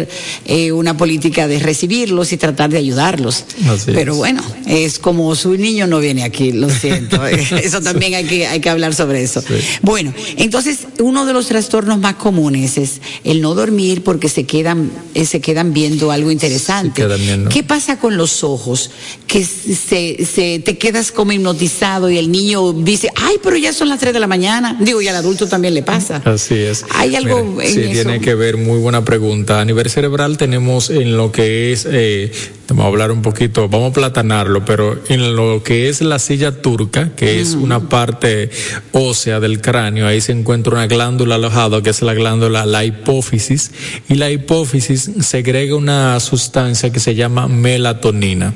eh, 0.47 0.73
una 0.73 0.97
política 0.97 1.47
de 1.49 1.59
recibirlos 1.59 2.33
y 2.33 2.37
tratar 2.37 2.71
de 2.71 2.79
ayudarlos. 2.79 3.45
Así 3.69 3.93
Pero 3.93 4.13
es. 4.13 4.19
bueno, 4.19 4.43
es 4.67 4.99
como 4.99 5.35
su 5.35 5.57
niño 5.57 5.87
no 5.87 5.99
viene 6.01 6.25
aquí, 6.25 6.53
lo 6.53 6.71
siento. 6.71 7.25
eso 7.27 7.81
también 7.81 8.15
hay 8.15 8.25
que, 8.25 8.47
hay 8.47 8.61
que 8.61 8.71
hablar 8.71 8.95
sobre 8.95 9.23
eso. 9.23 9.43
Bueno, 9.83 10.13
entonces 10.37 10.81
uno 11.01 11.27
de 11.27 11.33
los 11.33 11.47
trastornos 11.47 11.99
más 11.99 12.15
comunes 12.15 12.79
es 12.79 13.01
el 13.25 13.41
no 13.41 13.55
dormir 13.55 14.03
porque 14.03 14.29
se 14.29 14.45
quedan, 14.45 14.91
eh, 15.15 15.25
se 15.27 15.41
quedan 15.41 15.73
viendo 15.73 16.11
algo 16.11 16.31
interesante. 16.31 17.07
viendo. 17.17 17.51
¿Qué 17.51 17.63
pasa 17.63 17.99
con 17.99 18.17
los 18.17 18.45
ojos? 18.45 18.91
Que 19.27 19.45
se, 19.45 20.25
se, 20.25 20.59
te 20.61 20.79
quedas 20.79 21.13
como 21.13 21.33
hipnotizado 21.33 22.11
y 22.11 22.19
el 22.19 22.31
niño 22.31 22.73
dice, 22.73 23.11
ay, 23.17 23.37
pero 23.43 23.57
ya 23.57 23.73
son 23.73 23.89
las 23.89 24.01
3 24.01 24.13
de 24.13 24.21
la 24.21 24.27
mañana. 24.27 24.77
Digo, 24.81 25.01
y 25.03 25.09
al 25.09 25.17
adulto 25.17 25.47
también 25.47 25.75
le 25.75 25.83
pasa. 25.83 26.23
Así 26.25 26.55
es. 26.55 26.85
Hay 26.91 27.15
algo 27.17 27.45
Mira, 27.45 27.65
en 27.69 27.75
sí, 27.75 27.81
eso. 27.83 27.93
tiene 27.93 28.21
que 28.21 28.35
ver, 28.35 28.57
muy 28.57 28.79
buena 28.79 29.05
pregunta. 29.05 29.61
A 29.61 29.65
nivel 29.65 29.86
cerebral 29.89 30.37
tenemos 30.37 30.91
en 30.91 31.17
lo 31.17 31.33
que 31.33 31.73
es, 31.73 31.87
eh, 31.91 32.31
vamos 32.69 32.85
a 32.85 32.89
hablar 32.89 33.13
un 33.13 33.23
poquito, 33.23 33.69
vamos 33.69 33.91
a 33.91 33.95
platanarlo, 33.95 34.65
pero 34.65 34.99
en 35.09 35.37
lo 35.37 35.63
que 35.63 35.89
es 35.89 36.01
la 36.01 36.19
silla 36.19 36.63
turca, 36.63 37.11
que 37.15 37.41
es 37.41 37.55
una 37.55 37.89
parte 37.89 38.51
ósea 38.93 39.41
del 39.41 39.61
cráneo, 39.61 40.07
ahí 40.07 40.21
se 40.21 40.33
encuentra 40.33 40.73
una 40.73 40.87
glándula 40.87 41.37
alojada, 41.37 41.83
que 41.83 41.91
es 41.91 42.03
la 42.03 42.15
glándula, 42.15 42.67
la 42.67 42.85
hipófisis, 42.85 43.71
y 44.09 44.15
la 44.15 44.31
hipófisis 44.31 45.11
segrega 45.21 45.77
una 45.77 46.19
sustancia 46.21 46.91
que 46.91 47.01
se 47.01 47.15
llama 47.15 47.49
melatonina. 47.49 48.55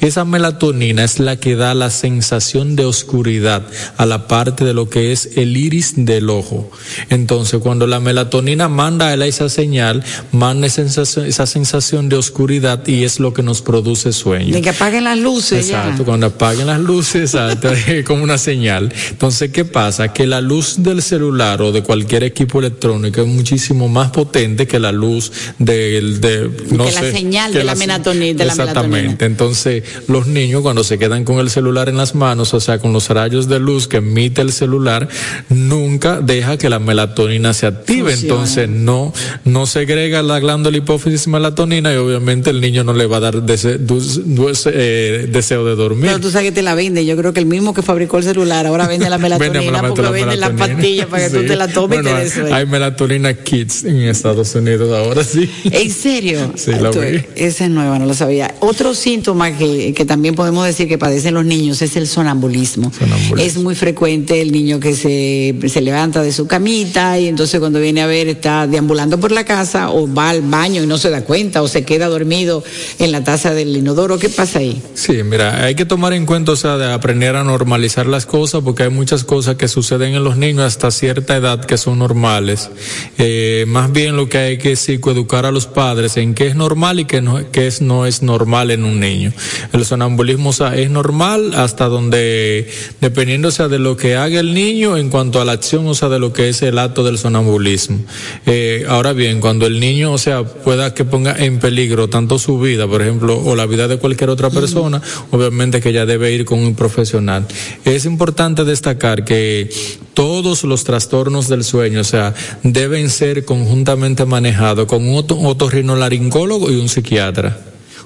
Esa 0.00 0.24
melatonina 0.24 1.04
es 1.04 1.18
la 1.20 1.36
que 1.36 1.56
da 1.56 1.74
la 1.74 1.90
sensación 1.90 2.76
de 2.76 2.84
oscuridad 2.84 3.62
a 3.96 4.06
la 4.06 4.26
parte 4.26 4.64
de 4.64 4.74
lo 4.74 4.88
que 4.88 5.12
es 5.12 5.36
el 5.36 5.56
iris 5.56 5.94
del 5.96 6.30
ojo. 6.30 6.70
Entonces, 7.10 7.60
cuando 7.60 7.86
la 7.86 8.00
melatonina 8.00 8.68
manda 8.68 9.08
a 9.08 9.14
él 9.14 9.22
esa 9.22 9.48
señal, 9.48 10.04
manda 10.32 10.66
esa 10.66 10.82
sensación, 10.82 11.26
esa 11.26 11.46
sensación 11.46 12.08
de 12.08 12.16
oscuridad 12.16 12.86
y 12.86 13.04
es 13.04 13.20
lo 13.20 13.32
que 13.36 13.42
nos 13.42 13.62
produce 13.62 14.12
sueño. 14.12 14.52
De 14.54 14.62
que 14.62 14.70
apaguen 14.70 15.04
las 15.04 15.18
luces 15.18 15.68
ya. 15.68 15.82
Exacto, 15.82 16.04
cuando 16.04 16.26
apaguen 16.26 16.66
las 16.66 16.80
luces, 16.80 17.34
exacto, 17.34 17.70
es 17.70 18.04
como 18.04 18.24
una 18.24 18.38
señal. 18.38 18.92
Entonces, 19.10 19.50
¿qué 19.52 19.64
pasa? 19.64 20.12
Que 20.12 20.26
la 20.26 20.40
luz 20.40 20.76
del 20.82 21.02
celular 21.02 21.60
o 21.62 21.70
de 21.72 21.82
cualquier 21.82 22.24
equipo 22.24 22.58
electrónico 22.60 23.20
es 23.20 23.26
muchísimo 23.28 23.88
más 23.88 24.10
potente 24.10 24.66
que 24.66 24.78
la 24.80 24.90
luz 24.92 25.30
del, 25.58 26.20
de, 26.20 26.50
no 26.70 26.84
que 26.86 26.92
la 26.92 27.00
señal 27.12 27.52
que 27.52 27.58
de 27.58 27.64
la, 27.64 27.76
se- 27.76 27.86
melatoni- 27.86 28.34
de 28.34 28.44
la 28.44 28.52
Exactamente. 28.52 28.96
melatonina. 29.02 29.26
Entonces, 29.26 29.82
los 30.08 30.26
niños 30.26 30.62
cuando 30.62 30.82
se 30.84 30.98
quedan 30.98 31.24
con 31.24 31.38
el 31.38 31.50
celular 31.50 31.88
en 31.88 31.96
las 31.98 32.14
manos, 32.14 32.54
o 32.54 32.60
sea, 32.60 32.78
con 32.78 32.92
los 32.92 33.08
rayos 33.10 33.48
de 33.48 33.58
luz 33.60 33.86
que 33.88 33.98
emite 33.98 34.40
el 34.42 34.52
celular, 34.52 35.08
nunca 35.50 36.20
deja 36.20 36.56
que 36.56 36.68
la 36.68 36.78
melatonina 36.78 37.52
se 37.54 37.66
active. 37.66 38.12
Funciona. 38.12 38.34
Entonces, 38.34 38.68
no, 38.68 39.12
no 39.44 39.66
segrega 39.66 40.22
la 40.22 40.38
glándula 40.40 40.76
hipófisis 40.76 41.26
melatonina 41.28 41.92
y 41.92 41.96
obviamente 41.96 42.50
el 42.50 42.60
niño 42.60 42.84
no 42.84 42.92
le 42.92 43.06
va 43.06 43.16
a 43.18 43.20
dar 43.20 43.25
dese- 43.34 43.78
dus- 43.78 44.20
dus- 44.24 44.68
eh, 44.72 45.26
deseo 45.30 45.64
de 45.64 45.74
dormir. 45.74 46.06
Pero 46.06 46.20
tú 46.20 46.30
sabes 46.30 46.48
que 46.48 46.52
te 46.52 46.62
la 46.62 46.74
vende. 46.74 47.04
Yo 47.04 47.16
creo 47.16 47.32
que 47.32 47.40
el 47.40 47.46
mismo 47.46 47.74
que 47.74 47.82
fabricó 47.82 48.18
el 48.18 48.24
celular 48.24 48.66
ahora 48.66 48.86
vende 48.86 49.08
la 49.10 49.18
melatonina 49.26 49.60
Vende 49.60 49.72
la 49.72 49.88
porque 49.88 50.02
melatonina. 50.02 50.26
vende 50.26 50.36
las 50.36 50.50
pastillas 50.68 51.06
para 51.06 51.24
que 51.24 51.30
tú 51.34 51.40
Sí. 51.40 51.46
te 51.46 51.56
la 51.56 51.68
tomes 51.68 52.02
Bueno, 52.02 52.18
y 52.20 52.24
te 52.24 52.30
sueño. 52.30 52.54
Hay 52.54 52.66
melatonina 52.66 53.34
Kids 53.34 53.84
en 53.84 53.96
Estados 54.02 54.54
Unidos 54.54 54.92
ahora 54.96 55.24
sí. 55.24 55.50
¿En 55.64 55.90
serio? 55.90 56.52
Sí, 56.56 56.72
la 56.80 56.90
Tú- 56.90 57.00
vi. 57.00 57.20
Esa 57.36 57.64
es 57.64 57.70
nueva, 57.70 57.98
no 57.98 58.06
lo 58.06 58.14
sabía. 58.14 58.54
Otro 58.60 58.94
síntoma 58.94 59.56
que, 59.56 59.92
que 59.94 60.04
también 60.04 60.34
podemos 60.34 60.64
decir 60.66 60.88
que 60.88 60.98
padecen 60.98 61.34
los 61.34 61.44
niños 61.44 61.82
es 61.82 61.96
el 61.96 62.06
sonambulismo. 62.06 62.90
Es 63.38 63.56
muy 63.56 63.74
frecuente 63.74 64.40
el 64.40 64.52
niño 64.52 64.80
que 64.80 64.94
se, 64.94 65.54
se 65.68 65.80
levanta 65.80 66.22
de 66.22 66.32
su 66.32 66.46
camita 66.46 67.18
y 67.18 67.28
entonces 67.28 67.60
cuando 67.60 67.80
viene 67.80 68.02
a 68.02 68.06
ver 68.06 68.28
está 68.28 68.66
deambulando 68.66 69.18
por 69.20 69.32
la 69.32 69.44
casa 69.44 69.90
o 69.90 70.12
va 70.12 70.30
al 70.30 70.42
baño 70.42 70.82
y 70.82 70.86
no 70.86 70.98
se 70.98 71.10
da 71.10 71.22
cuenta 71.24 71.62
o 71.62 71.68
se 71.68 71.84
queda 71.84 72.06
dormido 72.08 72.62
en 72.98 73.12
la 73.12 73.15
taza 73.24 73.54
del 73.54 73.76
inodoro. 73.76 74.18
¿Qué 74.18 74.28
pasa 74.28 74.60
ahí? 74.60 74.82
Sí, 74.94 75.22
mira, 75.22 75.64
hay 75.64 75.74
que 75.74 75.84
tomar 75.84 76.12
en 76.12 76.26
cuenta, 76.26 76.52
o 76.52 76.56
sea, 76.56 76.76
de 76.76 76.92
aprender 76.92 77.36
a 77.36 77.44
normalizar 77.44 78.06
las 78.06 78.26
cosas, 78.26 78.62
porque 78.62 78.84
hay 78.84 78.90
muchas 78.90 79.24
cosas 79.24 79.56
que 79.56 79.68
suceden 79.68 80.14
en 80.14 80.24
los 80.24 80.36
niños 80.36 80.64
hasta 80.64 80.90
cierta 80.90 81.36
edad 81.36 81.64
que 81.64 81.76
son 81.78 81.98
normales. 81.98 82.70
Eh, 83.18 83.64
más 83.68 83.92
bien 83.92 84.16
lo 84.16 84.28
que 84.28 84.38
hay 84.38 84.58
que 84.58 84.76
psicoeducar 84.76 85.46
a 85.46 85.50
los 85.50 85.66
padres 85.66 86.16
en 86.16 86.34
qué 86.34 86.46
es 86.46 86.56
normal 86.56 87.00
y 87.00 87.04
qué 87.04 87.22
no, 87.22 87.40
qué 87.50 87.66
es, 87.66 87.80
no 87.80 88.06
es 88.06 88.22
normal 88.22 88.70
en 88.70 88.84
un 88.84 89.00
niño. 89.00 89.32
El 89.72 89.84
sonambulismo, 89.84 90.50
o 90.50 90.52
sea, 90.52 90.76
es 90.76 90.90
normal 90.90 91.52
hasta 91.54 91.86
donde, 91.86 92.68
dependiendo, 93.00 93.48
o 93.48 93.50
sea, 93.50 93.68
de 93.68 93.78
lo 93.78 93.96
que 93.96 94.16
haga 94.16 94.40
el 94.40 94.54
niño 94.54 94.96
en 94.96 95.10
cuanto 95.10 95.40
a 95.40 95.44
la 95.44 95.52
acción, 95.52 95.86
o 95.86 95.94
sea, 95.94 96.08
de 96.08 96.18
lo 96.18 96.32
que 96.32 96.48
es 96.48 96.62
el 96.62 96.78
acto 96.78 97.04
del 97.04 97.18
sonambulismo. 97.18 98.00
Eh, 98.46 98.84
ahora 98.88 99.12
bien, 99.12 99.40
cuando 99.40 99.66
el 99.66 99.80
niño, 99.80 100.12
o 100.12 100.18
sea, 100.18 100.44
pueda 100.44 100.94
que 100.94 101.04
ponga 101.04 101.36
en 101.36 101.58
peligro 101.58 102.08
tanto 102.08 102.38
su 102.38 102.58
vida, 102.58 102.86
por 102.86 103.02
ejemplo, 103.02 103.05
o 103.10 103.54
la 103.54 103.66
vida 103.66 103.88
de 103.88 103.98
cualquier 103.98 104.30
otra 104.30 104.50
persona, 104.50 105.00
obviamente 105.30 105.80
que 105.80 105.90
ella 105.90 106.06
debe 106.06 106.32
ir 106.32 106.44
con 106.44 106.58
un 106.60 106.74
profesional. 106.74 107.46
Es 107.84 108.04
importante 108.04 108.64
destacar 108.64 109.24
que 109.24 109.70
todos 110.14 110.64
los 110.64 110.84
trastornos 110.84 111.48
del 111.48 111.64
sueño, 111.64 112.00
o 112.00 112.04
sea, 112.04 112.34
deben 112.62 113.10
ser 113.10 113.44
conjuntamente 113.44 114.24
manejados 114.24 114.86
con 114.86 115.06
un 115.06 115.16
oto- 115.16 115.38
otorrinolaringólogo 115.38 116.70
y 116.70 116.76
un 116.76 116.88
psiquiatra. 116.88 117.58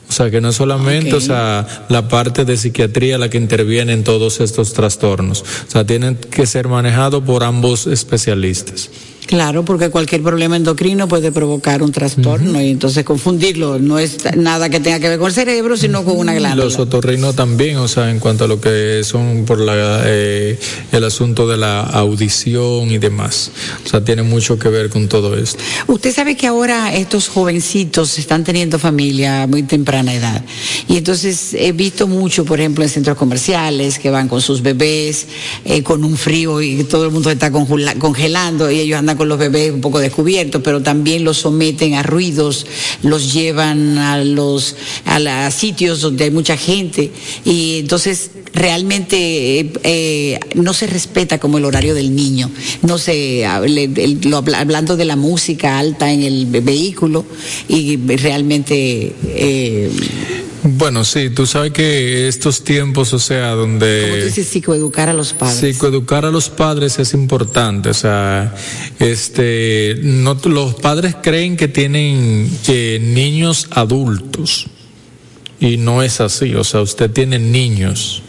O 0.08 0.12
sea, 0.12 0.28
que 0.28 0.40
no 0.40 0.48
es 0.48 0.56
solamente, 0.56 1.14
o 1.14 1.20
sea, 1.20 1.86
la 1.88 2.08
parte 2.08 2.44
de 2.44 2.56
psiquiatría 2.56 3.16
la 3.16 3.30
que 3.30 3.38
interviene 3.38 3.92
en 3.92 4.02
todos 4.02 4.40
estos 4.40 4.72
trastornos. 4.72 5.42
O 5.42 5.70
sea, 5.70 5.86
tienen 5.86 6.16
que 6.16 6.46
ser 6.46 6.66
manejados 6.66 7.22
por 7.22 7.44
ambos 7.44 7.86
especialistas. 7.86 8.90
Claro, 9.26 9.64
porque 9.64 9.90
cualquier 9.90 10.22
problema 10.22 10.56
endocrino 10.56 11.06
puede 11.06 11.30
provocar 11.30 11.82
un 11.82 11.92
trastorno 11.92 12.60
y 12.60 12.70
entonces 12.70 13.04
confundirlo 13.04 13.78
no 13.78 13.98
es 13.98 14.18
nada 14.36 14.68
que 14.68 14.80
tenga 14.80 14.98
que 14.98 15.08
ver 15.08 15.18
con 15.18 15.28
el 15.28 15.34
cerebro, 15.34 15.76
sino 15.76 16.04
con 16.04 16.16
una 16.16 16.34
glándula. 16.34 16.64
Los 16.64 16.78
otorrinos 16.80 17.36
también, 17.36 17.76
o 17.76 17.86
sea, 17.86 18.10
en 18.10 18.18
cuanto 18.18 18.44
a 18.44 18.48
lo 18.48 18.60
que 18.60 19.02
son 19.04 19.44
por 19.46 19.60
la, 19.60 20.02
eh, 20.04 20.58
el 20.90 21.04
asunto 21.04 21.46
de 21.46 21.58
la 21.58 21.80
audición 21.82 22.90
y 22.90 22.98
demás. 22.98 23.52
O 23.84 23.88
sea, 23.88 24.02
tiene 24.02 24.22
mucho 24.22 24.58
que 24.58 24.68
ver 24.68 24.90
con 24.90 25.06
todo 25.08 25.36
esto. 25.36 25.62
Usted 25.86 26.12
sabe 26.12 26.36
que 26.36 26.48
ahora 26.48 26.92
estos 26.94 27.28
jovencitos 27.28 28.18
están 28.18 28.42
teniendo 28.42 28.78
familia 28.80 29.44
a 29.44 29.46
muy 29.46 29.62
temprana 29.62 30.12
edad. 30.12 30.44
Y 30.88 30.96
entonces 30.96 31.54
he 31.54 31.70
visto 31.72 32.08
mucho, 32.08 32.44
por 32.44 32.58
ejemplo, 32.58 32.82
en 32.82 32.90
centros 32.90 33.16
comerciales 33.16 33.98
que 34.00 34.10
van 34.10 34.26
con 34.26 34.40
sus 34.40 34.60
bebés, 34.62 35.26
eh, 35.64 35.82
con 35.84 36.02
un 36.04 36.16
frío 36.16 36.60
y 36.60 36.82
todo 36.84 37.04
el 37.04 37.12
mundo 37.12 37.30
está 37.30 37.52
congela- 37.52 37.94
congelando 37.98 38.70
y 38.70 38.80
ellos 38.80 38.98
andan 38.98 39.09
con 39.16 39.28
los 39.28 39.38
bebés 39.38 39.72
un 39.72 39.80
poco 39.80 39.98
descubiertos, 39.98 40.62
pero 40.62 40.82
también 40.82 41.24
los 41.24 41.38
someten 41.38 41.94
a 41.94 42.02
ruidos, 42.02 42.66
los 43.02 43.32
llevan 43.32 43.98
a 43.98 44.22
los 44.24 44.76
a, 45.04 45.18
la- 45.18 45.50
sitios 45.50 46.00
donde 46.00 46.24
hay 46.24 46.30
mucha 46.30 46.56
gente 46.56 47.10
y 47.44 47.78
entonces 47.80 48.30
realmente 48.52 49.60
eh, 49.60 49.72
eh, 49.84 50.40
no 50.54 50.74
se 50.74 50.86
respeta 50.86 51.38
como 51.38 51.58
el 51.58 51.64
horario 51.64 51.94
del 51.94 52.14
niño. 52.16 52.50
No 52.82 52.98
se 52.98 53.46
habla- 53.46 53.82
hablando 54.58 54.96
de 54.96 55.04
la 55.04 55.16
música 55.16 55.78
alta 55.78 56.12
en 56.12 56.22
el 56.22 56.46
ve- 56.46 56.60
vehículo 56.60 57.24
y 57.68 57.96
realmente 57.96 59.12
eh, 59.24 59.90
Bueno, 60.62 61.04
sí, 61.04 61.30
tú 61.30 61.46
sabes 61.46 61.72
que 61.72 62.28
estos 62.28 62.64
tiempos, 62.64 63.12
o 63.14 63.18
sea, 63.18 63.50
como 63.52 63.62
tú 63.62 63.70
donde 63.70 64.24
dices, 64.24 64.46
psicoeducar 64.46 65.08
a 65.08 65.14
los 65.14 65.32
padres. 65.32 65.58
psicoeducar 65.58 66.26
a 66.26 66.30
los 66.30 66.50
padres 66.50 66.98
es 66.98 67.14
importante, 67.14 67.88
o 67.90 67.94
sea, 67.94 68.54
este, 68.98 69.98
no, 70.02 70.38
los 70.44 70.74
padres 70.74 71.16
creen 71.22 71.56
que 71.56 71.68
tienen 71.68 72.50
eh, 72.68 72.98
niños 73.00 73.68
adultos 73.70 74.66
y 75.58 75.78
no 75.78 76.02
es 76.02 76.20
así, 76.20 76.54
o 76.54 76.64
sea, 76.64 76.80
usted 76.80 77.10
tiene 77.10 77.38
niños. 77.38 78.22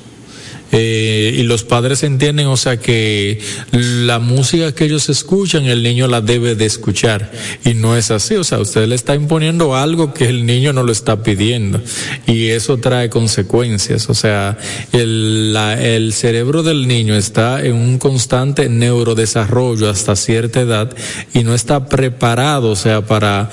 Eh, 0.72 1.36
y 1.38 1.44
los 1.44 1.64
padres 1.64 2.04
entienden, 2.04 2.48
o 2.48 2.56
sea, 2.58 2.78
que 2.78 3.40
la 3.72 4.20
música 4.20 4.74
que 4.74 4.86
ellos 4.86 5.10
escuchan, 5.10 5.66
el 5.66 5.84
niño 5.84 6.08
la 6.08 6.22
debe 6.22 6.56
de 6.56 6.66
escuchar. 6.66 7.32
Y 7.66 7.74
no 7.74 7.98
es 7.98 8.10
así, 8.12 8.36
o 8.36 8.44
sea, 8.44 8.60
usted 8.60 8.88
le 8.88 8.96
está 8.96 9.14
imponiendo 9.16 9.76
algo 9.76 10.14
que 10.14 10.30
el 10.30 10.46
niño 10.46 10.72
no 10.74 10.84
lo 10.84 10.92
está 10.92 11.24
pidiendo. 11.24 11.82
Y 12.26 12.48
eso 12.48 12.78
trae 12.78 13.10
consecuencias, 13.10 14.10
o 14.10 14.14
sea, 14.14 14.58
el, 14.94 15.54
la- 15.54 15.82
el 15.82 16.14
cerebro 16.14 16.64
del 16.64 16.88
niño 16.88 17.16
está 17.16 17.64
en 17.66 17.74
un 17.74 17.98
constante 17.98 18.70
neurodesarrollo 18.70 19.90
hasta 19.90 20.16
cierta 20.16 20.62
edad 20.62 20.96
y 21.34 21.44
no 21.44 21.54
está 21.54 21.88
preparado, 21.90 22.70
o 22.72 22.76
sea, 22.76 23.06
para 23.06 23.50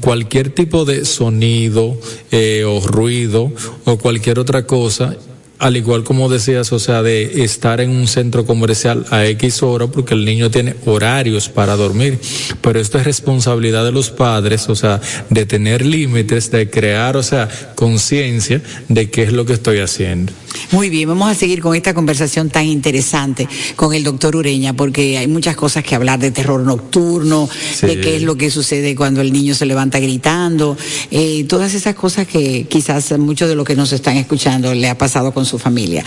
cualquier 0.00 0.50
tipo 0.50 0.84
de 0.84 1.04
sonido 1.04 1.96
eh, 2.32 2.64
o 2.66 2.80
ruido 2.80 3.52
o 3.84 3.98
cualquier 3.98 4.38
otra 4.40 4.66
cosa 4.66 5.14
al 5.60 5.76
igual 5.76 6.04
como 6.04 6.28
decías, 6.28 6.72
o 6.72 6.78
sea, 6.78 7.02
de 7.02 7.44
estar 7.44 7.80
en 7.80 7.90
un 7.90 8.06
centro 8.08 8.46
comercial 8.46 9.06
a 9.10 9.26
X 9.26 9.62
hora 9.62 9.86
porque 9.86 10.14
el 10.14 10.24
niño 10.24 10.50
tiene 10.50 10.74
horarios 10.86 11.48
para 11.48 11.76
dormir. 11.76 12.18
Pero 12.60 12.80
esto 12.80 12.98
es 12.98 13.04
responsabilidad 13.04 13.84
de 13.84 13.92
los 13.92 14.10
padres, 14.10 14.68
o 14.68 14.74
sea, 14.74 15.00
de 15.28 15.46
tener 15.46 15.84
límites, 15.84 16.50
de 16.50 16.68
crear, 16.70 17.16
o 17.16 17.22
sea, 17.22 17.48
conciencia 17.74 18.62
de 18.88 19.10
qué 19.10 19.24
es 19.24 19.32
lo 19.32 19.44
que 19.44 19.52
estoy 19.52 19.78
haciendo. 19.78 20.32
Muy 20.72 20.90
bien, 20.90 21.08
vamos 21.08 21.30
a 21.30 21.34
seguir 21.34 21.60
con 21.60 21.76
esta 21.76 21.94
conversación 21.94 22.50
tan 22.50 22.66
interesante 22.66 23.48
con 23.76 23.94
el 23.94 24.02
doctor 24.02 24.34
Ureña, 24.36 24.72
porque 24.72 25.18
hay 25.18 25.28
muchas 25.28 25.56
cosas 25.56 25.84
que 25.84 25.94
hablar 25.94 26.18
de 26.18 26.30
terror 26.30 26.60
nocturno, 26.60 27.48
Sí. 27.74 27.86
de 27.86 28.00
qué 28.00 28.16
es 28.16 28.22
lo 28.22 28.36
que 28.36 28.50
sucede 28.50 28.96
cuando 28.96 29.20
el 29.20 29.32
niño 29.32 29.54
se 29.54 29.66
levanta 29.66 30.00
gritando, 30.00 30.76
eh, 31.10 31.44
todas 31.48 31.74
esas 31.74 31.94
cosas 31.94 32.26
que 32.26 32.66
quizás 32.68 33.16
muchos 33.18 33.48
de 33.48 33.54
los 33.54 33.64
que 33.66 33.76
nos 33.76 33.92
están 33.92 34.16
escuchando 34.16 34.74
le 34.74 34.88
ha 34.88 34.98
pasado 34.98 35.32
con 35.32 35.44
su 35.50 35.58
familia. 35.58 36.04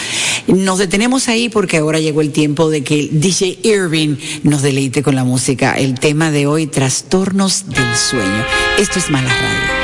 Nos 0.47 0.79
detenemos 0.79 1.27
ahí 1.27 1.49
porque 1.49 1.77
ahora 1.77 1.99
llegó 1.99 2.21
el 2.21 2.31
tiempo 2.31 2.69
de 2.69 2.83
que 2.83 3.09
DJ 3.11 3.59
Irving 3.63 4.15
nos 4.43 4.61
deleite 4.61 5.03
con 5.03 5.15
la 5.15 5.23
música. 5.23 5.73
El 5.73 5.99
tema 5.99 6.31
de 6.31 6.47
hoy, 6.47 6.67
trastornos 6.67 7.69
del 7.69 7.95
sueño. 7.95 8.45
Esto 8.79 8.99
es 8.99 9.09
Mala 9.09 9.29
Radio. 9.29 9.82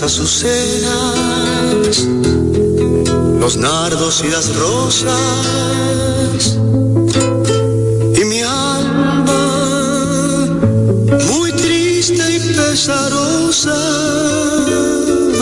las 0.00 0.12
azucenas, 0.12 2.06
los 3.38 3.56
nardos 3.58 4.22
y 4.24 4.28
las 4.28 4.56
rosas. 4.56 6.56
Y 8.16 8.24
mi 8.24 8.40
alma, 8.40 10.46
muy 11.28 11.52
triste 11.52 12.14
y 12.14 12.54
pesarosa, 12.54 13.76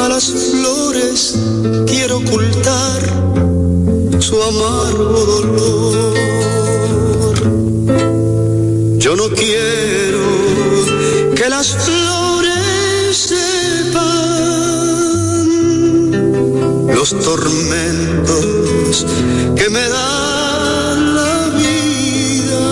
a 0.05 0.09
las 0.09 0.25
flores 0.25 1.37
quiero 1.87 2.19
ocultar 2.19 3.03
su 4.19 4.43
amargo 4.43 5.25
dolor. 5.25 5.58
los 17.13 17.25
tormentos 17.25 19.07
que 19.57 19.71
me 19.71 19.89
da 19.89 20.95
la 21.17 21.49
vida. 21.57 22.69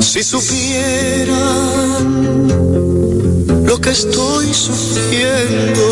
Si 0.00 0.22
supieran 0.22 1.34
lo 3.64 3.80
que 3.80 3.90
estoy 3.90 4.54
sufriendo, 4.54 5.82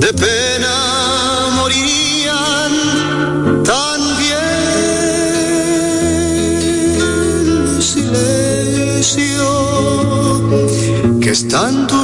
de 0.00 0.12
pena 0.12 1.50
morirían 1.56 2.72
también. 3.62 4.32
Silencio 7.80 9.50
que 11.20 11.30
es 11.30 11.46
tanto 11.46 12.01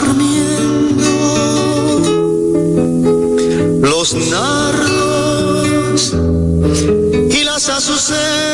los 3.99 4.15
nardos 4.31 6.15
y 7.33 7.43
las 7.43 7.69
azucenas. 7.69 8.48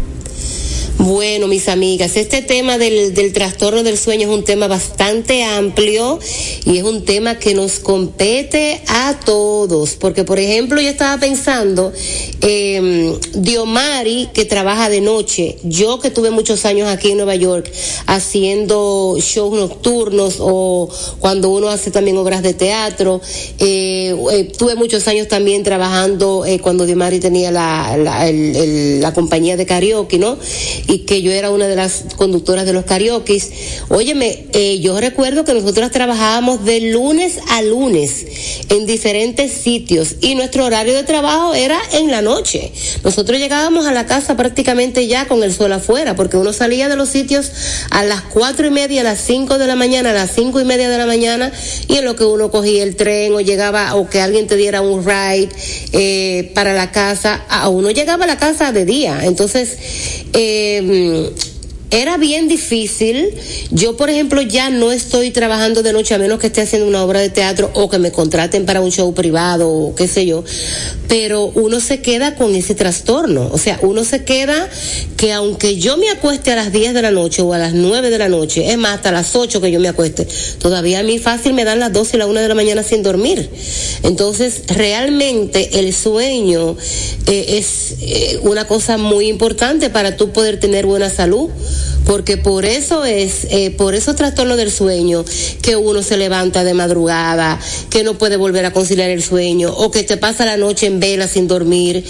Bueno, 0.99 1.47
mis 1.47 1.69
amigas, 1.69 2.17
este 2.17 2.43
tema 2.43 2.77
del, 2.77 3.15
del, 3.15 3.33
trastorno 3.33 3.85
del 3.85 3.97
sueño 3.97 4.29
es 4.29 4.35
un 4.37 4.43
tema 4.43 4.67
bastante 4.67 5.45
amplio 5.45 6.19
y 6.65 6.79
es 6.79 6.83
un 6.83 7.05
tema 7.05 7.39
que 7.39 7.55
nos 7.55 7.79
compete 7.79 8.83
a 8.89 9.17
todos. 9.25 9.95
Porque, 9.95 10.25
por 10.25 10.41
ejemplo, 10.41 10.81
yo 10.81 10.89
estaba 10.89 11.21
pensando, 11.21 11.93
eh, 12.41 13.19
Diomari, 13.35 14.29
que 14.33 14.45
trabaja 14.45 14.89
de 14.89 15.01
noche, 15.01 15.59
yo 15.65 15.99
que 15.99 16.11
tuve 16.11 16.31
muchos 16.31 16.65
años 16.65 16.89
aquí 16.89 17.11
en 17.11 17.17
Nueva 17.17 17.35
York 17.35 17.71
haciendo 18.09 19.17
shows 19.21 19.57
nocturnos 19.57 20.39
o 20.41 20.89
cuando 21.21 21.51
uno 21.51 21.69
hace 21.69 21.91
también 21.91 22.17
obras 22.17 22.43
de 22.43 22.55
teatro, 22.55 23.21
eh, 23.59 24.17
eh, 24.33 24.53
tuve 24.57 24.75
muchos 24.75 25.07
años 25.07 25.29
también 25.29 25.63
trabajando 25.63 26.45
cuando 26.63 26.87
Diomari 26.87 27.21
tenía 27.21 27.53
la, 27.53 27.97
la, 27.97 28.29
el, 28.29 29.01
la 29.01 29.13
compañía 29.13 29.57
de 29.57 29.67
karaoke, 29.67 30.19
¿no? 30.19 30.39
y 30.87 31.01
que 31.01 31.23
yo 31.23 31.31
era 31.31 31.51
una 31.51 31.69
de 31.69 31.77
las 31.77 32.05
conductoras 32.17 32.65
de 32.67 32.73
los 32.73 32.85
karaoke. 32.85 33.41
Óyeme, 33.89 34.47
eh, 34.53 34.81
yo 34.81 34.99
recuerdo 34.99 35.45
que 35.45 35.55
nosotros 35.55 35.91
trabajábamos 35.91 36.65
de 36.65 36.81
lunes 36.81 37.39
a 37.51 37.63
lunes 37.63 38.27
en 38.71 38.87
diferentes 38.87 39.53
sitios 39.53 40.17
y 40.21 40.35
nuestro 40.35 40.65
horario 40.65 40.95
de 40.95 41.05
trabajo 41.05 41.55
era 41.55 41.79
en 41.93 42.11
la 42.11 42.23
noche. 42.23 42.73
Nosotros 43.05 43.39
llegábamos 43.39 43.87
a 43.87 43.93
la 43.93 44.07
casa 44.07 44.37
prácticamente 44.37 45.07
ya 45.07 45.29
con 45.29 45.43
el 45.43 45.53
sol 45.53 45.73
afuera, 45.73 46.17
porque 46.17 46.39
uno 46.39 46.53
salía 46.53 46.89
de 46.89 46.97
los 46.97 47.11
sitios 47.11 47.51
las 48.05 48.23
cuatro 48.23 48.67
y 48.67 48.71
media, 48.71 49.01
a 49.01 49.05
las 49.05 49.21
cinco 49.21 49.59
de 49.59 49.67
la 49.67 49.77
mañana, 49.77 50.11
a 50.11 50.15
las 50.15 50.35
cinco 50.35 50.61
y 50.61 50.65
media 50.65 50.89
de 50.89 50.99
la 50.99 51.07
mañana, 51.07 51.53
y 51.87 51.97
en 51.97 52.05
lo 52.05 52.17
que 52.17 52.25
uno 52.25 52.51
cogía 52.51 52.83
el 52.83 52.97
tren 52.97 53.33
o 53.35 53.41
llegaba, 53.41 53.95
o 53.95 54.09
que 54.09 54.21
alguien 54.21 54.47
te 54.47 54.57
diera 54.57 54.81
un 54.81 55.05
ride 55.05 55.49
eh, 55.93 56.53
para 56.55 56.75
la 56.75 56.91
casa, 56.91 57.45
a 57.49 57.69
uno 57.69 57.91
llegaba 57.91 58.25
a 58.25 58.29
la 58.29 58.39
casa 58.39 58.73
de 58.73 58.85
día. 58.85 59.21
Entonces, 59.25 59.79
eh, 60.33 61.33
era 61.91 62.17
bien 62.19 62.49
difícil. 62.49 63.35
Yo, 63.71 63.97
por 63.97 64.11
ejemplo, 64.11 64.43
ya 64.43 64.71
no 64.71 64.93
estoy 64.93 65.31
trabajando 65.31 65.83
de 65.83 65.93
noche 65.93 66.15
a 66.15 66.19
menos 66.19 66.39
que 66.39 66.49
esté 66.49 66.61
haciendo 66.61 66.87
una 66.87 67.03
obra 67.03 67.21
de 67.21 67.31
teatro 67.31 67.71
o 67.75 67.89
que 67.89 67.99
me 67.99 68.13
contraten 68.13 68.67
para 68.67 68.81
un 68.81 68.91
show 68.91 69.15
privado 69.15 69.71
o 69.71 69.95
qué 69.95 70.07
sé 70.07 70.27
yo. 70.27 70.45
Pero 71.09 71.47
uno 71.55 71.81
se 71.81 72.01
queda 72.01 72.35
con 72.35 72.55
ese 72.55 72.75
trastorno. 72.75 73.49
O 73.53 73.59
sea, 73.59 73.79
uno 73.83 74.05
se 74.05 74.25
queda 74.25 74.69
que 75.17 75.33
aunque 75.33 75.79
yo 75.79 75.97
me 75.97 76.11
acueste 76.11 76.53
a 76.53 76.57
las 76.57 76.73
10 76.73 76.95
de 76.95 77.03
la 77.03 77.11
noche 77.11 77.43
o 77.43 77.55
a 77.55 77.59
las 77.59 77.73
9 77.73 78.11
de 78.11 78.19
la 78.19 78.29
noche, 78.29 78.71
es 78.71 78.77
más, 78.77 78.97
hasta 78.97 79.11
las 79.11 79.35
8 79.35 79.61
que 79.61 79.71
yo 79.71 79.81
me 79.81 79.89
acueste, 79.89 80.27
todavía 80.59 81.01
a 81.01 81.03
mí 81.03 81.19
fácil 81.19 81.55
me 81.55 81.65
dan 81.65 81.79
las 81.79 81.93
12 81.93 82.17
y 82.17 82.19
la 82.19 82.27
1 82.27 82.41
de 82.41 82.49
la 82.49 82.55
mañana 82.55 82.83
sin 82.83 83.03
dormir. 83.03 83.49
Entonces, 84.03 84.63
realmente 84.69 85.81
el 85.81 85.95
sueño 85.95 86.77
eh, 87.27 87.59
es 87.59 87.95
eh, 88.01 88.41
una 88.43 88.67
cosa 88.67 88.99
muy 88.99 89.29
importante 89.29 89.89
para 89.91 90.17
tú 90.17 90.31
poder 90.33 90.61
tener 90.61 90.85
buena 90.85 91.09
salud 91.09 91.49
porque 92.05 92.37
por 92.37 92.65
eso 92.65 93.05
es, 93.05 93.47
eh, 93.51 93.71
por 93.71 93.95
esos 93.95 94.17
trastornos 94.17 94.57
del 94.57 94.73
sueño, 94.73 95.25
que 95.63 95.77
uno 95.77 96.03
se 96.03 96.17
levanta 96.17 96.65
de 96.65 96.75
madrugada, 96.75 97.61
que 97.91 98.03
no 98.03 98.17
puede 98.17 98.37
volver 98.37 98.65
a 98.65 98.73
conciliar 98.73 99.11
el 99.11 99.23
sueño, 99.23 99.73
o 99.73 99.91
que 99.91 100.05
te 100.05 100.17
pasa 100.17 100.47
la 100.47 100.57
noche 100.57 100.87
en 100.87 101.01
vela 101.01 101.29
sin 101.29 101.49
dormir. 101.49 102.05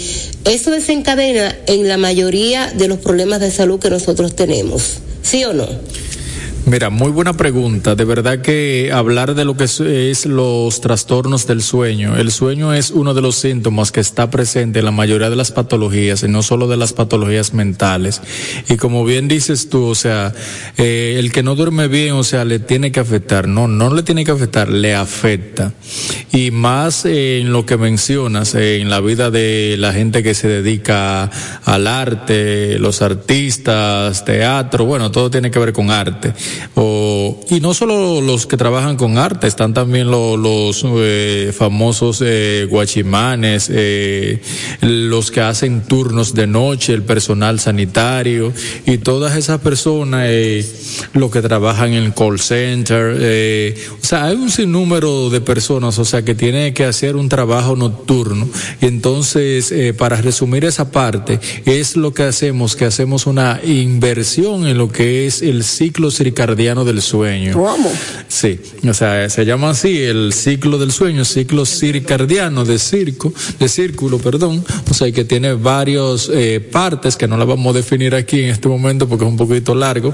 Eso 0.45 0.71
desencadena 0.71 1.55
en 1.67 1.87
la 1.87 1.97
mayoría 1.97 2.71
de 2.71 2.87
los 2.87 2.99
problemas 2.99 3.39
de 3.41 3.51
salud 3.51 3.79
que 3.79 3.89
nosotros 3.89 4.35
tenemos. 4.35 4.99
¿Sí 5.21 5.43
o 5.43 5.53
no? 5.53 5.67
Mira, 6.69 6.91
muy 6.91 7.09
buena 7.09 7.33
pregunta. 7.33 7.95
De 7.95 8.05
verdad 8.05 8.43
que 8.43 8.91
hablar 8.93 9.33
de 9.33 9.43
lo 9.43 9.57
que 9.57 9.63
es, 9.63 9.79
es, 9.79 10.27
los 10.27 10.81
trastornos 10.81 11.47
del 11.47 11.63
sueño. 11.63 12.15
El 12.15 12.31
sueño 12.31 12.75
es 12.75 12.91
uno 12.91 13.15
de 13.15 13.23
los 13.23 13.37
síntomas 13.37 13.91
que 13.91 13.99
está 13.99 14.29
presente 14.29 14.77
en 14.77 14.85
la 14.85 14.91
mayoría 14.91 15.31
de 15.31 15.35
las 15.35 15.51
patologías 15.51 16.21
y 16.21 16.27
no 16.27 16.43
solo 16.43 16.67
de 16.67 16.77
las 16.77 16.93
patologías 16.93 17.55
mentales. 17.55 18.21
Y 18.69 18.77
como 18.77 19.03
bien 19.03 19.27
dices 19.27 19.69
tú, 19.69 19.83
o 19.83 19.95
sea, 19.95 20.31
eh, 20.77 21.15
el 21.17 21.31
que 21.31 21.41
no 21.41 21.55
duerme 21.55 21.87
bien, 21.87 22.13
o 22.13 22.23
sea, 22.23 22.45
le 22.45 22.59
tiene 22.59 22.91
que 22.91 22.99
afectar. 22.99 23.47
No, 23.47 23.67
no 23.67 23.91
le 23.91 24.03
tiene 24.03 24.23
que 24.23 24.29
afectar, 24.29 24.69
le 24.69 24.93
afecta. 24.93 25.73
Y 26.31 26.51
más 26.51 27.03
en 27.05 27.51
lo 27.51 27.65
que 27.65 27.77
mencionas, 27.77 28.53
en 28.53 28.91
la 28.91 28.99
vida 28.99 29.31
de 29.31 29.75
la 29.79 29.91
gente 29.91 30.21
que 30.21 30.35
se 30.35 30.47
dedica 30.47 31.31
al 31.65 31.87
arte, 31.87 32.77
los 32.77 33.01
artistas, 33.01 34.23
teatro, 34.23 34.85
bueno, 34.85 35.09
todo 35.09 35.31
tiene 35.31 35.49
que 35.49 35.57
ver 35.57 35.73
con 35.73 35.89
arte. 35.89 36.31
O, 36.75 37.39
y 37.49 37.59
no 37.59 37.73
solo 37.73 38.21
los 38.21 38.45
que 38.45 38.57
trabajan 38.57 38.95
con 38.97 39.17
arte, 39.17 39.47
están 39.47 39.73
también 39.73 40.09
lo, 40.09 40.37
los 40.37 40.83
eh, 40.85 41.53
famosos 41.55 42.21
eh, 42.25 42.67
guachimanes, 42.69 43.69
eh, 43.71 44.41
los 44.81 45.31
que 45.31 45.41
hacen 45.41 45.81
turnos 45.81 46.33
de 46.33 46.47
noche, 46.47 46.93
el 46.93 47.03
personal 47.03 47.59
sanitario 47.59 48.51
y 48.85 48.97
todas 48.97 49.35
esas 49.35 49.59
personas, 49.61 50.29
los 51.13 51.31
que 51.31 51.41
trabajan 51.41 51.93
en 51.93 52.11
call 52.11 52.39
center. 52.39 53.75
o 54.01 54.05
sea, 54.05 54.25
hay 54.25 54.35
un 54.35 54.49
sinnúmero 54.49 55.29
de 55.29 55.41
personas, 55.41 55.99
o 55.99 56.05
sea, 56.05 56.23
que 56.23 56.35
tienen 56.35 56.73
que 56.73 56.85
hacer 56.85 57.15
un 57.15 57.29
trabajo 57.29 57.75
nocturno. 57.75 58.49
Y 58.81 58.87
entonces, 58.87 59.73
para 59.97 60.17
resumir 60.17 60.65
esa 60.65 60.91
parte, 60.91 61.39
es 61.65 61.95
lo 61.95 62.13
que 62.13 62.23
hacemos, 62.23 62.75
que 62.75 62.85
hacemos 62.85 63.27
una 63.27 63.59
inversión 63.63 64.67
en 64.67 64.77
lo 64.77 64.91
que 64.91 65.27
es 65.27 65.41
el 65.41 65.63
ciclo 65.63 66.11
circadiano 66.11 66.48
del 66.55 67.01
sueño. 67.01 67.53
¿Cómo? 67.53 67.91
Sí, 68.27 68.59
o 68.87 68.93
sea, 68.93 69.29
se 69.29 69.45
llama 69.45 69.71
así 69.71 70.01
el 70.01 70.33
ciclo 70.33 70.77
del 70.77 70.91
sueño, 70.91 71.25
ciclo 71.25 71.65
circadiano 71.65 72.65
de 72.65 72.79
circo, 72.79 73.33
de 73.59 73.67
círculo, 73.67 74.17
perdón. 74.17 74.63
O 74.89 74.93
sea, 74.93 75.11
que 75.11 75.25
tiene 75.25 75.53
varias 75.53 76.29
eh, 76.33 76.59
partes 76.59 77.15
que 77.15 77.27
no 77.27 77.37
la 77.37 77.45
vamos 77.45 77.73
a 77.73 77.77
definir 77.77 78.15
aquí 78.15 78.41
en 78.41 78.49
este 78.49 78.67
momento 78.67 79.07
porque 79.07 79.25
es 79.25 79.31
un 79.31 79.37
poquito 79.37 79.75
largo. 79.75 80.13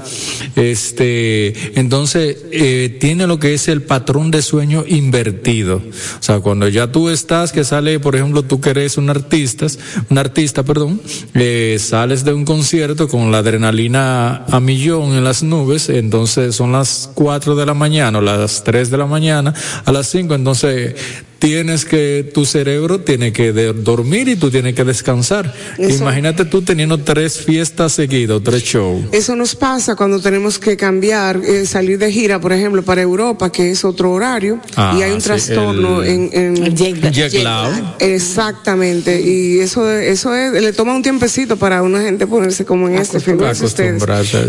Este, 0.56 1.78
entonces, 1.78 2.36
eh, 2.50 2.96
tiene 3.00 3.26
lo 3.26 3.38
que 3.38 3.54
es 3.54 3.68
el 3.68 3.82
patrón 3.82 4.30
de 4.30 4.42
sueño 4.42 4.84
invertido. 4.86 5.76
O 5.76 6.22
sea, 6.22 6.40
cuando 6.40 6.68
ya 6.68 6.90
tú 6.90 7.08
estás, 7.08 7.52
que 7.52 7.64
sale, 7.64 8.00
por 8.00 8.16
ejemplo, 8.16 8.42
tú 8.42 8.60
que 8.60 8.70
eres 8.70 8.98
un 8.98 9.10
artista, 9.10 9.66
un 10.10 10.18
artista, 10.18 10.62
perdón, 10.62 11.00
eh, 11.34 11.78
sales 11.80 12.24
de 12.24 12.32
un 12.32 12.44
concierto 12.44 13.08
con 13.08 13.32
la 13.32 13.38
adrenalina 13.38 14.44
a 14.46 14.60
millón 14.60 15.12
en 15.12 15.24
las 15.24 15.42
nubes, 15.42 15.88
entonces 15.88 16.15
son 16.24 16.72
las 16.72 17.10
4 17.14 17.54
de 17.54 17.66
la 17.66 17.74
mañana 17.74 18.18
o 18.18 18.20
las 18.20 18.64
3 18.64 18.90
de 18.90 18.96
la 18.96 19.06
mañana, 19.06 19.52
a 19.84 19.92
las 19.92 20.06
5, 20.06 20.34
entonces 20.34 20.94
tienes 21.38 21.84
que, 21.84 22.28
tu 22.32 22.44
cerebro 22.44 23.00
tiene 23.00 23.32
que 23.32 23.52
dormir 23.52 24.28
y 24.28 24.36
tú 24.36 24.50
tienes 24.50 24.74
que 24.74 24.84
descansar. 24.84 25.52
Eso. 25.78 26.02
Imagínate 26.02 26.44
tú 26.44 26.62
teniendo 26.62 26.98
tres 26.98 27.38
fiestas 27.44 27.92
seguidas, 27.92 28.40
tres 28.42 28.62
shows. 28.62 29.04
Eso 29.12 29.36
nos 29.36 29.54
pasa 29.54 29.94
cuando 29.96 30.20
tenemos 30.20 30.58
que 30.58 30.76
cambiar, 30.76 31.40
eh, 31.44 31.66
salir 31.66 31.98
de 31.98 32.10
gira, 32.10 32.40
por 32.40 32.52
ejemplo, 32.52 32.82
para 32.82 33.02
Europa, 33.02 33.50
que 33.52 33.70
es 33.70 33.84
otro 33.84 34.12
horario, 34.12 34.60
Ah, 34.76 34.94
y 34.98 35.02
hay 35.02 35.12
un 35.12 35.20
sí, 35.20 35.26
trastorno 35.26 36.02
el- 36.02 36.08
en, 36.10 36.30
en 36.32 36.76
jet- 36.76 37.10
Jet 37.12 37.32
lag. 37.42 37.96
Exactamente, 38.00 39.20
y 39.20 39.58
eso, 39.60 39.90
eso 39.90 40.34
es, 40.34 40.52
le 40.52 40.72
toma 40.72 40.94
un 40.94 41.02
tiempecito 41.02 41.56
para 41.56 41.82
una 41.82 42.00
gente 42.02 42.26
ponerse 42.26 42.64
como 42.64 42.88
en 42.88 42.96
este, 42.96 43.20
fíjense 43.20 43.64
ustedes. 43.64 44.02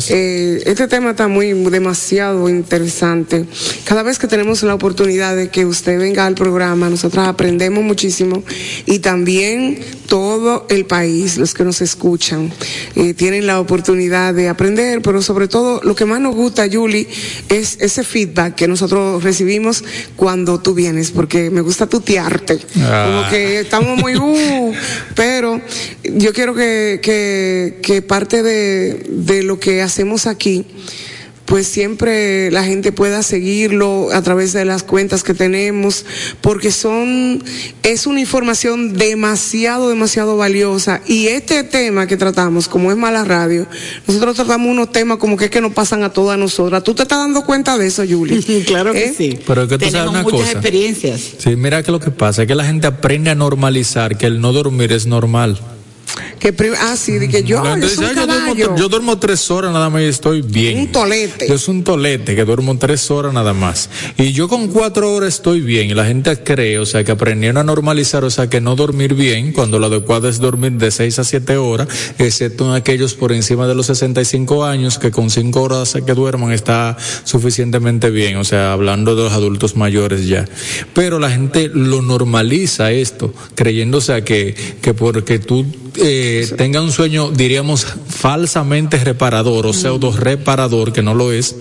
Eh, 0.09 0.61
este 0.65 0.87
tema 0.87 1.11
está 1.11 1.27
muy 1.27 1.53
demasiado 1.69 2.47
interesante. 2.49 3.45
Cada 3.85 4.03
vez 4.03 4.19
que 4.19 4.27
tenemos 4.27 4.63
la 4.63 4.73
oportunidad 4.75 5.35
de 5.35 5.49
que 5.49 5.65
usted 5.65 5.97
venga 5.99 6.25
al 6.25 6.35
programa, 6.35 6.76
nosotros 6.77 7.27
aprendemos 7.27 7.83
muchísimo 7.83 8.43
y 8.85 8.99
también 8.99 9.79
todo 10.07 10.65
el 10.69 10.85
país, 10.85 11.37
los 11.37 11.53
que 11.53 11.63
nos 11.63 11.81
escuchan, 11.81 12.51
eh, 12.95 13.13
tienen 13.13 13.45
la 13.45 13.59
oportunidad 13.59 14.33
de 14.33 14.49
aprender, 14.49 15.01
pero 15.01 15.21
sobre 15.21 15.47
todo 15.47 15.81
lo 15.83 15.95
que 15.95 16.05
más 16.05 16.21
nos 16.21 16.35
gusta, 16.35 16.67
Julie, 16.71 17.07
es 17.49 17.77
ese 17.81 18.03
feedback 18.03 18.55
que 18.55 18.67
nosotros 18.67 19.23
recibimos 19.23 19.83
cuando 20.15 20.59
tú 20.59 20.73
vienes, 20.73 21.11
porque 21.11 21.49
me 21.49 21.61
gusta 21.61 21.87
tutearte. 21.87 22.59
Ah. 22.79 23.05
Como 23.07 23.29
que 23.29 23.59
estamos 23.59 23.97
muy, 23.97 24.15
uh, 24.15 24.73
pero 25.15 25.61
yo 26.03 26.33
quiero 26.33 26.55
que, 26.55 26.99
que, 27.01 27.79
que 27.81 28.01
parte 28.01 28.43
de, 28.43 29.05
de 29.09 29.43
lo 29.43 29.59
que 29.59 29.81
hacemos 29.81 30.25
aquí, 30.25 30.65
pues 31.47 31.65
siempre 31.65 32.51
la 32.51 32.65
gente 32.65 32.91
pueda 32.91 33.23
seguirlo 33.23 34.09
a 34.11 34.21
través 34.21 34.51
de 34.51 34.65
las 34.65 34.83
cuentas 34.83 35.23
que 35.23 35.33
tenemos, 35.33 36.05
porque 36.41 36.71
son, 36.71 37.41
es 37.83 38.05
una 38.05 38.19
información 38.19 38.93
demasiado, 38.93 39.87
demasiado 39.87 40.35
valiosa. 40.35 41.01
Y 41.07 41.27
este 41.27 41.63
tema 41.63 42.05
que 42.05 42.17
tratamos, 42.17 42.67
como 42.67 42.91
es 42.91 42.97
mala 42.97 43.23
radio, 43.23 43.65
nosotros 44.05 44.35
tratamos 44.35 44.69
unos 44.69 44.91
temas 44.91 45.19
como 45.19 45.37
que 45.37 45.45
es 45.45 45.51
que 45.51 45.61
nos 45.61 45.71
pasan 45.71 46.03
a 46.03 46.11
todas 46.11 46.37
nosotras. 46.37 46.83
¿Tú 46.83 46.93
te 46.93 47.03
estás 47.03 47.19
dando 47.19 47.45
cuenta 47.45 47.77
de 47.77 47.87
eso, 47.87 48.03
Julie? 48.07 48.41
claro 48.67 48.91
que 48.91 49.05
¿Eh? 49.05 49.13
sí. 49.17 49.39
Pero 49.47 49.63
es 49.63 49.69
que 49.69 49.75
tú 49.77 49.85
Tenemos 49.85 49.93
sabes 49.99 50.09
una 50.11 50.23
muchas 50.23 50.39
cosa. 50.41 50.51
experiencias. 50.51 51.21
Sí, 51.37 51.55
mira 51.55 51.81
que 51.81 51.93
lo 51.93 52.01
que 52.01 52.11
pasa 52.11 52.41
es 52.41 52.47
que 52.49 52.55
la 52.55 52.65
gente 52.65 52.87
aprende 52.87 53.29
a 53.29 53.35
normalizar 53.35 54.17
que 54.17 54.25
el 54.25 54.41
no 54.41 54.51
dormir 54.51 54.91
es 54.91 55.07
normal. 55.07 55.57
Que 56.39 56.55
ah, 56.79 56.95
sí, 56.95 57.13
de 57.13 57.27
que 57.29 57.43
yo, 57.43 57.63
es 57.65 57.97
un 57.97 58.05
"Ay, 58.05 58.15
yo, 58.15 58.27
duermo, 58.27 58.75
yo 58.77 58.89
duermo 58.89 59.17
tres 59.17 59.49
horas 59.51 59.71
nada 59.73 59.89
más 59.89 60.01
y 60.01 60.05
estoy 60.05 60.41
bien. 60.41 60.79
Un 60.79 60.91
tolete. 60.91 61.47
Yo 61.47 61.55
es 61.55 61.67
un 61.67 61.83
tolete 61.83 62.35
que 62.35 62.45
duermo 62.45 62.77
tres 62.77 63.09
horas 63.11 63.33
nada 63.33 63.53
más. 63.53 63.89
Y 64.17 64.31
yo 64.31 64.47
con 64.47 64.67
cuatro 64.67 65.13
horas 65.13 65.35
estoy 65.35 65.61
bien. 65.61 65.89
Y 65.89 65.93
la 65.93 66.05
gente 66.05 66.43
cree, 66.43 66.79
o 66.79 66.85
sea, 66.85 67.03
que 67.03 67.11
aprendieron 67.11 67.57
a 67.57 67.63
normalizar, 67.63 68.23
o 68.23 68.29
sea, 68.29 68.49
que 68.49 68.61
no 68.61 68.75
dormir 68.75 69.13
bien, 69.13 69.51
cuando 69.51 69.79
lo 69.79 69.87
adecuado 69.87 70.29
es 70.29 70.39
dormir 70.39 70.73
de 70.73 70.91
seis 70.91 71.19
a 71.19 71.23
siete 71.23 71.57
horas, 71.57 71.87
excepto 72.17 72.65
en 72.69 72.75
aquellos 72.75 73.13
por 73.13 73.31
encima 73.31 73.67
de 73.67 73.75
los 73.75 73.87
65 73.87 74.65
años, 74.65 74.99
que 74.99 75.11
con 75.11 75.29
cinco 75.29 75.61
horas 75.63 75.97
que 76.05 76.13
duerman 76.13 76.51
está 76.51 76.97
suficientemente 77.23 78.09
bien. 78.09 78.37
O 78.37 78.43
sea, 78.43 78.73
hablando 78.73 79.15
de 79.15 79.23
los 79.23 79.33
adultos 79.33 79.75
mayores 79.75 80.27
ya. 80.27 80.45
Pero 80.93 81.19
la 81.19 81.29
gente 81.29 81.69
lo 81.73 82.01
normaliza 82.01 82.91
esto, 82.91 83.33
creyendo, 83.55 83.99
o 83.99 84.01
sea, 84.01 84.23
que, 84.23 84.55
que 84.81 84.93
porque 84.93 85.39
tú 85.39 85.65
eh, 86.09 86.47
tenga 86.57 86.81
un 86.81 86.91
sueño, 86.91 87.31
diríamos, 87.31 87.85
falsamente 88.07 88.97
reparador 88.97 89.67
o 89.67 89.73
pseudo 89.73 90.11
reparador, 90.11 90.93
que 90.93 91.01
no 91.01 91.13
lo 91.13 91.31
es, 91.31 91.55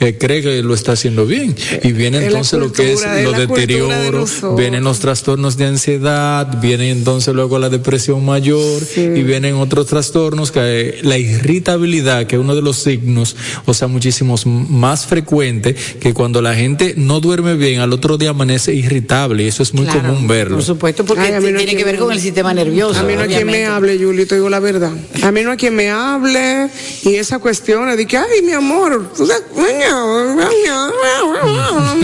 eh, 0.00 0.16
cree 0.18 0.42
que 0.42 0.62
lo 0.62 0.74
está 0.74 0.92
haciendo 0.92 1.26
bien. 1.26 1.54
Y 1.82 1.92
viene 1.92 2.24
entonces 2.24 2.58
lo 2.58 2.72
que 2.72 2.92
es 2.92 3.02
es 3.02 3.24
los 3.24 3.36
de 3.36 3.46
deterioros, 3.46 4.42
vienen 4.56 4.84
los 4.84 5.00
trastornos 5.00 5.56
de 5.56 5.66
ansiedad, 5.66 6.60
viene 6.60 6.90
entonces 6.90 7.34
luego 7.34 7.58
la 7.58 7.68
depresión 7.68 8.24
mayor 8.24 8.82
y 8.96 9.22
vienen 9.22 9.54
otros 9.56 9.86
trastornos, 9.86 10.50
que 10.50 10.60
eh, 10.62 10.98
la 11.02 11.18
irritabilidad, 11.18 12.26
que 12.26 12.36
es 12.36 12.40
uno 12.40 12.54
de 12.54 12.62
los 12.62 12.78
signos, 12.78 13.36
o 13.66 13.74
sea, 13.74 13.88
muchísimos 13.88 14.46
más 14.46 15.06
frecuente, 15.06 15.74
que 15.74 16.14
cuando 16.14 16.42
la 16.42 16.54
gente 16.54 16.94
no 16.96 17.20
duerme 17.20 17.54
bien, 17.54 17.80
al 17.80 17.92
otro 17.92 18.18
día 18.18 18.30
amanece 18.30 18.74
irritable 18.74 19.44
y 19.44 19.48
eso 19.48 19.62
es 19.62 19.74
muy 19.74 19.84
Claro, 19.84 20.08
común 20.08 20.28
verlo. 20.28 20.56
Por 20.56 20.64
supuesto, 20.64 21.04
porque 21.04 21.22
Ay, 21.22 21.32
no 21.32 21.58
tiene 21.58 21.76
que 21.76 21.84
ver 21.84 21.98
con 21.98 22.12
el 22.12 22.20
sistema 22.20 22.54
nervioso. 22.54 23.00
A 23.00 23.02
mí 23.02 23.14
no 23.16 23.26
quien 23.26 23.46
me. 23.46 23.66
Hable, 23.90 23.98
Yuli, 23.98 24.26
te 24.26 24.36
digo 24.36 24.48
la 24.48 24.60
verdad. 24.60 24.92
A 25.22 25.32
mí 25.32 25.42
no 25.42 25.52
hay 25.52 25.56
quien 25.56 25.74
me 25.74 25.90
hable 25.90 26.68
y 27.02 27.14
esa 27.14 27.38
cuestión 27.38 27.94
de 27.96 28.06
que, 28.06 28.16
ay, 28.16 28.42
mi 28.42 28.52
amor, 28.52 29.12
tú 29.16 29.26
sabes, 29.26 29.42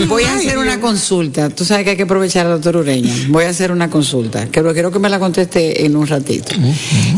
Voy 0.07 0.23
a 0.23 0.35
hacer 0.35 0.57
una 0.57 0.79
consulta. 0.79 1.49
Tú 1.49 1.65
sabes 1.65 1.83
que 1.83 1.91
hay 1.91 1.97
que 1.97 2.03
aprovechar 2.03 2.45
al 2.45 2.53
doctor 2.53 2.77
Ureña. 2.77 3.13
Voy 3.29 3.45
a 3.45 3.49
hacer 3.49 3.71
una 3.71 3.89
consulta. 3.89 4.47
Pero 4.51 4.73
quiero 4.73 4.91
que 4.91 4.99
me 4.99 5.09
la 5.09 5.19
conteste 5.19 5.85
en 5.85 5.95
un 5.95 6.07
ratito. 6.07 6.55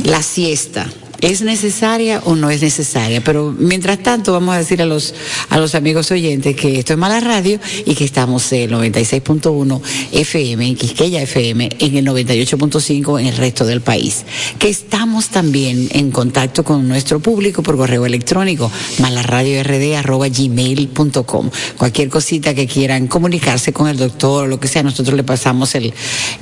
La 0.04 0.22
siesta. 0.22 0.88
¿Es 1.22 1.42
necesaria 1.42 2.22
o 2.26 2.36
no 2.36 2.50
es 2.50 2.62
necesaria? 2.62 3.22
Pero 3.24 3.54
mientras 3.58 4.00
tanto 4.00 4.32
vamos 4.32 4.56
a 4.56 4.60
decir 4.60 4.82
a 4.82 4.86
los, 4.86 5.14
a 5.50 5.58
los 5.58 5.76
amigos 5.76 6.10
oyentes 6.12 6.56
que 6.56 6.80
esto 6.80 6.94
es 6.94 7.00
Mala 7.00 7.20
Radio 7.20 7.60
y 7.86 7.94
que 7.96 8.06
estamos 8.06 8.50
en 8.54 8.74
el 8.74 8.94
96.1 8.94 9.82
FM, 10.14 10.68
en 10.68 10.76
Quisqueya 10.76 11.22
FM, 11.24 11.70
en 11.80 11.98
el 11.98 12.06
98.5 12.06 13.20
en 13.20 13.26
el 13.28 13.36
resto 13.38 13.66
del 13.66 13.82
país. 13.82 14.24
Que 14.58 14.70
estamos 14.70 15.28
también 15.28 15.90
en 15.92 16.12
contacto 16.12 16.64
con 16.64 16.88
nuestro 16.88 17.20
público 17.20 17.62
por 17.64 17.76
correo 17.76 18.06
electrónico, 18.06 18.72
malaradiord.gmail.com. 19.00 21.50
Cualquier 21.78 22.10
cosita 22.10 22.54
que 22.54 22.68
quieran 22.68 23.08
comunicarse 23.08 23.74
con 23.74 23.88
el 23.90 23.98
doctor 23.98 24.46
o 24.46 24.48
lo 24.48 24.60
que 24.60 24.68
sea, 24.68 24.84
nosotros 24.84 25.16
le 25.16 25.24
pasamos 25.24 25.74
el, 25.76 25.94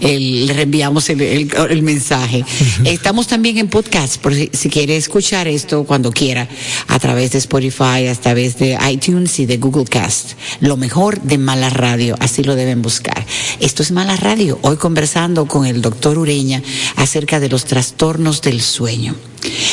el 0.02 0.46
le 0.48 0.54
reenviamos 0.54 1.10
el, 1.10 1.22
el- 1.22 1.50
el 1.70 1.82
mensaje. 1.82 2.44
Estamos 2.86 3.28
también 3.28 3.58
en 3.58 3.68
podcast, 3.70 4.18
por 4.22 4.34
si, 4.36 4.50
quiere 4.70 4.98
escuchar 4.98 5.48
esto 5.48 5.84
cuando 5.84 6.12
quiera, 6.12 6.48
a 6.88 7.00
través 7.00 7.32
de 7.32 7.38
Spotify, 7.38 8.08
a 8.08 8.16
través 8.16 8.58
de 8.58 8.78
iTunes 8.90 9.40
y 9.40 9.46
de 9.46 9.58
Google 9.58 9.86
Cast. 9.86 10.34
Lo 10.60 10.78
mejor 10.78 11.22
de 11.22 11.38
Mala 11.38 11.70
Radio, 11.70 12.16
así 12.20 12.44
lo 12.44 12.56
deben 12.56 12.82
buscar. 12.82 13.26
Esto 13.60 13.84
es 13.84 13.92
Mala 13.92 14.16
Radio, 14.16 14.60
hoy 14.62 14.78
conversando 14.78 15.48
con 15.48 15.66
el 15.66 15.82
doctor 15.82 16.18
Ureña 16.18 16.62
acerca 16.96 17.40
de 17.40 17.50
los 17.50 17.66
trastornos 17.66 18.42
del 18.42 18.62
sueño. 18.62 19.16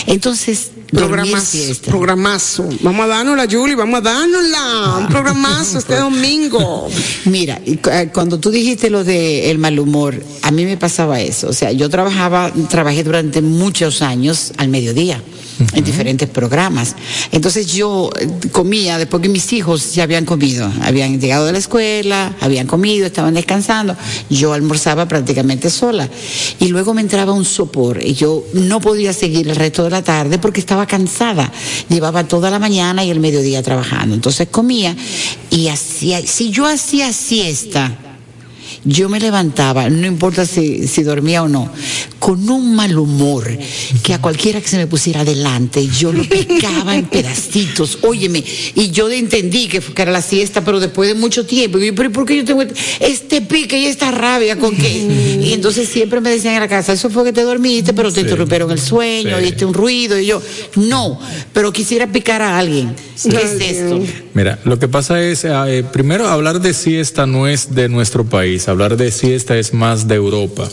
Entonces, 0.06 0.70
dormir 0.90 1.34
Programazo. 1.86 2.68
Vamos 2.80 3.04
a 3.04 3.08
dárnosla, 3.08 3.44
Yuli, 3.44 3.74
vamos 3.74 3.98
a 3.98 4.00
dárnosla. 4.02 4.98
Un 5.00 5.08
programazo 5.08 5.78
este 5.78 5.96
domingo. 5.96 6.88
Mira, 7.24 7.60
eh, 7.64 8.10
cuando 8.12 8.38
tú 8.38 8.50
dijiste 8.50 8.90
lo 8.90 9.04
de 9.04 9.50
el 9.50 9.58
mal 9.58 9.78
humor, 9.78 10.22
a 10.42 10.50
mí 10.50 10.64
me 10.64 10.76
pasaba 10.76 11.20
eso. 11.20 11.48
O 11.48 11.52
sea, 11.52 11.72
yo 11.72 11.88
trabajaba, 11.88 12.52
trabajé 12.68 13.04
durante 13.04 13.42
muchos 13.42 14.02
años 14.02 14.52
al 14.56 14.68
mediodía 14.68 15.20
en 15.74 15.84
diferentes 15.84 16.28
programas. 16.28 16.96
Entonces 17.32 17.66
yo 17.72 18.10
eh, 18.18 18.28
comía 18.50 18.98
después 18.98 19.22
que 19.22 19.28
mis 19.28 19.52
hijos 19.52 19.94
ya 19.94 20.04
habían 20.04 20.24
comido, 20.24 20.70
habían 20.82 21.20
llegado 21.20 21.46
de 21.46 21.52
la 21.52 21.58
escuela, 21.58 22.34
habían 22.40 22.66
comido, 22.66 23.06
estaban 23.06 23.34
descansando. 23.34 23.96
Yo 24.30 24.52
almorzaba 24.52 25.06
prácticamente 25.06 25.70
sola 25.70 26.08
y 26.58 26.68
luego 26.68 26.94
me 26.94 27.00
entraba 27.00 27.32
un 27.32 27.44
sopor 27.44 28.02
y 28.02 28.14
yo 28.14 28.44
no 28.54 28.80
podía 28.80 29.12
seguir 29.12 29.48
el 29.48 29.56
resto 29.56 29.84
de 29.84 29.90
la 29.90 30.02
tarde 30.02 30.38
porque 30.38 30.60
estaba 30.60 30.86
cansada. 30.86 31.50
Llevaba 31.88 32.24
toda 32.24 32.50
la 32.50 32.58
mañana 32.58 33.04
y 33.04 33.10
el 33.10 33.20
mediodía 33.20 33.62
trabajando. 33.62 34.14
Entonces 34.14 34.48
comía 34.50 34.96
y 35.50 35.68
hacía, 35.68 36.20
si 36.26 36.50
yo 36.50 36.66
hacía 36.66 37.12
siesta, 37.12 38.13
yo 38.84 39.08
me 39.08 39.18
levantaba, 39.20 39.88
no 39.88 40.06
importa 40.06 40.44
si, 40.46 40.86
si 40.88 41.02
dormía 41.02 41.42
o 41.42 41.48
no, 41.48 41.70
con 42.18 42.48
un 42.50 42.74
mal 42.74 42.96
humor 42.98 43.46
que 44.02 44.14
a 44.14 44.20
cualquiera 44.20 44.60
que 44.60 44.68
se 44.68 44.76
me 44.76 44.86
pusiera 44.86 45.20
adelante, 45.22 45.86
yo 45.88 46.12
lo 46.12 46.22
picaba 46.24 46.94
en 46.96 47.06
pedacitos, 47.06 47.98
óyeme, 48.02 48.44
y 48.74 48.90
yo 48.90 49.08
entendí 49.10 49.68
que, 49.68 49.80
fue- 49.80 49.94
que 49.94 50.02
era 50.02 50.12
la 50.12 50.22
siesta, 50.22 50.64
pero 50.64 50.80
después 50.80 51.08
de 51.08 51.14
mucho 51.14 51.46
tiempo, 51.46 51.78
y 51.78 51.86
yo, 51.86 51.94
pero 51.94 52.12
¿por 52.12 52.26
qué 52.26 52.36
yo 52.36 52.44
tengo 52.44 52.62
este 53.00 53.40
pique 53.40 53.78
y 53.78 53.86
esta 53.86 54.10
rabia? 54.10 54.58
¿Con 54.58 54.76
qué? 54.76 55.38
Y 55.42 55.52
entonces 55.52 55.88
siempre 55.88 56.20
me 56.20 56.30
decían 56.30 56.54
en 56.54 56.60
la 56.60 56.68
casa, 56.68 56.92
eso 56.92 57.10
fue 57.10 57.24
que 57.24 57.32
te 57.32 57.42
dormiste, 57.42 57.92
pero 57.94 58.12
te 58.12 58.20
interrumpieron 58.20 58.70
el 58.70 58.80
sueño, 58.80 59.38
Sí. 59.38 59.44
oíste 59.44 59.64
un 59.64 59.74
ruido, 59.74 60.18
y 60.18 60.26
yo, 60.26 60.42
no, 60.76 61.18
pero 61.52 61.72
quisiera 61.72 62.06
picar 62.12 62.42
a 62.42 62.58
alguien. 62.58 62.94
¿Qué 63.22 63.36
es 63.36 63.60
esto? 63.60 64.00
Mira, 64.34 64.58
lo 64.64 64.80
que 64.80 64.88
pasa 64.88 65.22
es, 65.22 65.44
eh, 65.44 65.84
primero, 65.92 66.26
hablar 66.26 66.60
de 66.60 66.74
siesta 66.74 67.24
no 67.24 67.46
es 67.46 67.74
de 67.74 67.88
nuestro 67.88 68.24
país, 68.24 68.66
hablar 68.68 68.96
de 68.96 69.12
siesta 69.12 69.56
es 69.56 69.72
más 69.72 70.08
de 70.08 70.16
Europa. 70.16 70.68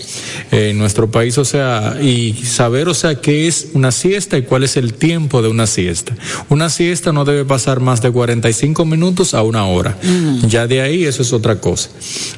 Eh, 0.51 0.71
en 0.71 0.79
nuestro 0.79 1.11
país, 1.11 1.37
o 1.37 1.45
sea, 1.45 1.97
y 2.01 2.33
saber, 2.33 2.89
o 2.89 2.95
sea, 2.95 3.15
qué 3.21 3.47
es 3.47 3.67
una 3.73 3.91
siesta 3.91 4.37
y 4.37 4.41
cuál 4.41 4.63
es 4.63 4.77
el 4.77 4.95
tiempo 4.95 5.43
de 5.43 5.49
una 5.49 5.67
siesta. 5.67 6.15
Una 6.49 6.71
siesta 6.71 7.11
no 7.11 7.23
debe 7.23 7.45
pasar 7.45 7.81
más 7.81 8.01
de 8.01 8.09
45 8.09 8.83
minutos 8.85 9.35
a 9.35 9.43
una 9.43 9.65
hora. 9.65 9.95
Ya 10.47 10.65
de 10.65 10.81
ahí, 10.81 11.05
eso 11.05 11.21
es 11.21 11.31
otra 11.31 11.61
cosa. 11.61 11.89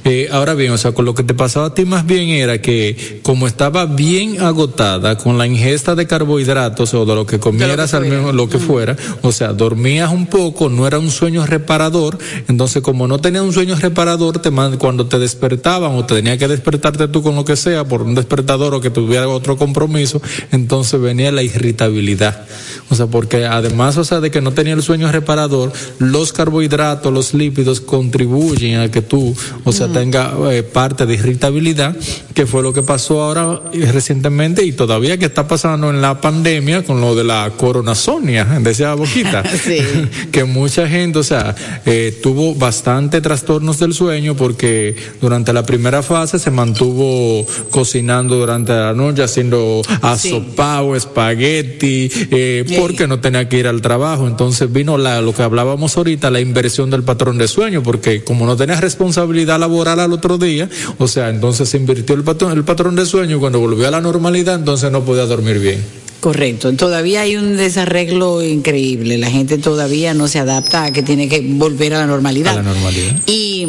Eh, 0.03 0.27
ahora 0.29 0.55
bien, 0.55 0.73
o 0.73 0.77
sea, 0.77 0.91
con 0.91 1.05
lo 1.05 1.15
que 1.15 1.23
te 1.23 1.33
pasaba 1.33 1.67
a 1.67 1.73
ti 1.73 1.85
más 1.85 2.05
bien 2.05 2.29
era 2.29 2.61
que, 2.61 3.21
como 3.23 3.47
estaba 3.47 3.85
bien 3.85 4.41
agotada 4.41 5.17
con 5.17 5.37
la 5.37 5.47
ingesta 5.47 5.95
de 5.95 6.05
carbohidratos 6.05 6.93
o 6.93 7.05
de 7.05 7.15
lo 7.15 7.25
que 7.25 7.39
comieras 7.39 7.93
al 7.93 8.05
mismo, 8.05 8.33
lo 8.33 8.49
que 8.49 8.59
fuera, 8.59 8.97
o 9.21 9.31
sea, 9.31 9.53
dormías 9.53 10.11
un 10.11 10.27
poco, 10.27 10.67
no 10.67 10.85
era 10.85 10.99
un 10.99 11.12
sueño 11.13 11.45
reparador, 11.45 12.17
entonces 12.47 12.81
como 12.81 13.07
no 13.07 13.19
tenías 13.19 13.43
un 13.43 13.53
sueño 13.53 13.75
reparador, 13.75 14.39
te 14.39 14.51
cuando 14.77 15.07
te 15.07 15.19
despertaban 15.19 15.95
o 15.95 16.05
te 16.05 16.15
tenía 16.15 16.37
que 16.37 16.47
despertarte 16.47 17.07
tú 17.07 17.23
con 17.23 17.35
lo 17.35 17.45
que 17.45 17.55
sea, 17.55 17.85
por 17.85 18.01
un 18.01 18.15
despertador 18.15 18.73
o 18.73 18.81
que 18.81 18.89
tuviera 18.89 19.27
otro 19.27 19.57
compromiso, 19.57 20.21
entonces 20.51 20.99
venía 20.99 21.31
la 21.31 21.43
irritabilidad. 21.43 22.45
O 22.89 22.95
sea, 22.95 23.07
porque 23.07 23.45
además, 23.45 23.97
o 23.97 24.03
sea, 24.03 24.19
de 24.19 24.29
que 24.29 24.41
no 24.41 24.51
tenía 24.51 24.73
el 24.73 24.83
sueño 24.83 25.11
reparador, 25.11 25.71
los 25.99 26.33
carbohidratos, 26.33 27.11
los 27.11 27.33
lípidos 27.33 27.81
contribuyen 27.81 28.79
a 28.79 28.91
que 28.91 29.01
tú, 29.01 29.35
o 29.63 29.71
sea, 29.71 29.87
tenga 29.87 30.33
eh, 30.51 30.63
parte 30.63 31.05
de 31.05 31.15
irritabilidad, 31.15 31.95
que 32.33 32.45
fue 32.45 32.61
lo 32.61 32.73
que 32.73 32.83
pasó 32.83 33.23
ahora 33.23 33.61
eh, 33.73 33.91
recientemente 33.91 34.63
y 34.63 34.73
todavía 34.73 35.17
que 35.17 35.25
está 35.25 35.47
pasando 35.47 35.89
en 35.89 36.01
la 36.01 36.21
pandemia 36.21 36.83
con 36.83 37.01
lo 37.01 37.15
de 37.15 37.23
la 37.23 37.51
coronazonia, 37.57 38.45
decía 38.61 38.93
Boquita. 38.93 39.43
que 40.31 40.43
mucha 40.43 40.87
gente, 40.87 41.02
o 41.15 41.23
sea, 41.23 41.55
eh, 41.85 42.19
tuvo 42.21 42.55
bastante 42.55 43.21
trastornos 43.21 43.79
del 43.79 43.93
sueño 43.93 44.35
porque 44.35 44.95
durante 45.21 45.51
la 45.53 45.65
primera 45.65 46.01
fase 46.01 46.39
se 46.39 46.51
mantuvo 46.51 47.45
cocinando 47.69 48.35
durante 48.35 48.71
la 48.73 48.93
noche, 48.93 49.23
haciendo 49.23 49.81
asopao, 50.01 50.95
espagueti, 50.95 52.09
eh, 52.31 52.65
porque 52.79 53.07
no 53.07 53.19
tenía 53.19 53.49
que 53.49 53.59
ir 53.59 53.67
al 53.67 53.81
trabajo. 53.81 54.27
Entonces 54.27 54.71
vino 54.71 54.97
la, 54.97 55.21
lo 55.21 55.33
que 55.33 55.43
hablábamos 55.43 55.97
ahorita, 55.97 56.31
la 56.31 56.39
inversión 56.39 56.89
del 56.89 57.03
patrón 57.03 57.37
de 57.37 57.47
sueño, 57.47 57.83
porque 57.83 58.23
como 58.23 58.45
no 58.45 58.55
tenía 58.55 58.79
responsabilidad 58.79 59.59
laboral 59.59 59.99
al 59.99 60.13
otro 60.13 60.37
día, 60.37 60.69
o 60.97 61.07
sea, 61.07 61.29
entonces 61.29 61.69
se 61.69 61.77
invirtió 61.77 62.15
el 62.15 62.23
patrón, 62.23 62.53
el 62.53 62.63
patrón 62.63 62.95
de 62.95 63.05
sueño 63.05 63.37
y 63.37 63.39
cuando 63.39 63.59
volvió 63.59 63.87
a 63.87 63.91
la 63.91 64.01
normalidad, 64.01 64.55
entonces 64.55 64.91
no 64.91 65.03
podía 65.03 65.25
dormir 65.25 65.59
bien. 65.59 66.02
Correcto, 66.23 66.71
todavía 66.71 67.19
hay 67.19 67.35
un 67.35 67.57
desarreglo 67.57 68.41
increíble, 68.41 69.17
la 69.17 69.29
gente 69.29 69.57
todavía 69.57 70.13
no 70.13 70.29
se 70.29 70.39
adapta 70.39 70.85
a 70.85 70.91
que 70.93 71.03
tiene 71.03 71.27
que 71.27 71.41
volver 71.41 71.95
a 71.95 71.97
la 71.99 72.07
normalidad. 72.07 72.53
A 72.53 72.63
la 72.63 72.63
normalidad. 72.63 73.19
Y 73.27 73.67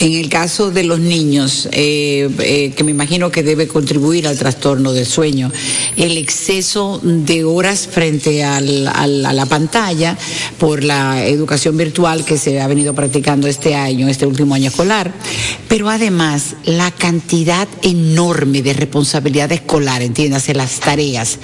En 0.00 0.12
el 0.14 0.28
caso 0.28 0.70
de 0.70 0.84
los 0.84 1.00
niños, 1.00 1.68
eh, 1.72 2.28
eh, 2.38 2.72
que 2.76 2.84
me 2.84 2.92
imagino 2.92 3.30
que 3.32 3.42
debe 3.42 3.66
contribuir 3.66 4.28
al 4.28 4.38
trastorno 4.38 4.92
del 4.92 5.06
sueño, 5.06 5.50
el 5.96 6.16
exceso 6.16 7.00
de 7.02 7.42
horas 7.44 7.88
frente 7.90 8.44
al- 8.44 8.86
al- 8.86 9.26
a 9.26 9.32
la 9.32 9.46
pantalla 9.46 10.16
por 10.58 10.84
la 10.84 11.26
educación 11.26 11.76
virtual 11.76 12.24
que 12.24 12.38
se 12.38 12.60
ha 12.60 12.68
venido 12.68 12.94
practicando 12.94 13.48
este 13.48 13.74
año, 13.74 14.06
este 14.08 14.24
último 14.24 14.54
año 14.54 14.68
escolar, 14.68 15.12
pero 15.68 15.88
además 15.90 16.54
la 16.64 16.90
cantidad 16.92 17.66
enorme 17.82 18.62
de 18.62 18.74
responsabilidad 18.74 19.50
escolar, 19.50 20.02
entiéndase, 20.02 20.54
las 20.54 20.78
tareas 20.78 21.38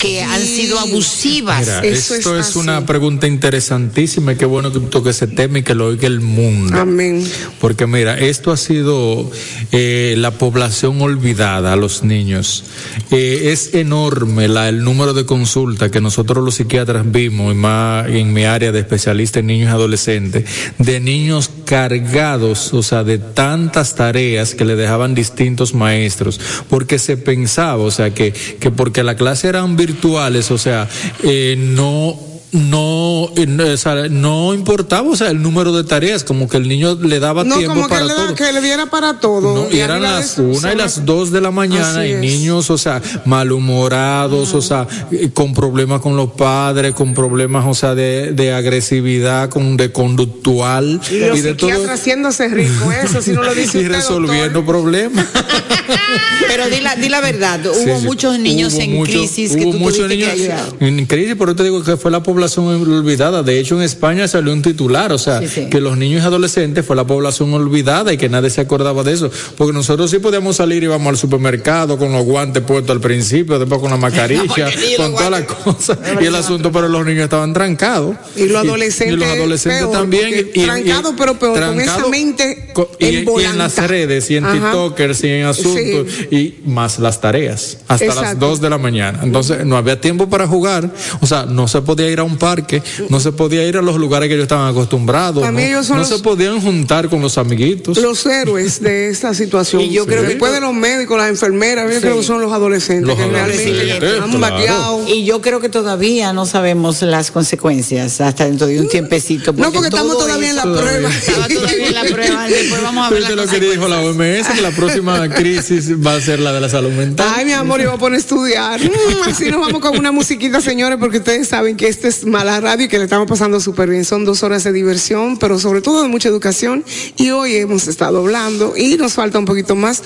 que 0.00 0.22
han 0.22 0.42
sido 0.42 0.78
abusivas. 0.78 1.60
Mira, 1.66 1.84
esto 1.84 2.38
es, 2.38 2.56
una 2.56 2.86
pregunta 2.86 3.26
interesantísima 3.26 4.32
y 4.32 4.36
qué 4.36 4.46
bueno 4.46 4.72
que 4.72 4.80
toque 4.80 5.10
ese 5.10 5.26
tema 5.26 5.58
y 5.58 5.62
que 5.62 5.74
lo 5.74 5.86
oiga 5.88 6.06
el 6.06 6.20
mundo. 6.20 6.78
Amén. 6.80 7.22
Porque 7.60 7.86
mira, 7.98 8.16
esto 8.16 8.52
ha 8.52 8.56
sido 8.56 9.28
eh, 9.72 10.14
la 10.18 10.30
población 10.30 11.02
olvidada 11.02 11.74
los 11.74 12.04
niños. 12.04 12.62
Eh, 13.10 13.50
es 13.52 13.74
enorme 13.74 14.46
la, 14.46 14.68
el 14.68 14.84
número 14.84 15.14
de 15.14 15.26
consultas 15.26 15.90
que 15.90 16.00
nosotros 16.00 16.44
los 16.44 16.54
psiquiatras 16.54 17.10
vimos, 17.10 17.52
y 17.52 17.56
más 17.56 18.06
en 18.06 18.32
mi 18.32 18.44
área 18.44 18.70
de 18.70 18.78
especialista 18.78 19.40
en 19.40 19.48
niños 19.48 19.70
y 19.70 19.72
adolescentes, 19.72 20.44
de 20.78 21.00
niños 21.00 21.50
cargados, 21.64 22.72
o 22.72 22.84
sea, 22.84 23.02
de 23.02 23.18
tantas 23.18 23.96
tareas 23.96 24.54
que 24.54 24.64
le 24.64 24.76
dejaban 24.76 25.16
distintos 25.16 25.74
maestros, 25.74 26.40
porque 26.70 27.00
se 27.00 27.16
pensaba, 27.16 27.82
o 27.82 27.90
sea, 27.90 28.14
que, 28.14 28.32
que 28.32 28.70
porque 28.70 29.02
la 29.02 29.16
clase 29.16 29.48
eran 29.48 29.76
virtuales, 29.76 30.52
o 30.52 30.58
sea, 30.58 30.88
eh, 31.24 31.56
no 31.58 32.27
no, 32.52 33.28
eh, 33.36 33.46
no, 33.46 33.64
o 33.64 33.76
sea, 33.76 33.94
no 34.08 34.54
importaba, 34.54 35.08
o 35.08 35.16
sea, 35.16 35.28
el 35.30 35.42
número 35.42 35.72
de 35.76 35.84
tareas, 35.84 36.24
como 36.24 36.48
que 36.48 36.56
el 36.56 36.66
niño 36.68 36.94
le 36.96 37.20
daba 37.20 37.44
No, 37.44 37.56
tiempo 37.56 37.74
como 37.74 37.86
que 37.88 37.94
para 37.94 38.04
le, 38.06 38.14
da- 38.14 38.26
todo. 38.26 38.34
que 38.34 38.52
le 38.52 38.60
diera 38.62 38.86
para 38.86 39.20
todo. 39.20 39.54
No, 39.68 39.70
y 39.74 39.80
eran 39.80 40.00
las 40.02 40.32
eso, 40.32 40.42
una 40.42 40.72
y 40.72 40.76
las 40.76 41.04
dos 41.04 41.30
de 41.30 41.40
la 41.42 41.50
mañana 41.50 42.00
Así 42.00 42.08
y 42.08 42.12
es. 42.12 42.20
niños, 42.20 42.70
o 42.70 42.78
sea, 42.78 43.02
malhumorados, 43.26 44.54
o 44.54 44.62
sea, 44.62 44.86
eh, 45.12 45.30
con 45.34 45.52
problemas 45.52 46.00
con 46.00 46.16
los 46.16 46.30
padres, 46.32 46.94
con 46.94 47.12
problemas, 47.14 47.64
o 47.66 47.74
sea, 47.74 47.94
de, 47.94 48.32
de 48.32 48.52
agresividad, 48.54 49.50
con 49.50 49.76
de 49.76 49.92
conductual 49.92 51.00
Y 51.10 51.18
los 51.20 51.38
y 51.38 51.42
de 51.42 51.54
todo. 51.54 51.68
psiquiatras 51.68 52.00
haciéndose 52.00 52.48
rico, 52.48 52.90
eso, 53.04 53.20
si 53.20 53.32
no 53.32 53.42
lo 53.42 53.54
dice 53.54 53.78
y 53.78 53.82
usted, 53.82 53.92
resolviendo 53.96 54.64
problemas. 54.64 55.26
Pero 56.48 56.68
di 56.68 56.80
la, 56.80 56.96
di 56.96 57.08
la 57.10 57.20
verdad, 57.20 57.60
hubo 57.66 57.98
Sí, 57.98 58.04
muchos 58.06 58.38
niños 58.38 58.72
Hubo 58.74 58.80
en 58.82 58.94
mucho- 58.96 59.12
crisis 59.12 59.54
que 59.54 59.64
hubo 59.64 59.72
tú 59.72 59.78
muchos 59.78 60.06
que 60.08 60.16
niños 60.16 60.30
ayudar. 60.32 60.64
en 60.80 61.06
crisis, 61.06 61.36
pero 61.38 61.54
te 61.54 61.62
digo 61.62 61.82
que 61.84 61.96
fue 61.96 62.10
la 62.10 62.22
población 62.22 62.37
olvidada. 62.42 63.42
De 63.42 63.58
hecho, 63.58 63.76
en 63.76 63.82
España 63.82 64.26
salió 64.28 64.52
un 64.52 64.62
titular, 64.62 65.12
o 65.12 65.18
sea, 65.18 65.40
Sí, 65.40 65.48
sí. 65.48 65.66
que 65.70 65.80
los 65.80 65.96
niños 65.96 66.22
y 66.22 66.26
adolescentes 66.26 66.84
fue 66.84 66.96
la 66.96 67.06
población 67.06 67.52
olvidada 67.54 68.12
y 68.12 68.16
que 68.18 68.28
nadie 68.28 68.50
se 68.50 68.60
acordaba 68.60 69.02
de 69.02 69.12
eso. 69.12 69.30
Porque 69.56 69.72
nosotros 69.72 70.10
sí 70.10 70.18
podíamos 70.18 70.56
salir 70.56 70.82
y 70.82 70.86
íbamos 70.86 71.08
al 71.08 71.16
supermercado 71.16 71.98
con 71.98 72.12
los 72.12 72.24
guantes 72.24 72.62
puestos 72.62 72.90
al 72.94 73.00
principio, 73.00 73.58
después 73.58 73.80
con 73.80 73.90
la 73.90 73.96
mascarilla, 73.96 74.42
con 74.96 75.12
todas 75.12 75.30
las 75.30 75.42
cosas. 75.42 75.98
Y 76.20 76.24
el 76.24 76.34
asunto, 76.34 76.70
pero 76.72 76.88
los 76.88 77.04
niños 77.04 77.24
estaban 77.24 77.52
trancados. 77.52 78.16
Y 78.36 78.46
los 78.46 78.56
adolescentes. 78.64 79.16
Y, 79.16 79.20
los 79.20 79.28
adolescentes 79.28 79.80
peor, 79.82 79.92
también. 79.92 80.24
porque 80.28 80.50
y- 80.54 80.62
y- 80.62 80.64
trancado, 80.64 81.14
pero 81.16 81.38
peor, 81.38 81.54
con 81.54 81.80
esa 81.80 81.92
trancado 81.94 82.08
mente 82.10 82.72
y, 82.98 83.06
y 83.06 83.44
en 83.44 83.58
las 83.58 83.76
redes 83.86 84.30
y 84.30 84.36
en 84.36 84.44
Ajá. 84.44 84.54
TikTokers 84.54 85.24
y 85.24 85.28
en 85.28 85.46
asuntos 85.46 86.06
y 86.30 86.54
más 86.66 86.98
las 86.98 87.20
tareas 87.20 87.78
hasta 87.88 88.06
las 88.06 88.16
Exacto. 88.18 88.46
2 88.48 88.60
de 88.60 88.70
la 88.70 88.78
mañana. 88.78 89.20
Entonces 89.22 89.64
no 89.64 89.76
había 89.76 90.00
tiempo 90.00 90.28
para 90.28 90.46
jugar, 90.46 90.90
o 91.20 91.26
sea, 91.26 91.44
no 91.46 91.68
se 91.68 91.80
podía 91.82 92.08
ir 92.10 92.20
a 92.20 92.24
un 92.24 92.27
parque, 92.36 92.82
no 93.08 93.20
se 93.20 93.32
podía 93.32 93.64
ir 93.66 93.76
a 93.76 93.82
los 93.82 93.96
lugares 93.96 94.28
que 94.28 94.34
ellos 94.34 94.44
estaban 94.44 94.68
acostumbrados, 94.70 95.40
Para 95.40 95.52
mí 95.52 95.62
no, 95.62 95.68
ellos 95.68 95.86
son 95.86 95.96
no 95.96 96.02
los- 96.02 96.08
se 96.10 96.18
podían 96.18 96.60
juntar 96.60 97.08
con 97.08 97.20
los 97.22 97.38
amiguitos. 97.38 97.96
Los 97.98 98.24
héroes 98.26 98.80
de 98.82 99.08
esta 99.08 99.32
situación. 99.34 99.82
Y 99.88 99.90
yo 99.90 100.06
creo 100.06 100.22
que- 100.22 100.28
después 100.28 100.52
de 100.52 100.60
los 100.60 100.74
médicos, 100.74 101.16
las 101.18 101.28
enfermeras, 101.30 101.86
yo 101.88 101.94
Sí. 101.96 102.00
creo 102.02 102.16
que 102.18 102.22
son 102.24 102.40
los 102.40 102.52
adolescentes 102.52 103.06
Los 103.06 103.16
que 103.16 103.22
adolescentes, 103.24 104.00
realmente 104.00 104.46
han 104.46 104.60
claro. 104.62 105.04
Y 105.08 105.24
yo 105.24 105.40
creo 105.40 105.60
que 105.60 105.68
todavía 105.68 106.32
no 106.32 106.44
sabemos 106.46 107.00
las 107.02 107.30
consecuencias 107.30 108.20
hasta 108.20 108.44
dentro 108.44 108.66
de 108.66 108.80
un 108.80 108.88
tiempecito. 108.88 109.52
No, 109.52 109.72
porque 109.72 109.88
estamos 109.88 110.18
todavía 110.18 110.50
en 110.50 110.56
la 110.56 110.62
eso- 110.62 110.74
prueba. 110.76 111.08
Estaba 111.28 111.48
todavía 111.48 111.86
en 111.88 111.94
la 111.94 112.02
prueba, 112.04 112.48
después 112.48 112.82
vamos 112.82 113.06
a 113.06 113.10
ver 113.10 113.22
las 113.22 113.30
lo 113.32 113.46
que 113.46 113.60
dijo 113.60 113.88
la 113.88 114.00
OMS, 114.00 114.48
que 114.54 114.60
la 114.60 114.70
próxima 114.70 115.28
crisis 115.34 115.92
va 116.04 116.14
a 116.14 116.20
ser 116.20 116.40
la 116.40 116.52
de 116.52 116.60
la 116.60 116.68
salud 116.68 116.90
mental. 116.90 117.28
Ay, 117.34 117.44
mi 117.44 117.52
amor, 117.52 117.80
yo 117.80 117.88
voy 117.88 117.96
a 117.96 117.98
poner 118.00 118.16
a 118.16 118.20
estudiar. 118.20 118.80
Mm, 118.80 119.28
así 119.28 119.50
nos 119.50 119.60
vamos 119.60 119.80
con 119.80 119.96
una 119.98 120.12
musiquita, 120.12 120.60
señores, 120.60 120.98
porque 120.98 121.18
ustedes 121.18 121.48
saben 121.48 121.76
que 121.76 121.88
este 121.88 122.08
es 122.08 122.17
Mala 122.24 122.60
Radio 122.60 122.86
y 122.86 122.88
que 122.88 122.98
le 122.98 123.04
estamos 123.04 123.26
pasando 123.28 123.60
súper 123.60 123.88
bien. 123.90 124.04
Son 124.04 124.24
dos 124.24 124.42
horas 124.42 124.64
de 124.64 124.72
diversión, 124.72 125.38
pero 125.38 125.58
sobre 125.58 125.80
todo 125.80 126.02
de 126.02 126.08
mucha 126.08 126.28
educación. 126.28 126.84
Y 127.16 127.30
hoy 127.30 127.56
hemos 127.56 127.86
estado 127.88 128.18
hablando 128.18 128.76
y 128.76 128.96
nos 128.96 129.14
falta 129.14 129.38
un 129.38 129.44
poquito 129.44 129.76
más 129.76 130.02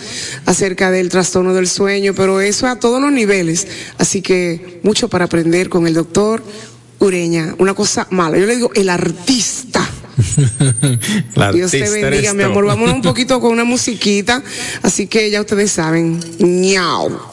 acerca 0.47 0.91
del 0.91 1.09
trastorno 1.09 1.55
del 1.55 1.69
sueño, 1.69 2.15
pero 2.15 2.41
eso 2.41 2.67
a 2.67 2.79
todos 2.79 3.01
los 3.01 3.13
niveles. 3.13 3.67
Así 3.99 4.23
que 4.23 4.81
mucho 4.83 5.09
para 5.09 5.27
aprender 5.27 5.69
con 5.69 5.87
el 5.87 5.95
doctor 5.95 6.43
Ureña. 6.99 7.55
Una 7.59 7.75
cosa 7.75 8.07
mala. 8.11 8.39
Yo 8.39 8.47
le 8.47 8.57
digo 8.57 8.71
el 8.75 8.89
artista. 8.89 9.89
Dios 11.53 11.71
te 11.71 11.89
bendiga, 11.89 12.35
mi 12.35 12.43
amor. 12.43 12.67
Vámonos 12.67 12.95
un 12.95 13.03
poquito 13.03 13.41
con 13.41 13.53
una 13.53 13.65
musiquita. 13.65 14.43
Así 14.83 15.07
que 15.07 15.31
ya 15.31 15.41
ustedes 15.41 15.73
saben. 15.73 16.21
ñao. 16.39 17.33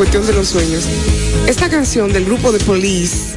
Cuestión 0.00 0.26
de 0.26 0.32
los 0.32 0.48
sueños. 0.48 0.84
Esta 1.46 1.68
canción 1.68 2.10
del 2.10 2.24
grupo 2.24 2.52
de 2.52 2.58
Police 2.60 3.34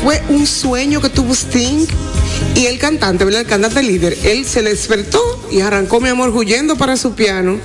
fue 0.00 0.22
un 0.28 0.46
sueño 0.46 1.00
que 1.00 1.08
tuvo 1.08 1.34
Sting 1.34 1.88
y 2.54 2.66
el 2.66 2.78
cantante, 2.78 3.24
¿verdad? 3.24 3.40
El 3.40 3.48
cantante 3.48 3.82
líder, 3.82 4.16
él 4.22 4.44
se 4.44 4.62
le 4.62 4.70
despertó 4.70 5.20
y 5.50 5.58
arrancó, 5.58 6.00
mi 6.00 6.08
amor, 6.08 6.30
huyendo 6.30 6.76
para 6.76 6.96
su 6.96 7.16
piano. 7.16 7.58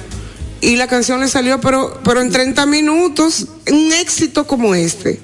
Y 0.62 0.78
la 0.78 0.88
canción 0.88 1.20
le 1.20 1.28
salió, 1.28 1.62
pero, 1.62 2.02
pero 2.04 2.22
en 2.22 2.32
30 2.32 2.66
minutos, 2.66 3.46
un 3.72 3.94
éxito 3.94 4.48
como 4.48 4.74
este. 4.74 5.20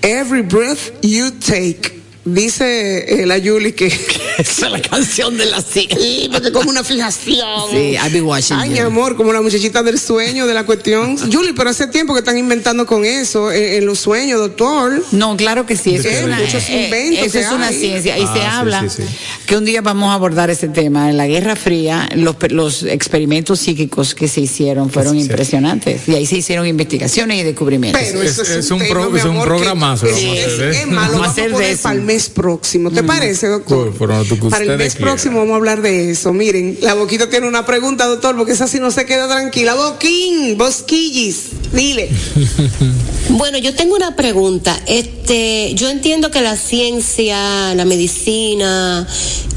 Every 0.00 0.42
breath 0.42 1.02
you 1.02 1.32
take. 1.32 2.00
Dice 2.24 3.22
eh, 3.22 3.26
la 3.26 3.38
Yuli 3.38 3.72
que 3.72 3.90
Esa 4.38 4.66
es 4.66 4.72
la 4.72 4.80
canción 4.80 5.36
de 5.36 5.46
la 5.46 5.60
sí. 5.60 5.88
Sí, 5.98 6.28
porque 6.32 6.52
como 6.52 6.70
una 6.70 6.84
fijación. 6.84 7.70
Sí, 7.70 7.96
I'll 8.02 8.10
be 8.12 8.22
watching 8.22 8.56
Ay, 8.56 8.68
you. 8.68 8.72
mi 8.74 8.78
amor, 8.80 9.16
como 9.16 9.32
la 9.32 9.42
muchachita 9.42 9.82
del 9.82 9.98
sueño, 9.98 10.46
de 10.46 10.54
la 10.54 10.64
cuestión. 10.64 11.16
Julie, 11.30 11.52
pero 11.54 11.70
hace 11.70 11.86
tiempo 11.88 12.12
que 12.14 12.20
están 12.20 12.38
inventando 12.38 12.86
con 12.86 13.04
eso, 13.04 13.50
eh, 13.50 13.76
en, 13.78 13.86
los 13.86 13.98
sueños, 13.98 14.38
doctor. 14.38 15.02
No, 15.12 15.36
claro 15.36 15.66
que 15.66 15.76
sí. 15.76 15.96
Eso 15.96 16.08
Eh, 16.08 16.18
es 16.18 16.24
una, 16.24 16.38
muchos 16.38 16.68
eh, 16.68 16.84
inventos 16.84 17.26
eso 17.26 17.38
es 17.40 17.50
una 17.50 17.66
hay. 17.68 17.78
ciencia. 17.78 18.16
Y 18.18 18.22
Ah, 18.22 18.32
se 18.32 18.38
sí, 18.40 18.46
habla 18.46 18.80
sí, 18.88 19.02
sí. 19.02 19.02
Que 19.48 19.56
un 19.56 19.64
día 19.64 19.80
vamos 19.80 20.10
a 20.10 20.14
abordar 20.14 20.50
ese 20.50 20.68
tema. 20.68 21.08
En 21.08 21.16
la 21.16 21.26
Guerra 21.26 21.56
Fría, 21.56 22.06
los, 22.14 22.36
pe- 22.36 22.50
los 22.50 22.82
experimentos 22.82 23.58
psíquicos 23.60 24.14
que 24.14 24.28
se 24.28 24.42
hicieron 24.42 24.90
fueron 24.90 25.14
Sí. 25.14 25.22
impresionantes. 25.22 26.06
Y 26.06 26.14
ahí 26.14 26.26
se 26.26 26.36
hicieron 26.36 26.66
investigaciones 26.66 27.38
y 27.40 27.42
descubrimientos. 27.44 28.02
Pero 28.04 28.22
Es- 28.22 28.32
eso 28.32 28.42
es, 28.42 28.50
es 28.50 28.70
un, 28.70 28.82
un 28.82 28.86
tema, 28.86 29.00
pro- 29.06 29.16
es 29.16 29.24
un 29.24 29.30
amor, 29.30 29.48
programazo, 29.48 30.06
es- 30.06 30.86
más, 30.88 31.10
lo 31.10 31.18
Vamos 31.20 31.38
a 31.38 31.42
poner 31.50 31.62
eso. 31.70 31.82
para 31.82 31.94
el 31.94 32.02
mes 32.02 32.28
próximo. 32.28 32.90
¿Te 32.90 33.02
parece, 33.02 33.46
doctor? 33.48 33.88
Uy, 33.88 33.94
pero 33.98 34.18
lo 34.22 34.24
que 34.24 34.36
Para 34.50 34.64
el 34.64 34.76
mes 34.76 34.96
próximo 34.96 35.38
vamos 35.38 35.54
a 35.54 35.56
hablar 35.56 35.80
de 35.80 36.10
eso. 36.10 36.34
Miren, 36.34 36.76
la 36.82 36.92
boquita 36.92 37.30
tiene 37.30 37.48
una 37.48 37.64
pregunta, 37.64 38.04
doctor, 38.04 38.36
porque 38.36 38.52
esa 38.52 38.68
sí 38.68 38.78
no 38.80 38.90
se 38.90 39.06
queda 39.06 39.28
tranquila. 39.28 39.74
Boquín, 39.76 40.58
bosquillis. 40.58 41.44
Dile. 41.72 42.10
Bueno, 43.30 43.58
yo 43.58 43.74
tengo 43.74 43.94
una 43.94 44.16
pregunta. 44.16 44.80
Este, 44.86 45.74
yo 45.74 45.90
entiendo 45.90 46.30
que 46.30 46.40
la 46.40 46.56
ciencia, 46.56 47.74
la 47.74 47.84
medicina, 47.84 49.06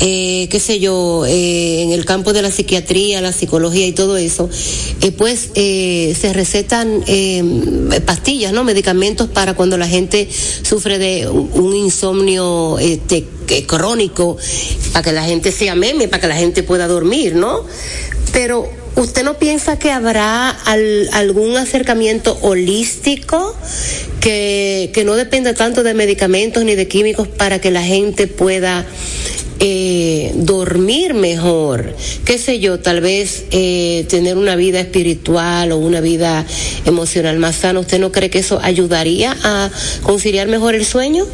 eh, 0.01 0.49
qué 0.51 0.59
sé 0.59 0.81
yo, 0.81 1.25
eh, 1.25 1.83
en 1.83 1.91
el 1.91 2.03
campo 2.03 2.33
de 2.33 2.41
la 2.41 2.51
psiquiatría, 2.51 3.21
la 3.21 3.31
psicología 3.31 3.87
y 3.87 3.93
todo 3.93 4.17
eso, 4.17 4.49
eh, 5.01 5.13
pues 5.13 5.51
eh, 5.55 6.13
se 6.19 6.33
recetan 6.33 7.01
eh, 7.07 8.01
pastillas, 8.05 8.51
¿no? 8.51 8.65
Medicamentos 8.65 9.29
para 9.29 9.53
cuando 9.53 9.77
la 9.77 9.87
gente 9.87 10.27
sufre 10.63 10.99
de 10.99 11.29
un, 11.29 11.73
insomnio 11.73 12.77
este, 12.77 13.25
crónico, 13.67 14.35
para 14.91 15.03
que 15.03 15.11
la 15.13 15.23
gente 15.23 15.53
sea 15.53 15.75
meme, 15.75 16.09
para 16.09 16.19
que 16.19 16.27
la 16.27 16.35
gente 16.35 16.61
pueda 16.61 16.87
dormir, 16.87 17.35
¿no? 17.35 17.65
Pero 18.33 18.80
¿Usted 18.95 19.23
no 19.23 19.37
piensa 19.39 19.79
que 19.79 19.89
habrá 19.91 20.49
al- 20.49 21.09
algún 21.13 21.55
acercamiento 21.57 22.37
holístico 22.41 23.55
que, 24.19 24.91
que 24.93 25.03
no 25.05 25.15
dependa 25.15 25.53
tanto 25.53 25.81
de 25.83 25.93
medicamentos 25.93 26.63
ni 26.65 26.75
de 26.75 26.87
químicos 26.87 27.27
para 27.27 27.59
que 27.59 27.71
la 27.71 27.83
gente 27.83 28.27
pueda 28.27 28.85
eh, 29.59 30.31
dormir 30.35 31.13
mejor? 31.13 31.95
¿Qué 32.25 32.37
sé 32.37 32.59
yo? 32.59 32.79
Tal 32.79 32.99
vez 32.99 33.45
eh, 33.51 34.05
tener 34.09 34.37
una 34.37 34.55
vida 34.57 34.81
espiritual 34.81 35.71
o 35.71 35.77
una 35.77 36.01
vida 36.01 36.45
emocional 36.85 37.39
más 37.39 37.55
sana. 37.55 37.79
¿Usted 37.79 37.97
no 37.99 38.11
cree 38.11 38.29
que 38.29 38.39
eso 38.39 38.59
ayudaría 38.61 39.35
a 39.43 39.71
conciliar 40.03 40.47
mejor 40.47 40.75
el 40.75 40.85
sueño? 40.85 41.25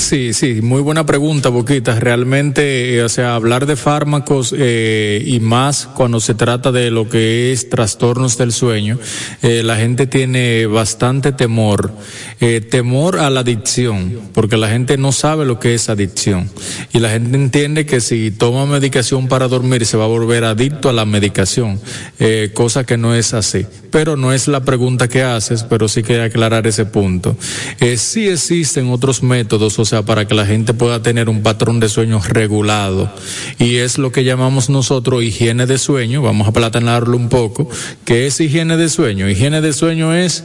Sí, 0.00 0.32
sí, 0.32 0.62
muy 0.62 0.80
buena 0.80 1.04
pregunta, 1.04 1.50
Boquita. 1.50 2.00
Realmente, 2.00 2.96
eh, 2.96 3.02
o 3.02 3.08
sea, 3.10 3.34
hablar 3.34 3.66
de 3.66 3.76
fármacos 3.76 4.52
eh, 4.56 5.22
y 5.24 5.40
más 5.40 5.86
cuando 5.94 6.20
se 6.20 6.34
trata 6.34 6.72
de 6.72 6.90
lo 6.90 7.08
que 7.08 7.52
es 7.52 7.68
trastornos 7.68 8.38
del 8.38 8.50
sueño, 8.50 8.98
eh, 9.42 9.62
la 9.62 9.76
gente 9.76 10.06
tiene 10.06 10.66
bastante 10.66 11.32
temor, 11.32 11.92
eh, 12.40 12.60
temor 12.60 13.18
a 13.18 13.28
la 13.28 13.40
adicción, 13.40 14.20
porque 14.32 14.56
la 14.56 14.68
gente 14.68 14.96
no 14.96 15.12
sabe 15.12 15.44
lo 15.44 15.60
que 15.60 15.74
es 15.74 15.88
adicción. 15.88 16.50
Y 16.92 16.98
la 16.98 17.10
gente 17.10 17.36
entiende 17.36 17.86
que 17.86 18.00
si 18.00 18.30
toma 18.30 18.66
medicación 18.66 19.28
para 19.28 19.48
dormir 19.48 19.84
se 19.84 19.96
va 19.96 20.04
a 20.04 20.08
volver 20.08 20.44
adicto 20.44 20.88
a 20.88 20.92
la 20.92 21.04
medicación, 21.04 21.80
eh, 22.18 22.50
cosa 22.54 22.84
que 22.84 22.96
no 22.96 23.14
es 23.14 23.34
así. 23.34 23.66
Pero 23.90 24.16
no 24.16 24.32
es 24.32 24.48
la 24.48 24.64
pregunta 24.64 25.08
que 25.08 25.22
haces, 25.22 25.64
pero 25.64 25.88
sí 25.88 26.02
que 26.02 26.20
aclarar 26.20 26.66
ese 26.66 26.86
punto. 26.86 27.36
Eh, 27.80 27.96
sí 27.96 28.28
existen 28.28 28.88
otros 28.88 29.22
métodos, 29.22 29.78
o 29.78 29.84
sea, 29.84 30.02
para 30.02 30.26
que 30.26 30.34
la 30.34 30.46
gente 30.46 30.74
pueda 30.74 31.02
tener 31.02 31.28
un 31.28 31.42
patrón 31.42 31.80
de 31.80 31.88
sueño 31.88 32.20
regulado. 32.26 33.12
Y 33.58 33.76
es 33.76 33.98
lo 33.98 34.12
que 34.12 34.24
llamamos 34.24 34.70
nosotros 34.70 35.22
higiene 35.22 35.66
de 35.66 35.76
sueño. 35.76 36.22
Vamos 36.22 36.48
a 36.48 36.52
platanarlo 36.52 37.16
un 37.16 37.28
poco. 37.28 37.68
¿Qué 38.04 38.26
es 38.26 38.40
higiene 38.40 38.76
de 38.76 38.88
sueño? 38.88 39.28
Higiene 39.28 39.60
de 39.60 39.72
sueño 39.72 40.14
es 40.14 40.44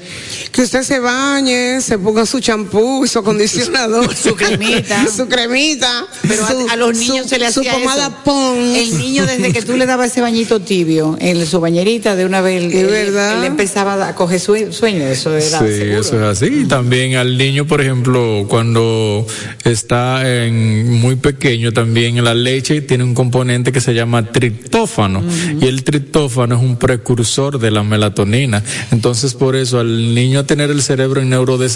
Que 0.52 0.64
usted 0.64 0.84
se 0.84 1.00
bañe, 1.00 1.80
se 1.86 1.98
ponga 2.00 2.26
su 2.26 2.40
champú 2.40 3.06
y 3.06 3.08
su 3.08 3.20
acondicionador. 3.20 4.14
Su 4.26 4.36
cremita. 4.36 5.06
su 5.16 5.28
cremita. 5.28 6.06
Pero 6.28 6.44
a- 6.46 6.52
su- 6.52 6.68
a, 6.70 6.76
los 6.76 6.98
niños 6.98 7.24
su- 7.24 7.30
se 7.30 7.40
le 7.40 7.52
su 7.52 7.60
hacía 7.62 7.74
pomada 7.74 8.08
eso. 8.08 8.16
Pons. 8.24 8.78
El 8.78 8.98
niño 8.98 9.26
desde 9.26 9.54
que 9.54 9.62
tú 9.62 9.78
le 9.78 9.86
dabas 9.86 10.12
ese 10.12 10.22
bañito 10.22 10.60
tibio 10.62 11.16
en 11.20 11.46
su 11.46 11.60
bañerita 11.60 12.16
de 12.16 12.26
una 12.26 12.42
vez, 12.42 12.64
él, 12.64 12.74
Es 12.74 12.90
verdad. 12.90 13.38
él 13.40 13.44
empezaba 13.46 14.08
a 14.08 14.16
coger 14.16 14.40
sue- 14.40 14.72
sueño, 14.72 15.06
eso 15.06 15.32
era 15.36 15.60
Sí, 15.60 15.66
seguro. 15.78 16.02
eso 16.02 16.16
es 16.32 16.44
así. 16.44 16.46
Y 16.62 16.66
también 16.66 17.16
al 17.16 17.38
niño, 17.38 17.66
por 17.68 17.82
ejemplo, 17.82 18.46
cuando 18.50 19.26
está 19.64 20.28
en 20.46 20.92
muy 20.94 21.16
pequeño, 21.16 21.72
también 21.74 22.24
la 22.24 22.34
leche 22.34 22.82
tiene 22.82 23.04
un 23.04 23.14
componente 23.14 23.72
que 23.72 23.82
se 23.82 23.94
llama 23.94 24.32
triptófano. 24.32 25.24
Y 25.62 25.66
el 25.68 25.84
triptófano 25.84 26.56
es 26.56 26.62
un 26.62 26.78
precursor 26.78 27.60
de 27.60 27.72
la 27.72 27.84
melatonina. 27.84 28.64
Entonces, 28.92 29.34
por 29.34 29.56
eso, 29.56 29.80
al 29.80 30.14
niño 30.16 30.46
tener 30.46 30.72
el 30.72 30.82
cerebro 30.82 31.22
en 31.22 31.30
neurodesarrollo, 31.30 31.75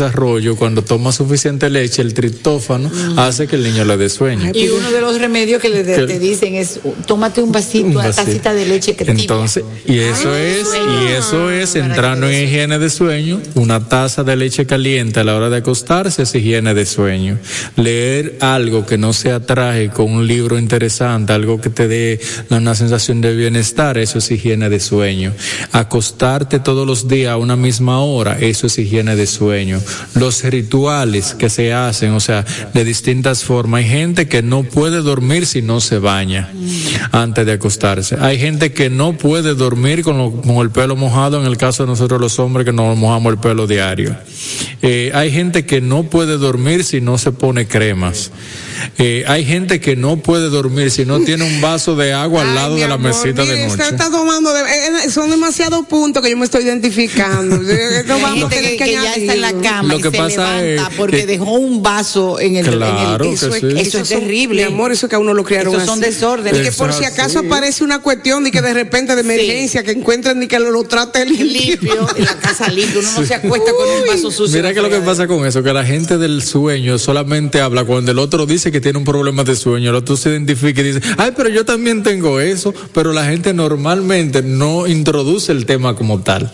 cuando 0.57 0.83
toma 0.83 1.11
suficiente 1.11 1.69
leche, 1.69 2.01
el 2.01 2.13
triptófano 2.13 2.89
hace 3.17 3.47
que 3.47 3.55
el 3.55 3.63
niño 3.63 3.85
le 3.85 3.97
dé 3.97 4.09
sueño. 4.09 4.51
Y 4.53 4.67
uno 4.69 4.91
de 4.91 5.01
los 5.01 5.19
remedios 5.19 5.61
que 5.61 5.69
le 5.69 5.83
de- 5.83 5.95
Que- 5.95 6.07
te 6.07 6.19
dicen 6.19 6.55
es 6.55 6.79
tómate 7.05 7.41
un 7.41 7.51
vasito, 7.51 7.87
Un 7.87 7.97
una 7.97 8.11
tacita 8.11 8.53
de 8.53 8.65
leche 8.65 8.95
que 8.95 9.05
tibia. 9.05 9.21
Entonces, 9.21 9.63
y 9.85 9.99
eso 9.99 10.33
es, 10.35 10.67
y 10.73 11.07
eso 11.13 11.49
es 11.51 11.75
entrando 11.75 12.29
en 12.29 12.43
higiene 12.45 12.79
de 12.79 12.89
sueño, 12.89 13.41
una 13.55 13.87
taza 13.87 14.23
de 14.23 14.35
leche 14.35 14.65
caliente 14.65 15.19
a 15.19 15.23
la 15.23 15.35
hora 15.35 15.49
de 15.49 15.57
acostarse 15.57 16.23
es 16.23 16.35
higiene 16.35 16.73
de 16.73 16.85
sueño. 16.85 17.37
Leer 17.75 18.37
algo 18.41 18.85
que 18.85 18.97
no 18.97 19.13
sea 19.13 19.39
trágico, 19.45 20.03
un 20.03 20.25
libro 20.27 20.57
interesante, 20.57 21.33
algo 21.33 21.59
que 21.61 21.69
te 21.69 21.87
dé 21.87 22.19
una 22.49 22.75
sensación 22.75 23.21
de 23.21 23.35
bienestar, 23.35 23.97
eso 23.97 24.19
es 24.19 24.31
higiene 24.31 24.69
de 24.69 24.79
sueño. 24.79 25.33
Acostarte 25.71 26.59
todos 26.59 26.85
los 26.85 27.07
días 27.07 27.31
a 27.31 27.37
una 27.37 27.55
misma 27.55 27.99
hora, 28.03 28.37
eso 28.39 28.67
es 28.67 28.77
higiene 28.77 29.15
de 29.15 29.27
sueño. 29.27 29.81
Los 30.15 30.43
rituales 30.43 31.35
que 31.35 31.49
se 31.49 31.73
hacen, 31.73 32.11
o 32.11 32.19
sea, 32.19 32.45
de 32.73 32.83
distintas 32.83 33.43
formas. 33.43 33.79
Hay 33.79 33.89
gente 33.89 34.27
que 34.27 34.41
no 34.41 34.63
puede 34.63 35.01
dormir 35.01 35.45
si 35.45 35.61
no 35.61 35.79
se 35.81 35.99
baña 35.99 36.49
antes 37.11 37.45
de 37.45 37.53
acostarse. 37.53 38.17
Hay 38.19 38.39
gente 38.39 38.71
que 38.73 38.89
no 38.89 39.13
puede 39.13 39.55
dormir 39.55 40.03
con, 40.03 40.41
con 40.41 40.57
el 40.57 40.71
pelo 40.71 40.95
mojado, 40.95 41.39
en 41.39 41.45
el 41.45 41.57
caso 41.57 41.83
de 41.83 41.89
nosotros 41.89 42.19
los 42.19 42.39
hombres 42.39 42.65
que 42.65 42.73
nos 42.73 42.97
mojamos 42.97 43.33
el 43.33 43.39
pelo 43.39 43.67
diario. 43.67 44.15
Eh, 44.81 45.11
hay 45.13 45.31
gente 45.31 45.65
que 45.65 45.81
no 45.81 46.03
puede 46.03 46.37
dormir 46.37 46.83
si 46.83 47.01
no 47.01 47.17
se 47.17 47.31
pone 47.31 47.67
cremas. 47.67 48.31
Eh, 48.97 49.23
hay 49.27 49.45
gente 49.45 49.79
que 49.79 49.95
no 49.95 50.17
puede 50.17 50.49
dormir 50.49 50.91
si 50.91 51.05
no 51.05 51.19
tiene 51.21 51.43
un 51.43 51.61
vaso 51.61 51.95
de 51.95 52.13
agua 52.13 52.41
al 52.43 52.55
lado 52.55 52.75
de 52.75 52.87
la 52.87 52.95
amor, 52.95 53.11
mesita 53.11 53.43
mire, 53.43 53.55
de 53.57 53.67
usted 53.67 53.77
noche. 53.83 53.95
está 53.95 54.09
tomando, 54.11 54.53
de- 54.53 54.61
eh, 54.61 54.89
eh, 55.05 55.09
son 55.09 55.29
demasiados 55.29 55.85
puntos 55.87 56.23
que 56.23 56.29
yo 56.29 56.37
me 56.37 56.45
estoy 56.45 56.63
identificando. 56.63 57.55
Hay 57.59 58.03
vamos 58.07 58.23
a 58.29 58.33
gente 58.33 58.55
tener 58.55 58.71
que, 58.71 58.77
que 58.77 58.83
que 58.85 58.91
ya 58.93 59.13
está 59.15 59.33
en 59.33 59.41
la 59.41 59.53
cama 59.53 59.93
Lo 59.93 59.99
y 59.99 60.01
que 60.01 60.11
se 60.11 60.17
pasa 60.17 60.61
levanta 60.61 60.91
es 60.91 60.97
porque 60.97 61.17
que- 61.17 61.25
dejó 61.27 61.51
un 61.53 61.81
vaso 61.83 62.39
en 62.39 62.55
el, 62.57 62.65
en 62.67 62.73
el- 62.73 62.77
Claro 62.79 63.25
que 63.25 63.33
Eso 63.33 63.53
es, 63.55 63.61
sí. 63.61 63.67
Eso 63.77 63.99
es 63.99 64.07
son- 64.09 64.19
terrible. 64.19 64.61
Mi 64.65 64.73
amor, 64.73 64.91
eso 64.91 65.07
que 65.09 65.15
a 65.15 65.19
uno 65.19 65.33
lo 65.33 65.43
criaron 65.43 65.73
Esos 65.73 65.85
son 65.85 65.99
así. 66.03 66.11
desórdenes. 66.11 66.59
Y 66.61 66.63
que 66.63 66.71
por 66.71 66.89
Eso 66.89 66.99
si 66.99 67.05
acaso 67.05 67.39
aparece 67.39 67.83
una 67.83 67.99
cuestión 67.99 68.43
de 68.43 68.51
que 68.51 68.61
de 68.61 68.73
repente 68.73 69.15
de 69.15 69.21
emergencia, 69.21 69.83
que 69.83 69.91
encuentren 69.91 70.39
ni 70.39 70.47
que 70.47 70.59
lo, 70.59 70.71
lo 70.71 70.83
trate 70.83 71.25
limpio. 71.25 71.45
limpio, 71.45 72.07
en 72.15 72.25
la 72.25 72.35
casa 72.39 72.69
limpio, 72.69 72.99
uno 72.99 73.11
no 73.19 73.25
se 73.25 73.33
acuesta 73.35 73.71
con 73.71 73.89
un 73.89 74.07
vaso 74.07 74.31
sucio. 74.31 74.55
Mira 74.57 74.73
que 74.73 74.81
lo 74.81 74.89
que 74.89 74.99
pasa 74.99 75.27
con 75.27 75.45
eso, 75.45 75.63
que 75.63 75.73
la 75.73 75.85
gente 75.85 76.17
del 76.17 76.41
sueño 76.43 76.97
solamente 76.97 77.61
habla 77.61 77.83
cuando 77.83 78.11
el 78.11 78.19
otro 78.19 78.45
dice 78.45 78.68
que 78.71 78.81
tiene 78.81 78.97
un 78.97 79.05
problema 79.05 79.43
de 79.43 79.55
sueño, 79.55 79.89
el 79.89 79.95
otro 79.95 80.17
se 80.17 80.29
identifica 80.29 80.81
y 80.81 80.85
dice, 80.85 81.01
ay, 81.17 81.31
pero 81.35 81.49
yo 81.49 81.65
también 81.65 82.03
tengo 82.03 82.39
eso, 82.39 82.73
pero 82.93 83.13
la 83.13 83.25
gente 83.25 83.53
normalmente 83.53 84.41
no 84.41 84.87
introduce 84.87 85.51
el 85.51 85.65
tema 85.65 85.95
como 85.95 86.21
tal. 86.21 86.51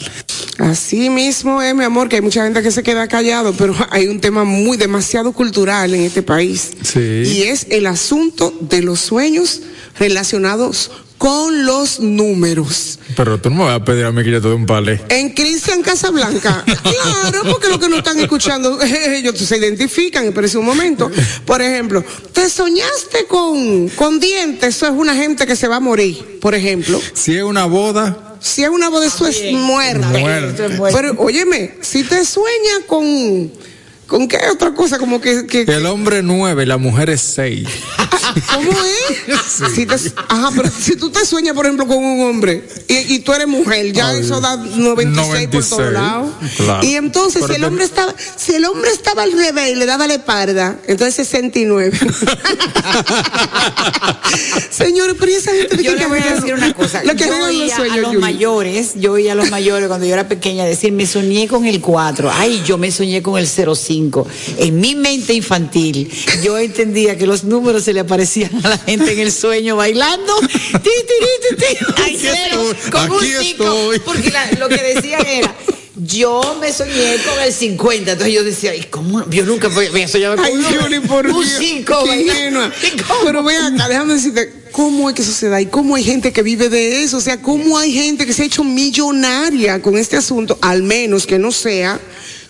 Así 0.58 1.10
mismo 1.10 1.62
es, 1.62 1.76
mi 1.76 1.84
amor, 1.84 2.08
que 2.08 2.16
hay 2.18 2.22
mucha 2.22 2.44
gente 2.44 2.64
que 2.64 2.72
se 2.72 2.82
queda 2.82 3.08
callado, 3.08 3.54
pero 3.54 3.76
hay 3.90 4.08
un 4.08 4.22
tema 4.22 4.46
muy 4.46 4.78
demasiado 4.78 5.34
cultural 5.34 5.94
en 5.94 6.02
este 6.02 6.24
país. 6.24 6.72
Sí. 6.82 7.24
Y 7.26 7.44
es 7.44 7.68
el 7.70 7.88
asunto 7.88 8.54
de 8.62 8.82
los 8.82 9.02
sueños 9.02 9.62
relacionados 10.00 10.92
con 11.18 11.66
los 11.66 12.00
números. 12.00 13.00
Pero 13.16 13.40
tú 13.40 13.50
no 13.50 13.58
me 13.58 13.64
vas 13.66 13.82
a 13.82 13.86
pedir 13.86 14.06
a 14.06 14.12
mí 14.12 14.24
que 14.24 14.32
yo 14.32 14.42
te 14.42 14.50
dé 14.50 14.54
un 14.54 14.66
palé. 14.66 15.02
En 15.10 15.32
Cristian 15.32 15.82
Casablanca, 15.82 16.64
claro, 16.84 17.44
porque 17.50 17.70
los 17.70 17.80
que 17.80 17.90
no 17.90 17.98
están 17.98 18.20
escuchando, 18.20 18.80
ellos 18.82 19.38
se 19.38 19.58
identifican, 19.58 20.32
pero 20.34 20.48
es 20.48 20.56
un 20.56 20.66
momento. 20.66 21.10
Por 21.46 21.62
ejemplo, 21.62 22.04
te 22.34 22.50
soñaste 22.50 23.26
con, 23.28 23.90
con 23.90 24.20
dientes, 24.20 24.76
eso 24.76 24.88
es 24.88 24.94
una 24.94 25.16
gente 25.16 25.48
que 25.48 25.56
se 25.56 25.68
va 25.68 25.78
a 25.78 25.80
morir, 25.80 26.40
por 26.42 26.54
ejemplo. 26.56 27.02
Si 27.14 27.36
es 27.36 27.44
una 27.44 27.66
boda, 27.66 28.38
Si 28.42 28.64
es 28.64 28.70
una 28.70 28.90
boda, 28.90 29.08
eso 29.08 29.26
es 29.26 29.52
muerte. 29.54 30.20
Muerte. 30.20 30.70
Pero, 30.94 31.16
óyeme, 31.18 31.76
si 31.82 32.04
te 32.04 32.26
sueñas 32.26 32.82
con, 32.88 33.52
¿con 34.08 34.28
qué 34.28 34.38
otra 34.52 34.74
cosa? 34.74 34.98
Como 34.98 35.20
que, 35.22 35.46
que 35.48 35.62
el 35.62 35.86
hombre 35.86 36.22
nueve 36.24 36.66
la 36.66 36.78
mujer 36.78 37.10
es 37.10 37.22
seis. 37.22 37.68
¿cómo 38.54 38.72
es? 38.72 39.36
Si 39.76 39.86
te- 39.86 39.96
ajá, 40.28 40.52
pero 40.56 40.70
si 40.70 40.96
tú 40.98 41.10
te 41.10 41.26
sueñas, 41.26 41.54
por 41.56 41.66
ejemplo, 41.66 41.88
con 41.88 41.98
un 42.04 42.28
hombre 42.30 42.68
y, 42.88 43.16
y 43.16 43.20
tú 43.20 43.32
eres 43.34 43.48
mujer, 43.48 43.92
ya 43.94 44.10
Ay, 44.10 44.20
eso 44.22 44.42
da 44.42 44.58
96, 44.58 45.48
por 45.48 45.64
todos 45.64 45.80
96, 45.80 45.92
lados. 45.94 46.32
claro. 46.58 46.84
Y 46.86 46.96
entonces, 46.96 47.42
Pero 47.42 47.48
si 47.48 47.54
el 47.56 47.62
te- 47.62 47.68
hombre 47.68 47.86
estaba, 47.86 48.14
si 48.36 48.54
el 48.56 48.66
hombre 48.66 48.92
estaba 48.92 49.24
al 49.24 49.32
revés 49.32 49.72
y 49.72 49.76
le 49.76 49.86
daba 49.86 50.08
la 50.08 50.16
espalda, 50.16 50.78
entonces 50.88 51.16
69. 51.28 51.98
Señores, 54.70 55.16
pero 55.20 55.32
¿y 55.32 55.36
esa 55.36 55.52
gente 55.54 55.78
de 55.78 55.84
Yo 55.84 55.94
qué 55.94 56.00
le 56.00 56.08
voy 56.08 56.20
a 56.20 56.36
decir 56.36 56.54
una 56.54 56.74
cosa. 56.74 57.04
Lo 57.04 57.16
que 57.16 57.26
yo 57.26 57.46
oía 57.46 57.76
a 57.78 57.98
los 57.98 58.12
Yuli. 58.12 58.18
mayores, 58.22 58.92
yo 58.96 59.14
oía 59.14 59.32
a 59.32 59.36
los 59.36 59.50
mayores 59.50 59.88
cuando 59.88 60.06
yo 60.06 60.14
era 60.14 60.28
pequeña 60.28 60.66
decir, 60.66 60.92
me 60.92 61.06
soñé 61.08 61.48
con 61.48 61.66
el 61.66 61.80
4. 61.82 62.32
Ay, 62.34 62.62
yo 62.66 62.78
me 62.78 62.92
soñé 62.92 63.22
con 63.22 63.38
el 63.38 63.48
05. 63.48 63.95
En 64.58 64.80
mi 64.80 64.96
mente 64.96 65.34
infantil, 65.34 66.10
yo 66.44 66.58
entendía 66.58 67.18
que 67.18 67.26
los 67.26 67.44
números 67.44 67.84
se 67.84 67.94
le 67.94 68.02
aparecían 68.02 68.52
a 68.66 68.70
la 68.70 68.78
gente 68.78 69.14
en 69.14 69.20
el 69.20 69.32
sueño 69.32 69.76
bailando. 69.76 70.34
Ti, 70.40 70.80
ti, 70.82 70.82
ti, 70.82 71.56
ti, 71.56 71.56
ti, 71.56 71.86
un 71.88 72.04
Aquí 72.04 72.18
cero 72.22 72.72
estoy, 72.72 72.92
con 72.92 73.12
un. 73.12 74.00
Porque 74.06 74.30
la- 74.32 74.52
lo 74.60 74.68
que 74.70 74.82
decían 74.96 75.26
era. 75.26 75.56
Yo 75.98 76.58
me 76.60 76.74
soñé 76.74 77.16
con 77.26 77.42
el 77.42 77.54
50, 77.54 78.12
entonces 78.12 78.36
yo 78.36 78.44
decía, 78.44 78.76
¿y 78.76 78.84
cómo? 78.84 79.28
Yo 79.30 79.46
nunca 79.46 79.70
voy 79.70 79.88
voy 79.88 80.02
a 80.02 80.08
soñar 80.10 80.36
con 80.36 80.44
Ay, 80.46 80.52
por 81.08 81.26
un 81.28 81.42
Dios, 81.42 81.56
5. 81.58 82.04
qué 82.04 82.22
ingenua. 82.22 82.70
Pero 83.24 83.44
ven 83.44 83.62
acá, 83.62 83.88
déjame 83.88 84.14
decirte, 84.16 84.52
¿cómo 84.74 85.10
es 85.10 85.16
que 85.16 85.22
eso 85.22 85.32
se 85.32 85.48
da? 85.48 85.62
¿Y 85.62 85.68
cómo 85.68 85.96
hay 85.96 86.04
gente 86.04 86.34
que 86.34 86.42
vive 86.44 86.68
de 86.68 87.04
eso? 87.04 87.16
O 87.18 87.22
sea, 87.22 87.42
¿cómo 87.42 87.78
hay 87.78 87.94
gente 87.94 88.26
que 88.26 88.34
se 88.34 88.44
ha 88.44 88.46
hecho 88.46 88.66
millonaria 88.66 89.82
con 89.82 89.98
este 89.98 90.18
asunto? 90.18 90.58
Al 90.62 90.84
menos 90.84 91.26
que 91.26 91.40
no 91.40 91.54
sea 91.54 91.98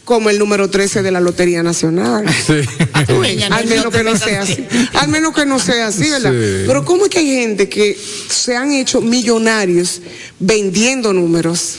como 0.05 0.29
el 0.29 0.39
número 0.39 0.69
13 0.69 1.01
de 1.01 1.11
la 1.11 1.19
Lotería 1.19 1.63
Nacional. 1.63 2.25
Al 3.51 3.65
menos 3.65 3.93
que 3.93 4.03
no 4.03 4.17
sea 4.17 4.43
así. 4.43 4.65
Al 4.93 5.09
menos 5.09 5.33
que 5.33 5.45
no 5.45 5.59
sea 5.59 5.87
así, 5.87 6.09
¿verdad? 6.09 6.31
Sí. 6.31 6.63
Pero 6.67 6.85
¿cómo 6.85 7.05
es 7.05 7.09
que 7.09 7.19
hay 7.19 7.27
gente 7.27 7.67
que 7.67 7.97
se 8.29 8.55
han 8.55 8.71
hecho 8.71 9.01
millonarios 9.01 10.01
vendiendo 10.39 11.11
números? 11.11 11.75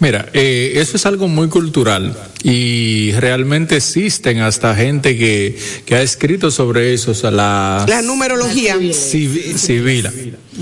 Mira, 0.00 0.28
eh, 0.32 0.72
eso 0.76 0.96
es 0.96 1.04
algo 1.06 1.28
muy 1.28 1.48
cultural 1.48 2.16
y 2.42 3.12
realmente 3.12 3.76
existen 3.76 4.40
hasta 4.40 4.74
gente 4.74 5.16
que, 5.18 5.56
que 5.84 5.94
ha 5.94 6.02
escrito 6.02 6.50
sobre 6.50 6.94
eso, 6.94 7.10
o 7.10 7.14
sea, 7.14 7.30
la, 7.30 7.84
La 7.86 8.00
numerología. 8.00 8.76
civi- 8.76 9.54
civil. 9.56 10.08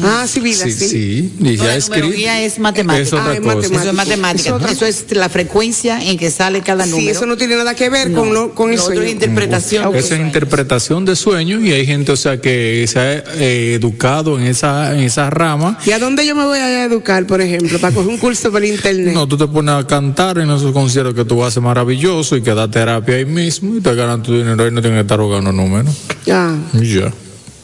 Ah, 0.02 0.26
civil, 0.28 0.54
Sí, 0.54 0.70
sí. 0.72 0.88
sí, 0.88 1.32
y 1.40 1.56
ya 1.56 1.64
la 1.64 1.70
ha 1.72 1.76
escrito. 1.76 2.06
numerología 2.06 2.42
es 2.42 2.58
matemática. 2.58 3.02
Es 3.02 3.12
otra 3.12 3.30
Ah, 3.30 3.34
es 3.34 3.40
cosa. 3.40 3.52
matemática. 3.52 3.76
Eso 3.80 3.88
es 3.88 3.94
matemática. 3.94 4.72
Eso 4.72 4.86
es 4.86 5.04
la 5.16 5.28
frecuencia 5.28 6.02
en 6.04 6.18
que 6.18 6.30
sale 6.30 6.60
cada 6.62 6.84
número. 6.86 7.02
Sí, 7.02 7.08
eso 7.10 7.26
no 7.26 7.36
tiene 7.36 7.56
nada 7.56 7.74
que 7.74 7.88
ver 7.90 8.10
No. 8.10 8.20
con, 8.20 8.34
lo, 8.34 8.54
con 8.54 8.72
el 8.72 8.78
sueño. 8.78 9.02
es 9.02 9.10
interpretación. 9.12 9.94
Esa 9.96 10.14
es 10.16 10.20
interpretación 10.20 11.04
de 11.04 11.16
sueños 11.16 11.64
y 11.64 11.72
hay 11.72 11.86
gente, 11.86 12.12
o 12.12 12.16
sea, 12.16 12.40
que 12.40 12.84
se 12.88 12.98
ha 12.98 13.12
eh, 13.38 13.74
educado 13.74 14.38
en 14.38 14.46
esa, 14.46 14.94
en 14.94 15.00
esa 15.00 15.30
rama. 15.30 15.78
¿Y 15.86 15.90
a 15.92 15.98
dónde 15.98 16.24
yo 16.26 16.34
me 16.36 16.44
voy 16.44 16.58
a 16.58 16.84
educar, 16.84 17.26
por 17.26 17.40
ejemplo, 17.40 17.78
para 17.80 17.92
coger 17.94 18.08
un 18.10 18.18
curso 18.18 18.52
por 18.52 18.64
internet? 18.64 19.14
No, 19.14 19.26
tú 19.28 19.36
te 19.36 19.46
pones 19.46 19.74
a 19.74 19.86
cantar 19.86 20.38
en 20.38 20.50
esos 20.50 20.72
conciertos 20.72 21.14
que 21.14 21.24
tú 21.24 21.44
haces 21.44 21.62
maravilloso 21.62 22.36
y 22.36 22.42
que 22.42 22.54
da 22.54 22.68
terapia 22.70 23.16
ahí 23.16 23.24
mismo 23.24 23.76
y 23.76 23.80
te 23.80 23.94
ganan 23.94 24.22
tu 24.22 24.36
dinero 24.36 24.66
y 24.66 24.70
no 24.72 24.80
tienes 24.80 24.98
que 24.98 25.02
estar 25.02 25.20
jugando 25.20 25.52
números. 25.52 25.94
Ya, 26.26 26.56
Y 26.74 26.94
ya. 26.94 27.12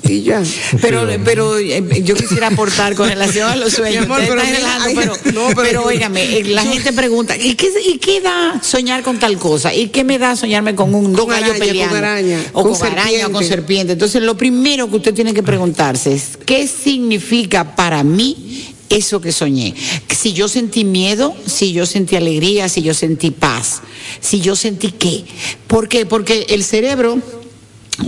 y 0.06 0.22
ya. 0.22 0.42
Pero, 0.82 1.06
pero 1.24 1.56
eh, 1.58 2.02
yo 2.04 2.14
quisiera 2.14 2.48
aportar 2.48 2.94
con 2.94 3.08
relación 3.08 3.48
a 3.50 3.56
los 3.56 3.72
sueños. 3.72 4.04
Amor, 4.04 4.20
pero 4.28 4.40
hay- 4.40 4.94
pero, 4.94 5.12
no, 5.32 5.46
pero 5.48 5.54
pero 5.62 5.84
óigame, 5.86 6.38
eh, 6.38 6.44
la 6.44 6.62
gente 6.62 6.92
pregunta, 6.92 7.34
¿y 7.36 7.54
qué, 7.54 7.68
¿y 7.86 7.96
qué 7.98 8.20
da 8.20 8.60
soñar 8.62 9.02
con 9.02 9.18
tal 9.18 9.38
cosa? 9.38 9.72
¿Y 9.72 9.88
qué 9.88 10.04
me 10.04 10.18
da 10.18 10.36
soñarme 10.36 10.74
con 10.74 10.94
un 10.94 11.14
Con 11.14 11.28
gallo 11.28 11.46
araña, 11.46 11.58
peleando? 11.58 11.94
con 11.94 12.04
araña, 12.04 12.38
o 12.52 12.62
con 12.64 12.74
con, 12.78 12.86
araña 12.92 13.26
o 13.28 13.30
con 13.32 13.44
serpiente. 13.44 13.94
Entonces, 13.94 14.22
lo 14.22 14.36
primero 14.36 14.90
que 14.90 14.96
usted 14.96 15.14
tiene 15.14 15.32
que 15.32 15.42
preguntarse 15.42 16.12
es, 16.12 16.36
¿qué 16.44 16.66
significa 16.68 17.74
para 17.74 18.02
mí 18.04 18.73
eso 18.90 19.20
que 19.20 19.32
soñé? 19.32 19.74
Si 20.14 20.32
yo 20.32 20.48
sentí 20.48 20.84
miedo, 20.84 21.34
si 21.46 21.72
yo 21.72 21.86
sentí 21.86 22.16
alegría, 22.16 22.68
si 22.68 22.82
yo 22.82 22.94
sentí 22.94 23.30
paz, 23.30 23.82
si 24.20 24.40
yo 24.40 24.56
sentí 24.56 24.90
qué. 24.92 25.24
¿Por 25.66 25.88
qué? 25.88 26.06
Porque 26.06 26.46
el 26.50 26.64
cerebro 26.64 27.18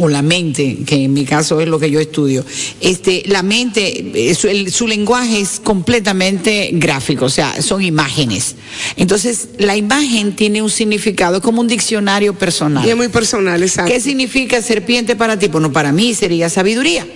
o 0.01 0.09
la 0.09 0.21
mente, 0.21 0.79
que 0.85 1.05
en 1.05 1.13
mi 1.13 1.25
caso 1.25 1.61
es 1.61 1.69
lo 1.69 1.79
que 1.79 1.89
yo 1.89 2.01
estudio, 2.01 2.45
este, 2.81 3.23
la 3.27 3.45
mente, 3.45 4.31
eh, 4.31 4.35
su, 4.35 4.49
el- 4.49 4.73
su 4.73 4.89
lenguaje 4.89 5.39
es 5.39 5.61
completamente 5.63 6.71
gráfico, 6.73 7.27
o 7.27 7.31
sea, 7.31 7.63
son 7.63 7.83
imágenes. 7.83 8.57
Entonces, 8.97 9.51
la 9.59 9.77
imagen 9.77 10.35
tiene 10.35 10.61
un 10.61 10.71
significado, 10.71 11.37
es 11.37 11.43
como 11.43 11.61
un 11.61 11.69
diccionario 11.69 12.35
personal. 12.35 12.85
Y 12.85 12.91
es 12.91 12.97
muy 12.97 13.07
personal, 13.09 13.63
exacto. 13.63 13.93
¿Qué 13.93 14.01
significa 14.01 14.61
serpiente 14.61 15.15
para 15.15 15.39
ti? 15.39 15.47
Bueno, 15.47 15.71
para 15.73 15.93
mí 15.93 16.15
sería 16.15 16.49
sabiduría. 16.51 17.07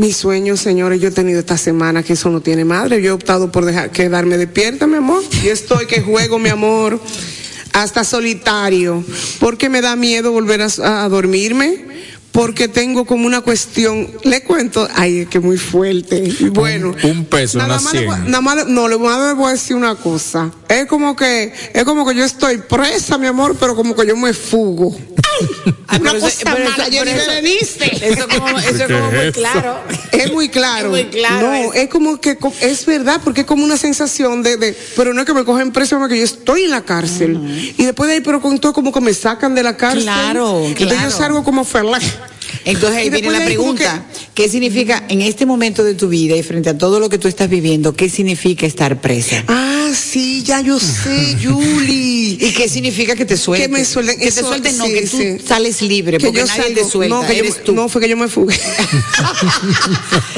Mis 0.00 0.16
sueños, 0.16 0.60
señores, 0.60 0.98
yo 0.98 1.08
he 1.08 1.10
tenido 1.10 1.40
esta 1.40 1.58
semana 1.58 2.02
que 2.02 2.14
eso 2.14 2.30
no 2.30 2.40
tiene 2.40 2.64
madre. 2.64 3.02
Yo 3.02 3.08
he 3.08 3.12
optado 3.12 3.52
por 3.52 3.66
dejar 3.66 3.90
quedarme 3.90 4.38
despierta, 4.38 4.86
mi 4.86 4.96
amor. 4.96 5.22
Yo 5.44 5.52
estoy 5.52 5.84
que 5.84 6.00
juego, 6.00 6.38
mi 6.38 6.48
amor, 6.48 6.98
hasta 7.74 8.02
solitario, 8.02 9.04
porque 9.40 9.68
me 9.68 9.82
da 9.82 9.96
miedo 9.96 10.32
volver 10.32 10.62
a, 10.62 11.04
a 11.04 11.08
dormirme. 11.10 11.84
Porque 12.32 12.68
tengo 12.68 13.04
como 13.06 13.26
una 13.26 13.40
cuestión, 13.40 14.08
le 14.22 14.42
cuento, 14.44 14.86
ay, 14.94 15.20
es 15.20 15.28
que 15.28 15.40
muy 15.40 15.58
fuerte. 15.58 16.32
Bueno, 16.52 16.94
Un 17.02 17.24
peso 17.24 17.58
nada 17.58 17.74
la 17.76 17.80
más, 17.80 17.92
le 17.92 18.06
voy, 18.06 18.14
100. 18.16 18.30
nada 18.30 18.40
más 18.40 18.56
le- 18.56 18.64
no, 18.72 18.86
le 18.88 18.94
voy, 18.94 19.12
a- 19.12 19.50
decir 19.50 19.74
una 19.74 19.96
cosa. 19.96 20.50
Es 20.68 20.86
como 20.86 21.16
que, 21.16 21.52
es 21.74 21.84
como 21.84 22.06
que 22.06 22.14
yo 22.14 22.24
estoy 22.24 22.58
presa, 22.58 23.18
mi 23.18 23.26
amor, 23.26 23.56
pero 23.58 23.74
como 23.74 23.96
que 23.96 24.06
yo 24.06 24.16
me 24.16 24.32
fugo. 24.32 24.96
Ah, 25.88 25.96
Una 26.00 26.10
pero 26.12 26.20
cosa 26.24 26.36
pero 26.54 26.70
mala, 26.70 26.86
eso- 26.86 27.04
Berenice. 27.04 27.90
Eso, 28.00 28.28
como, 28.28 28.58
eso 28.60 28.68
es 28.70 28.82
como 28.82 29.10
¿Qué 29.10 29.16
muy 29.22 29.32
claro. 29.32 29.76
Es 30.12 30.32
muy 30.32 30.48
claro. 30.50 30.86
Es 30.96 31.04
muy 31.04 31.10
claro 31.10 31.46
No, 31.48 31.54
eso. 31.54 31.72
es 31.74 31.88
como 31.88 32.20
que 32.20 32.38
es 32.60 32.86
verdad, 32.86 33.20
porque 33.24 33.40
es 33.40 33.46
como 33.46 33.64
una 33.64 33.76
sensación 33.76 34.42
de, 34.44 34.56
de 34.56 34.76
pero 34.96 35.12
no 35.14 35.20
es 35.22 35.26
que 35.26 35.34
me 35.34 35.44
cogen 35.44 35.72
preso, 35.72 35.96
sino 35.96 36.06
que 36.08 36.18
yo 36.18 36.24
estoy 36.24 36.62
en 36.64 36.70
la 36.70 36.82
cárcel. 36.82 37.74
Y 37.76 37.84
después 37.84 38.06
de 38.08 38.14
ahí, 38.16 38.20
pero 38.20 38.40
con 38.40 38.58
todo 38.60 38.72
como 38.72 38.92
que 38.92 39.00
me 39.00 39.14
sacan 39.14 39.54
de 39.56 39.62
la 39.64 39.76
cárcel. 39.76 40.02
Claro, 40.04 40.58
Entonces 40.64 40.86
claro. 40.94 41.10
yo 41.10 41.16
salgo 41.16 41.42
como 41.44 41.64
feliz. 41.64 41.90
Entonces 42.64 42.98
ahí 42.98 43.06
Y 43.06 43.10
viene 43.10 43.30
la 43.30 43.44
pregunta, 43.44 44.04
¿qué 44.34 44.48
significa 44.48 45.04
en 45.08 45.22
este 45.22 45.46
momento 45.46 45.82
de 45.84 45.94
tu 45.94 46.08
vida 46.08 46.36
y 46.36 46.42
frente 46.42 46.70
a 46.70 46.76
todo 46.78 47.00
lo 47.00 47.08
que 47.08 47.18
tú 47.18 47.26
estás 47.28 47.48
viviendo, 47.48 47.94
qué 47.94 48.08
significa 48.08 48.66
estar 48.66 49.00
presa? 49.00 49.44
Ah, 49.48 49.90
sí, 49.94 50.42
ya 50.44 50.60
yo 50.60 50.78
sé, 50.78 51.36
Julie. 51.42 52.36
¿Y 52.40 52.52
qué 52.52 52.68
significa 52.68 53.16
que 53.16 53.24
te 53.24 53.36
suelten? 53.36 53.70
Que 53.70 53.78
me 53.78 53.84
suelten. 53.84 54.18
Que 54.18 54.30
te 54.30 54.42
suelten, 54.42 54.76
no, 54.78 54.86
sí, 54.86 54.92
que 54.92 55.02
tú 55.06 55.16
sí. 55.18 55.38
sales 55.46 55.82
libre, 55.82 56.18
Que 56.18 56.26
porque 56.26 56.40
yo 56.40 56.46
nadie 56.46 56.62
salgo- 56.62 56.74
te 56.74 56.84
suelta, 56.84 57.14
no, 57.16 57.26
que 57.26 57.34
yo, 57.36 57.40
eres 57.44 57.64
tú. 57.64 57.72
no, 57.72 57.88
fue 57.88 58.00
que 58.02 58.08
yo 58.08 58.16
me 58.16 58.28
fugué. 58.28 58.56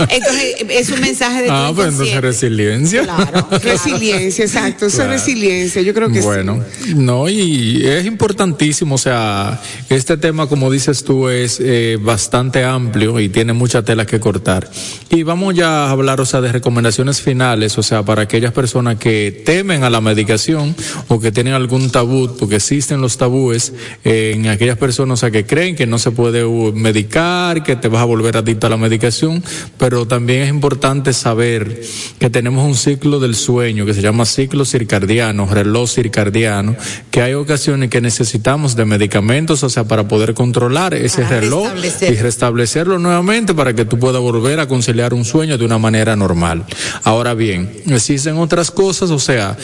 Entonces 0.09 0.55
es 0.69 0.91
un 0.91 1.01
mensaje 1.01 1.43
de 1.43 1.47
tu 1.49 1.53
Ah, 1.53 1.73
pues 1.75 1.89
entonces 1.89 2.21
resiliencia. 2.21 3.03
Claro, 3.03 3.49
claro. 3.49 3.59
resiliencia, 3.63 4.45
exacto. 4.45 4.87
Eso 4.87 4.97
Claro. 4.99 5.13
es 5.15 5.21
resiliencia, 5.21 5.83
yo 5.83 5.93
creo 5.95 6.11
que 6.11 6.21
bueno, 6.21 6.65
no, 6.97 7.29
y 7.29 7.85
es 7.87 8.05
importantísimo, 8.07 8.95
o 8.95 8.99
sea, 8.99 9.61
este 9.89 10.17
tema, 10.17 10.47
como 10.49 10.71
dices 10.71 11.03
tú, 11.05 11.29
es 11.29 11.59
eh, 11.61 11.99
bastante 12.13 12.63
amplio 12.63 13.19
y 13.21 13.31
tiene 13.31 13.55
mucha 13.55 13.83
tela 13.83 14.05
que 14.05 14.21
cortar. 14.21 14.69
Y 15.09 15.23
vamos 15.23 15.55
ya 15.55 15.87
a 15.87 15.91
hablar, 15.91 16.21
o 16.21 16.27
sea, 16.27 16.43
de 16.43 16.53
recomendaciones 16.53 17.23
finales, 17.23 17.79
o 17.79 17.83
sea, 17.83 18.03
para 18.03 18.23
aquellas 18.23 18.53
personas 18.53 18.99
que 18.99 19.43
temen 19.47 19.83
a 19.83 19.89
la 19.89 20.03
medicación 20.03 20.77
o 21.09 21.19
que 21.21 21.33
tienen 21.33 21.55
algún 21.55 21.89
tabú, 21.91 22.37
porque 22.39 22.57
existen 22.57 23.01
los 23.01 23.17
tabúes 23.17 23.73
eh, 24.05 24.33
en 24.35 24.49
aquellas 24.49 24.77
personas, 24.77 25.19
o 25.19 25.21
sea, 25.21 25.31
que 25.31 25.47
creen 25.47 25.75
que 25.75 25.87
no 25.87 25.99
se 25.99 26.11
puede 26.11 26.45
medicar, 26.75 27.63
que 27.63 27.77
te 27.77 27.89
vas 27.89 28.03
a 28.03 28.05
volver 28.05 28.37
adicto 28.37 28.67
a 28.67 28.71
la 28.71 28.77
medicación, 28.77 29.43
pero 29.79 30.07
también 30.07 30.43
es 30.43 30.51
importante 30.51 31.15
saber 31.15 31.81
que 32.19 32.29
tenemos 32.29 32.63
un 32.67 32.75
ciclo 32.75 33.21
del 33.21 33.35
sueño 33.35 33.87
que 33.87 33.95
se 33.95 34.03
llama 34.03 34.27
ciclo 34.27 34.67
circadiano, 34.67 35.47
reloj 35.47 35.89
circadiano, 35.89 36.77
que 37.11 37.23
hay 37.23 37.33
ocasiones 37.33 37.89
que 37.89 38.03
necesitamos 38.03 38.77
de 38.77 38.85
medicamentos, 38.85 39.63
o 39.63 39.71
sea, 39.71 39.85
para 39.85 40.07
poder 40.09 40.35
controlar 40.35 40.93
ese 40.93 41.23
Para 41.23 41.41
reloj 41.41 41.69
y 42.11 42.17
restablecerlo 42.17 42.99
nuevamente 42.99 43.55
para 43.55 43.75
que 43.75 43.85
tú 43.85 43.99
puedas 43.99 44.21
volver 44.21 44.61
a 44.61 44.67
conciliar 44.67 45.15
un 45.15 45.25
sueño 45.25 45.57
de 45.59 45.65
una 45.65 45.79
manera 45.79 46.17
normal. 46.17 46.65
Ahora 47.05 47.35
bien, 47.35 47.71
existen 47.87 48.39
otras 48.39 48.71
cosas, 48.71 49.11
o 49.11 49.19
sea, 49.19 49.57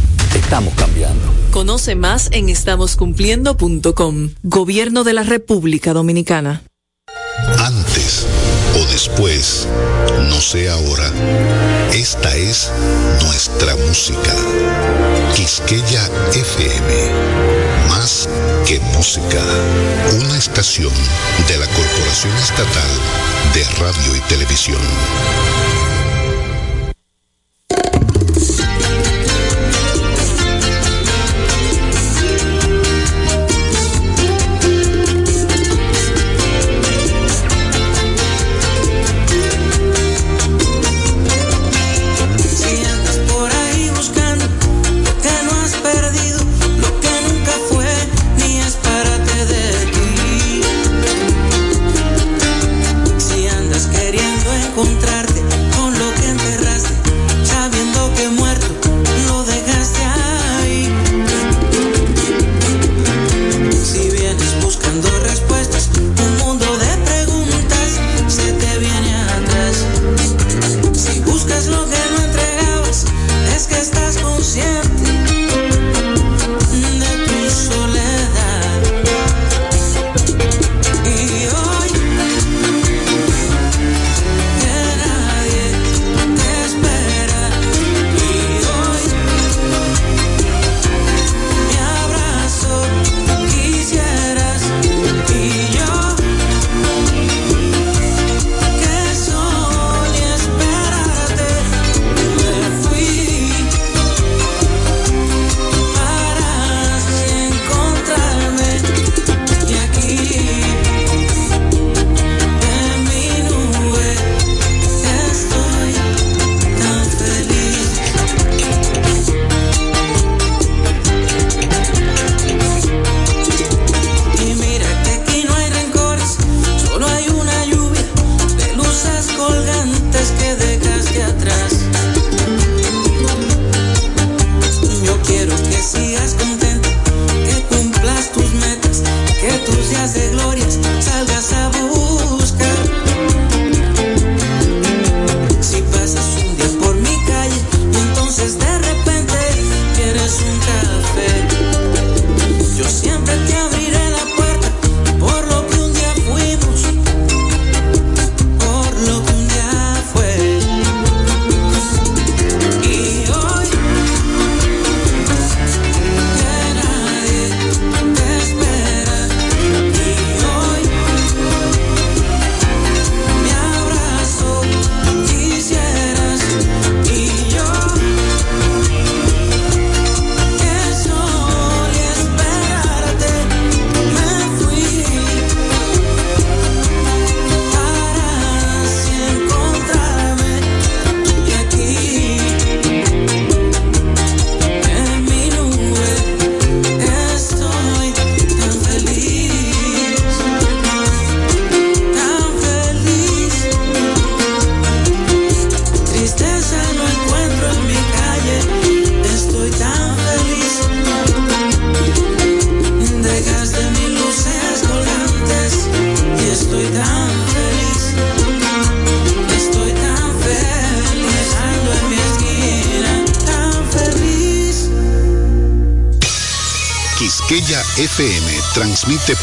Estamos 0.35 0.73
cambiando. 0.75 1.21
Conoce 1.51 1.95
más 1.95 2.29
en 2.31 2.49
estamoscumpliendo.com. 2.49 4.29
Gobierno 4.43 5.03
de 5.03 5.13
la 5.13 5.23
República 5.23 5.93
Dominicana. 5.93 6.63
Antes 7.57 8.27
o 8.75 8.91
después, 8.91 9.67
no 10.29 10.39
sé 10.39 10.69
ahora. 10.69 11.11
Esta 11.93 12.35
es 12.35 12.71
nuestra 13.23 13.75
música. 13.75 14.33
Quisqueya 15.35 16.09
FM. 16.33 17.89
Más 17.89 18.29
que 18.67 18.79
música. 18.95 19.43
Una 20.23 20.37
estación 20.37 20.93
de 21.47 21.57
la 21.57 21.67
Corporación 21.67 22.33
Estatal 22.37 22.91
de 23.53 23.63
Radio 23.81 24.15
y 24.15 24.19
Televisión. 24.29 24.81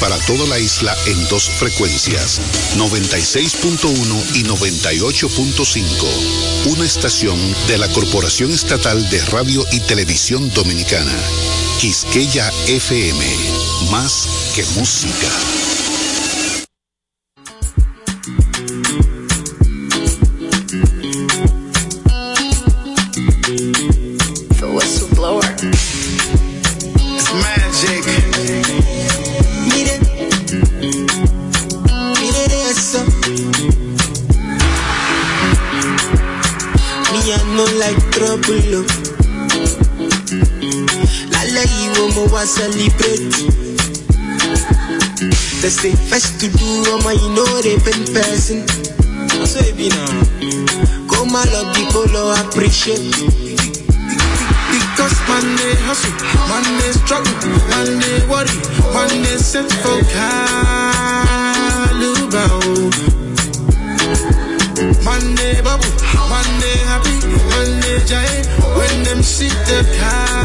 Para 0.00 0.18
toda 0.26 0.44
la 0.46 0.58
isla 0.58 0.94
en 1.06 1.28
dos 1.28 1.48
frecuencias, 1.48 2.40
96.1 2.76 4.34
y 4.34 4.42
98.5. 4.42 6.66
Una 6.66 6.84
estación 6.84 7.38
de 7.68 7.78
la 7.78 7.88
Corporación 7.88 8.50
Estatal 8.50 9.08
de 9.08 9.24
Radio 9.26 9.64
y 9.70 9.78
Televisión 9.80 10.50
Dominicana. 10.52 11.16
Quisqueya 11.78 12.50
FM, 12.66 13.24
más 13.90 14.28
que 14.54 14.64
música. 14.78 15.28
Appreciate. 52.90 53.68
Because 54.70 55.16
man 55.28 55.56
they 55.56 55.74
hustle, 55.84 56.12
man 56.48 56.64
they 56.80 56.92
struggle, 56.92 57.32
man 57.70 57.88
they 58.00 58.18
worry, 58.26 58.56
man 58.94 59.12
they 59.22 59.36
set 59.36 59.70
for 59.82 60.00
Calubao. 60.12 60.38
Oh. 62.64 62.90
Man 65.04 65.24
they 65.34 65.60
bubble, 65.62 65.92
man 66.30 66.48
they 66.60 66.78
happy, 66.88 67.16
man 67.50 67.70
they 67.80 67.98
giant 68.06 68.46
when 68.76 68.94
them 69.04 69.22
see 69.22 69.52
the 69.68 69.78
Calubao. 69.98 70.38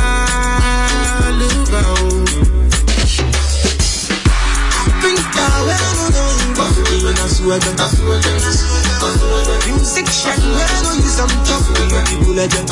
Oh. 1.96 2.26
Think 5.02 5.20
that 5.36 5.54
when 5.68 5.80
I 5.80 5.94
know 6.12 6.32
you 6.40 6.50
got 6.56 7.18
legend. 12.34 12.68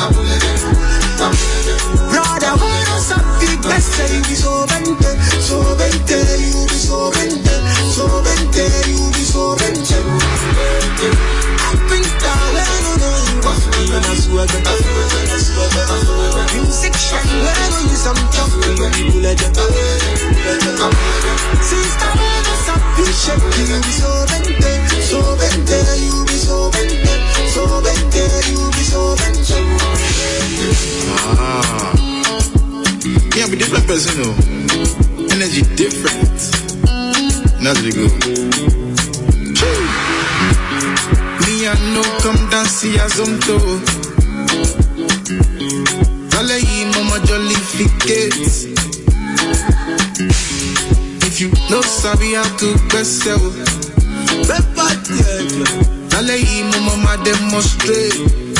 Brother, 2.09 2.53
when 2.57 2.85
I 2.89 2.97
stop 2.97 3.21
the 3.39 3.49
best, 3.61 3.93
you 4.11 4.21
be 4.25 4.35
so 4.35 4.65
bente, 4.65 5.11
so 5.39 5.61
bente, 5.77 6.17
you 6.41 6.65
be 6.65 6.75
so 6.75 7.11
bente, 7.13 7.55
so 7.93 8.05
bente, 8.25 8.65
you 8.89 9.11
be 9.13 9.21
so 9.21 9.55
bente. 9.55 9.97
I 11.61 11.77
think 11.87 12.09
that 12.21 12.41
when 12.53 12.65
I 12.65 12.89
know 12.97 13.15
you 13.25 13.41
some 18.01 18.17
tough 18.33 18.53
people 18.57 19.21
legend. 19.21 19.55
Sister, 21.61 21.90
papers, 33.91 34.15
you 34.15 34.23
know. 34.23 34.33
Energy 35.31 35.61
different. 35.75 36.37
That's 37.61 37.81
the 37.81 37.91
good. 37.91 38.11
Me 41.45 41.65
and 41.67 41.93
no 41.93 42.03
come 42.19 42.49
dance 42.49 42.81
here 42.81 43.09
some 43.09 43.39
too. 43.39 43.81
mama 46.31 46.47
jolly 46.47 46.85
mama 46.95 47.17
jollificate. 47.25 48.67
If 51.23 51.41
you 51.41 51.49
know 51.69 51.81
sabi 51.81 52.33
how 52.33 52.57
to 52.57 52.73
best 52.89 53.23
sell. 53.23 53.51
Dale 56.09 56.37
y 56.39 56.63
mama 56.85 57.23
demonstrate. 57.23 58.50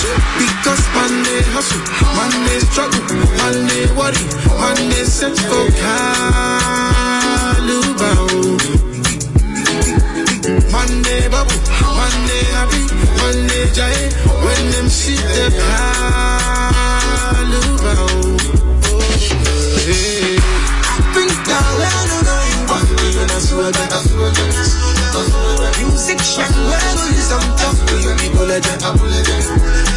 Because 0.00 0.80
man 0.96 1.12
they 1.24 1.42
hustle, 1.52 1.84
man 2.16 2.32
they 2.48 2.60
struggle, 2.60 3.04
man 3.36 3.56
they 3.68 3.84
worry, 3.92 4.16
man 4.56 4.80
they 4.88 5.04
set 5.04 5.36
for 5.36 5.68
Calubao. 5.76 6.16
Oh. 8.32 8.56
Man 10.72 10.90
they 11.02 11.28
bubble, 11.28 11.60
man 11.92 12.16
they 12.26 12.44
happy, 12.56 12.82
man 13.20 13.44
they 13.46 13.68
giant 13.76 14.16
when 14.40 14.64
them 14.72 14.88
see 14.88 15.20
the 15.20 15.52
Calubao. 15.60 16.48
Oh. 18.88 19.04
Hey. 19.84 20.40
Think 21.12 21.32
that 21.44 21.66
when 21.76 21.92
I 21.92 22.24
know 22.24 22.40
you 22.48 22.60
want 22.72 22.88
me 22.96 23.08
in 23.20 23.28
a 23.28 23.38
swagger. 23.38 23.88
Music 24.56 25.49
conviction. 26.00 26.48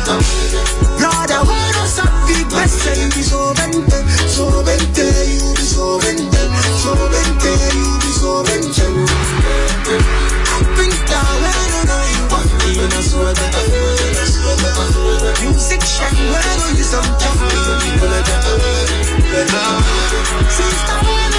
Them. 0.04 0.20
Lord, 1.00 1.32
I 1.32 1.42
want 1.48 1.78
us 1.80 2.00
a 2.00 2.06
big 2.28 2.48
blessing. 2.50 3.10
Be 3.16 3.24
so 3.24 3.54
bent, 3.56 3.74
so 4.28 4.64
bent, 4.64 4.84
you 4.98 5.54
be 5.56 5.64
so 5.64 6.00
bent, 6.00 6.20
so 6.84 6.92
bent, 7.08 7.44
you 7.74 7.88
be 8.04 8.12
so 8.12 8.44
vente. 8.44 8.84
Think 10.76 10.96
that 11.08 11.26
when 11.40 11.56
I 11.56 11.84
know 11.88 12.04
you 12.12 12.24
want 12.32 12.52
me, 12.60 12.72
I 12.84 13.02
swear 13.02 13.34
that 13.34 13.56
I. 13.56 13.64
Music 15.42 15.82
shine, 15.84 16.16
when 16.32 16.76
we 16.76 16.84
some 16.84 17.04
tough, 17.20 17.40
we 17.40 17.56
only 17.72 17.92
bullet 18.00 18.26
them. 18.26 18.44
Sister, 20.50 21.00
when 21.08 21.34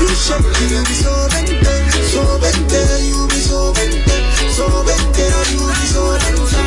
you 0.00 0.06
be 0.06 0.94
so 0.94 1.12
bente, 1.32 1.74
so 2.10 2.38
bente, 2.38 2.82
you 3.08 3.26
be 3.28 3.40
so 3.40 3.72
bente, 3.72 4.16
so 4.52 4.66
bente, 4.84 5.24
you 5.52 5.62
be 5.66 5.86
so 5.86 6.02
bente. 6.18 6.58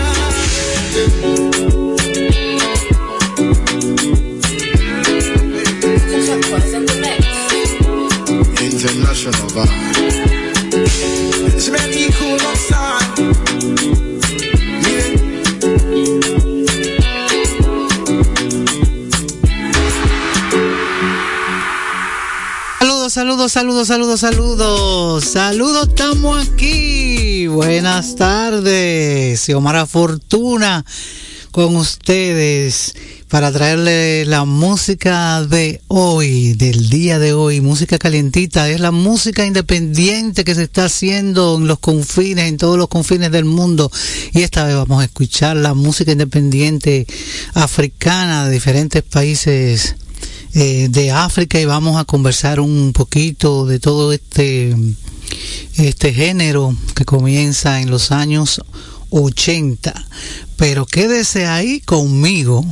International 8.61 9.47
vibe. 9.55 9.75
It's 11.47 11.67
really 11.69 12.11
cool 12.13 12.39
outside. 12.41 14.10
Saludos, 23.11 23.51
saludos, 23.51 23.89
saludos, 23.89 24.21
saludos, 24.21 25.25
saludos. 25.25 25.89
Estamos 25.89 26.47
aquí. 26.47 27.45
Buenas 27.47 28.15
tardes. 28.15 29.41
Xiomara 29.41 29.85
Fortuna 29.85 30.85
con 31.51 31.75
ustedes 31.75 32.95
para 33.27 33.51
traerle 33.51 34.23
la 34.23 34.45
música 34.45 35.43
de 35.43 35.81
hoy, 35.89 36.53
del 36.53 36.87
día 36.87 37.19
de 37.19 37.33
hoy, 37.33 37.59
música 37.59 37.97
calientita. 37.97 38.69
Es 38.69 38.79
la 38.79 38.91
música 38.91 39.45
independiente 39.45 40.45
que 40.45 40.55
se 40.55 40.63
está 40.63 40.85
haciendo 40.85 41.57
en 41.57 41.67
los 41.67 41.79
confines, 41.79 42.45
en 42.45 42.55
todos 42.55 42.77
los 42.77 42.87
confines 42.87 43.29
del 43.29 43.43
mundo. 43.43 43.91
Y 44.31 44.43
esta 44.43 44.63
vez 44.63 44.75
vamos 44.75 45.01
a 45.01 45.05
escuchar 45.05 45.57
la 45.57 45.73
música 45.73 46.13
independiente 46.13 47.05
africana 47.55 48.45
de 48.45 48.51
diferentes 48.51 49.03
países 49.03 49.97
eh, 50.53 50.87
de 50.89 51.11
África 51.11 51.59
y 51.59 51.65
vamos 51.65 51.97
a 51.97 52.05
conversar 52.05 52.59
un 52.59 52.93
poquito 52.93 53.65
de 53.65 53.79
todo 53.79 54.11
este 54.11 54.75
este 55.77 56.13
género 56.13 56.75
que 56.95 57.05
comienza 57.05 57.81
en 57.81 57.89
los 57.89 58.11
años 58.11 58.61
80. 59.09 59.93
Pero 60.57 60.85
quédese 60.85 61.47
ahí 61.47 61.79
conmigo 61.79 62.65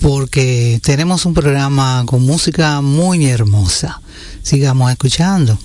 porque 0.00 0.80
tenemos 0.82 1.26
un 1.26 1.34
programa 1.34 2.04
con 2.06 2.22
música 2.22 2.80
muy 2.80 3.26
hermosa. 3.26 4.00
Sigamos 4.42 4.90
escuchando. 4.90 5.58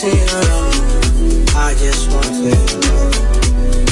blessing. 0.00 1.48
I 1.56 1.74
just 1.74 2.12
want 2.12 2.26
to 2.26 2.50
know. 2.50 3.10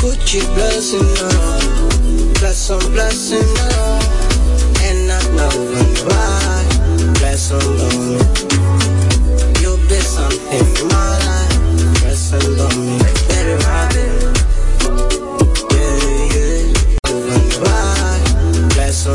Gucci 0.00 0.40
blessing 0.54 1.02
around. 1.02 2.34
Bless 2.38 2.56
some 2.56 2.92
blessing 2.92 3.42
around. 3.42 4.04
And 4.82 5.10
I 5.10 5.20
know 5.34 5.56
why. 6.06 6.64
Bless 7.18 7.50
on 7.52 7.60
me. 7.76 8.18
You 9.60 9.76
be 9.88 9.98
something 10.00 10.66
in 10.76 10.88
my 10.88 11.18
life. 11.26 12.00
Bless 12.00 12.32
on 12.32 12.86
me. 12.86 12.98
Better. 13.28 13.56
Bless. 18.74 19.06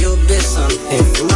You 0.00 0.16
be 0.26 0.38
something 0.40 1.29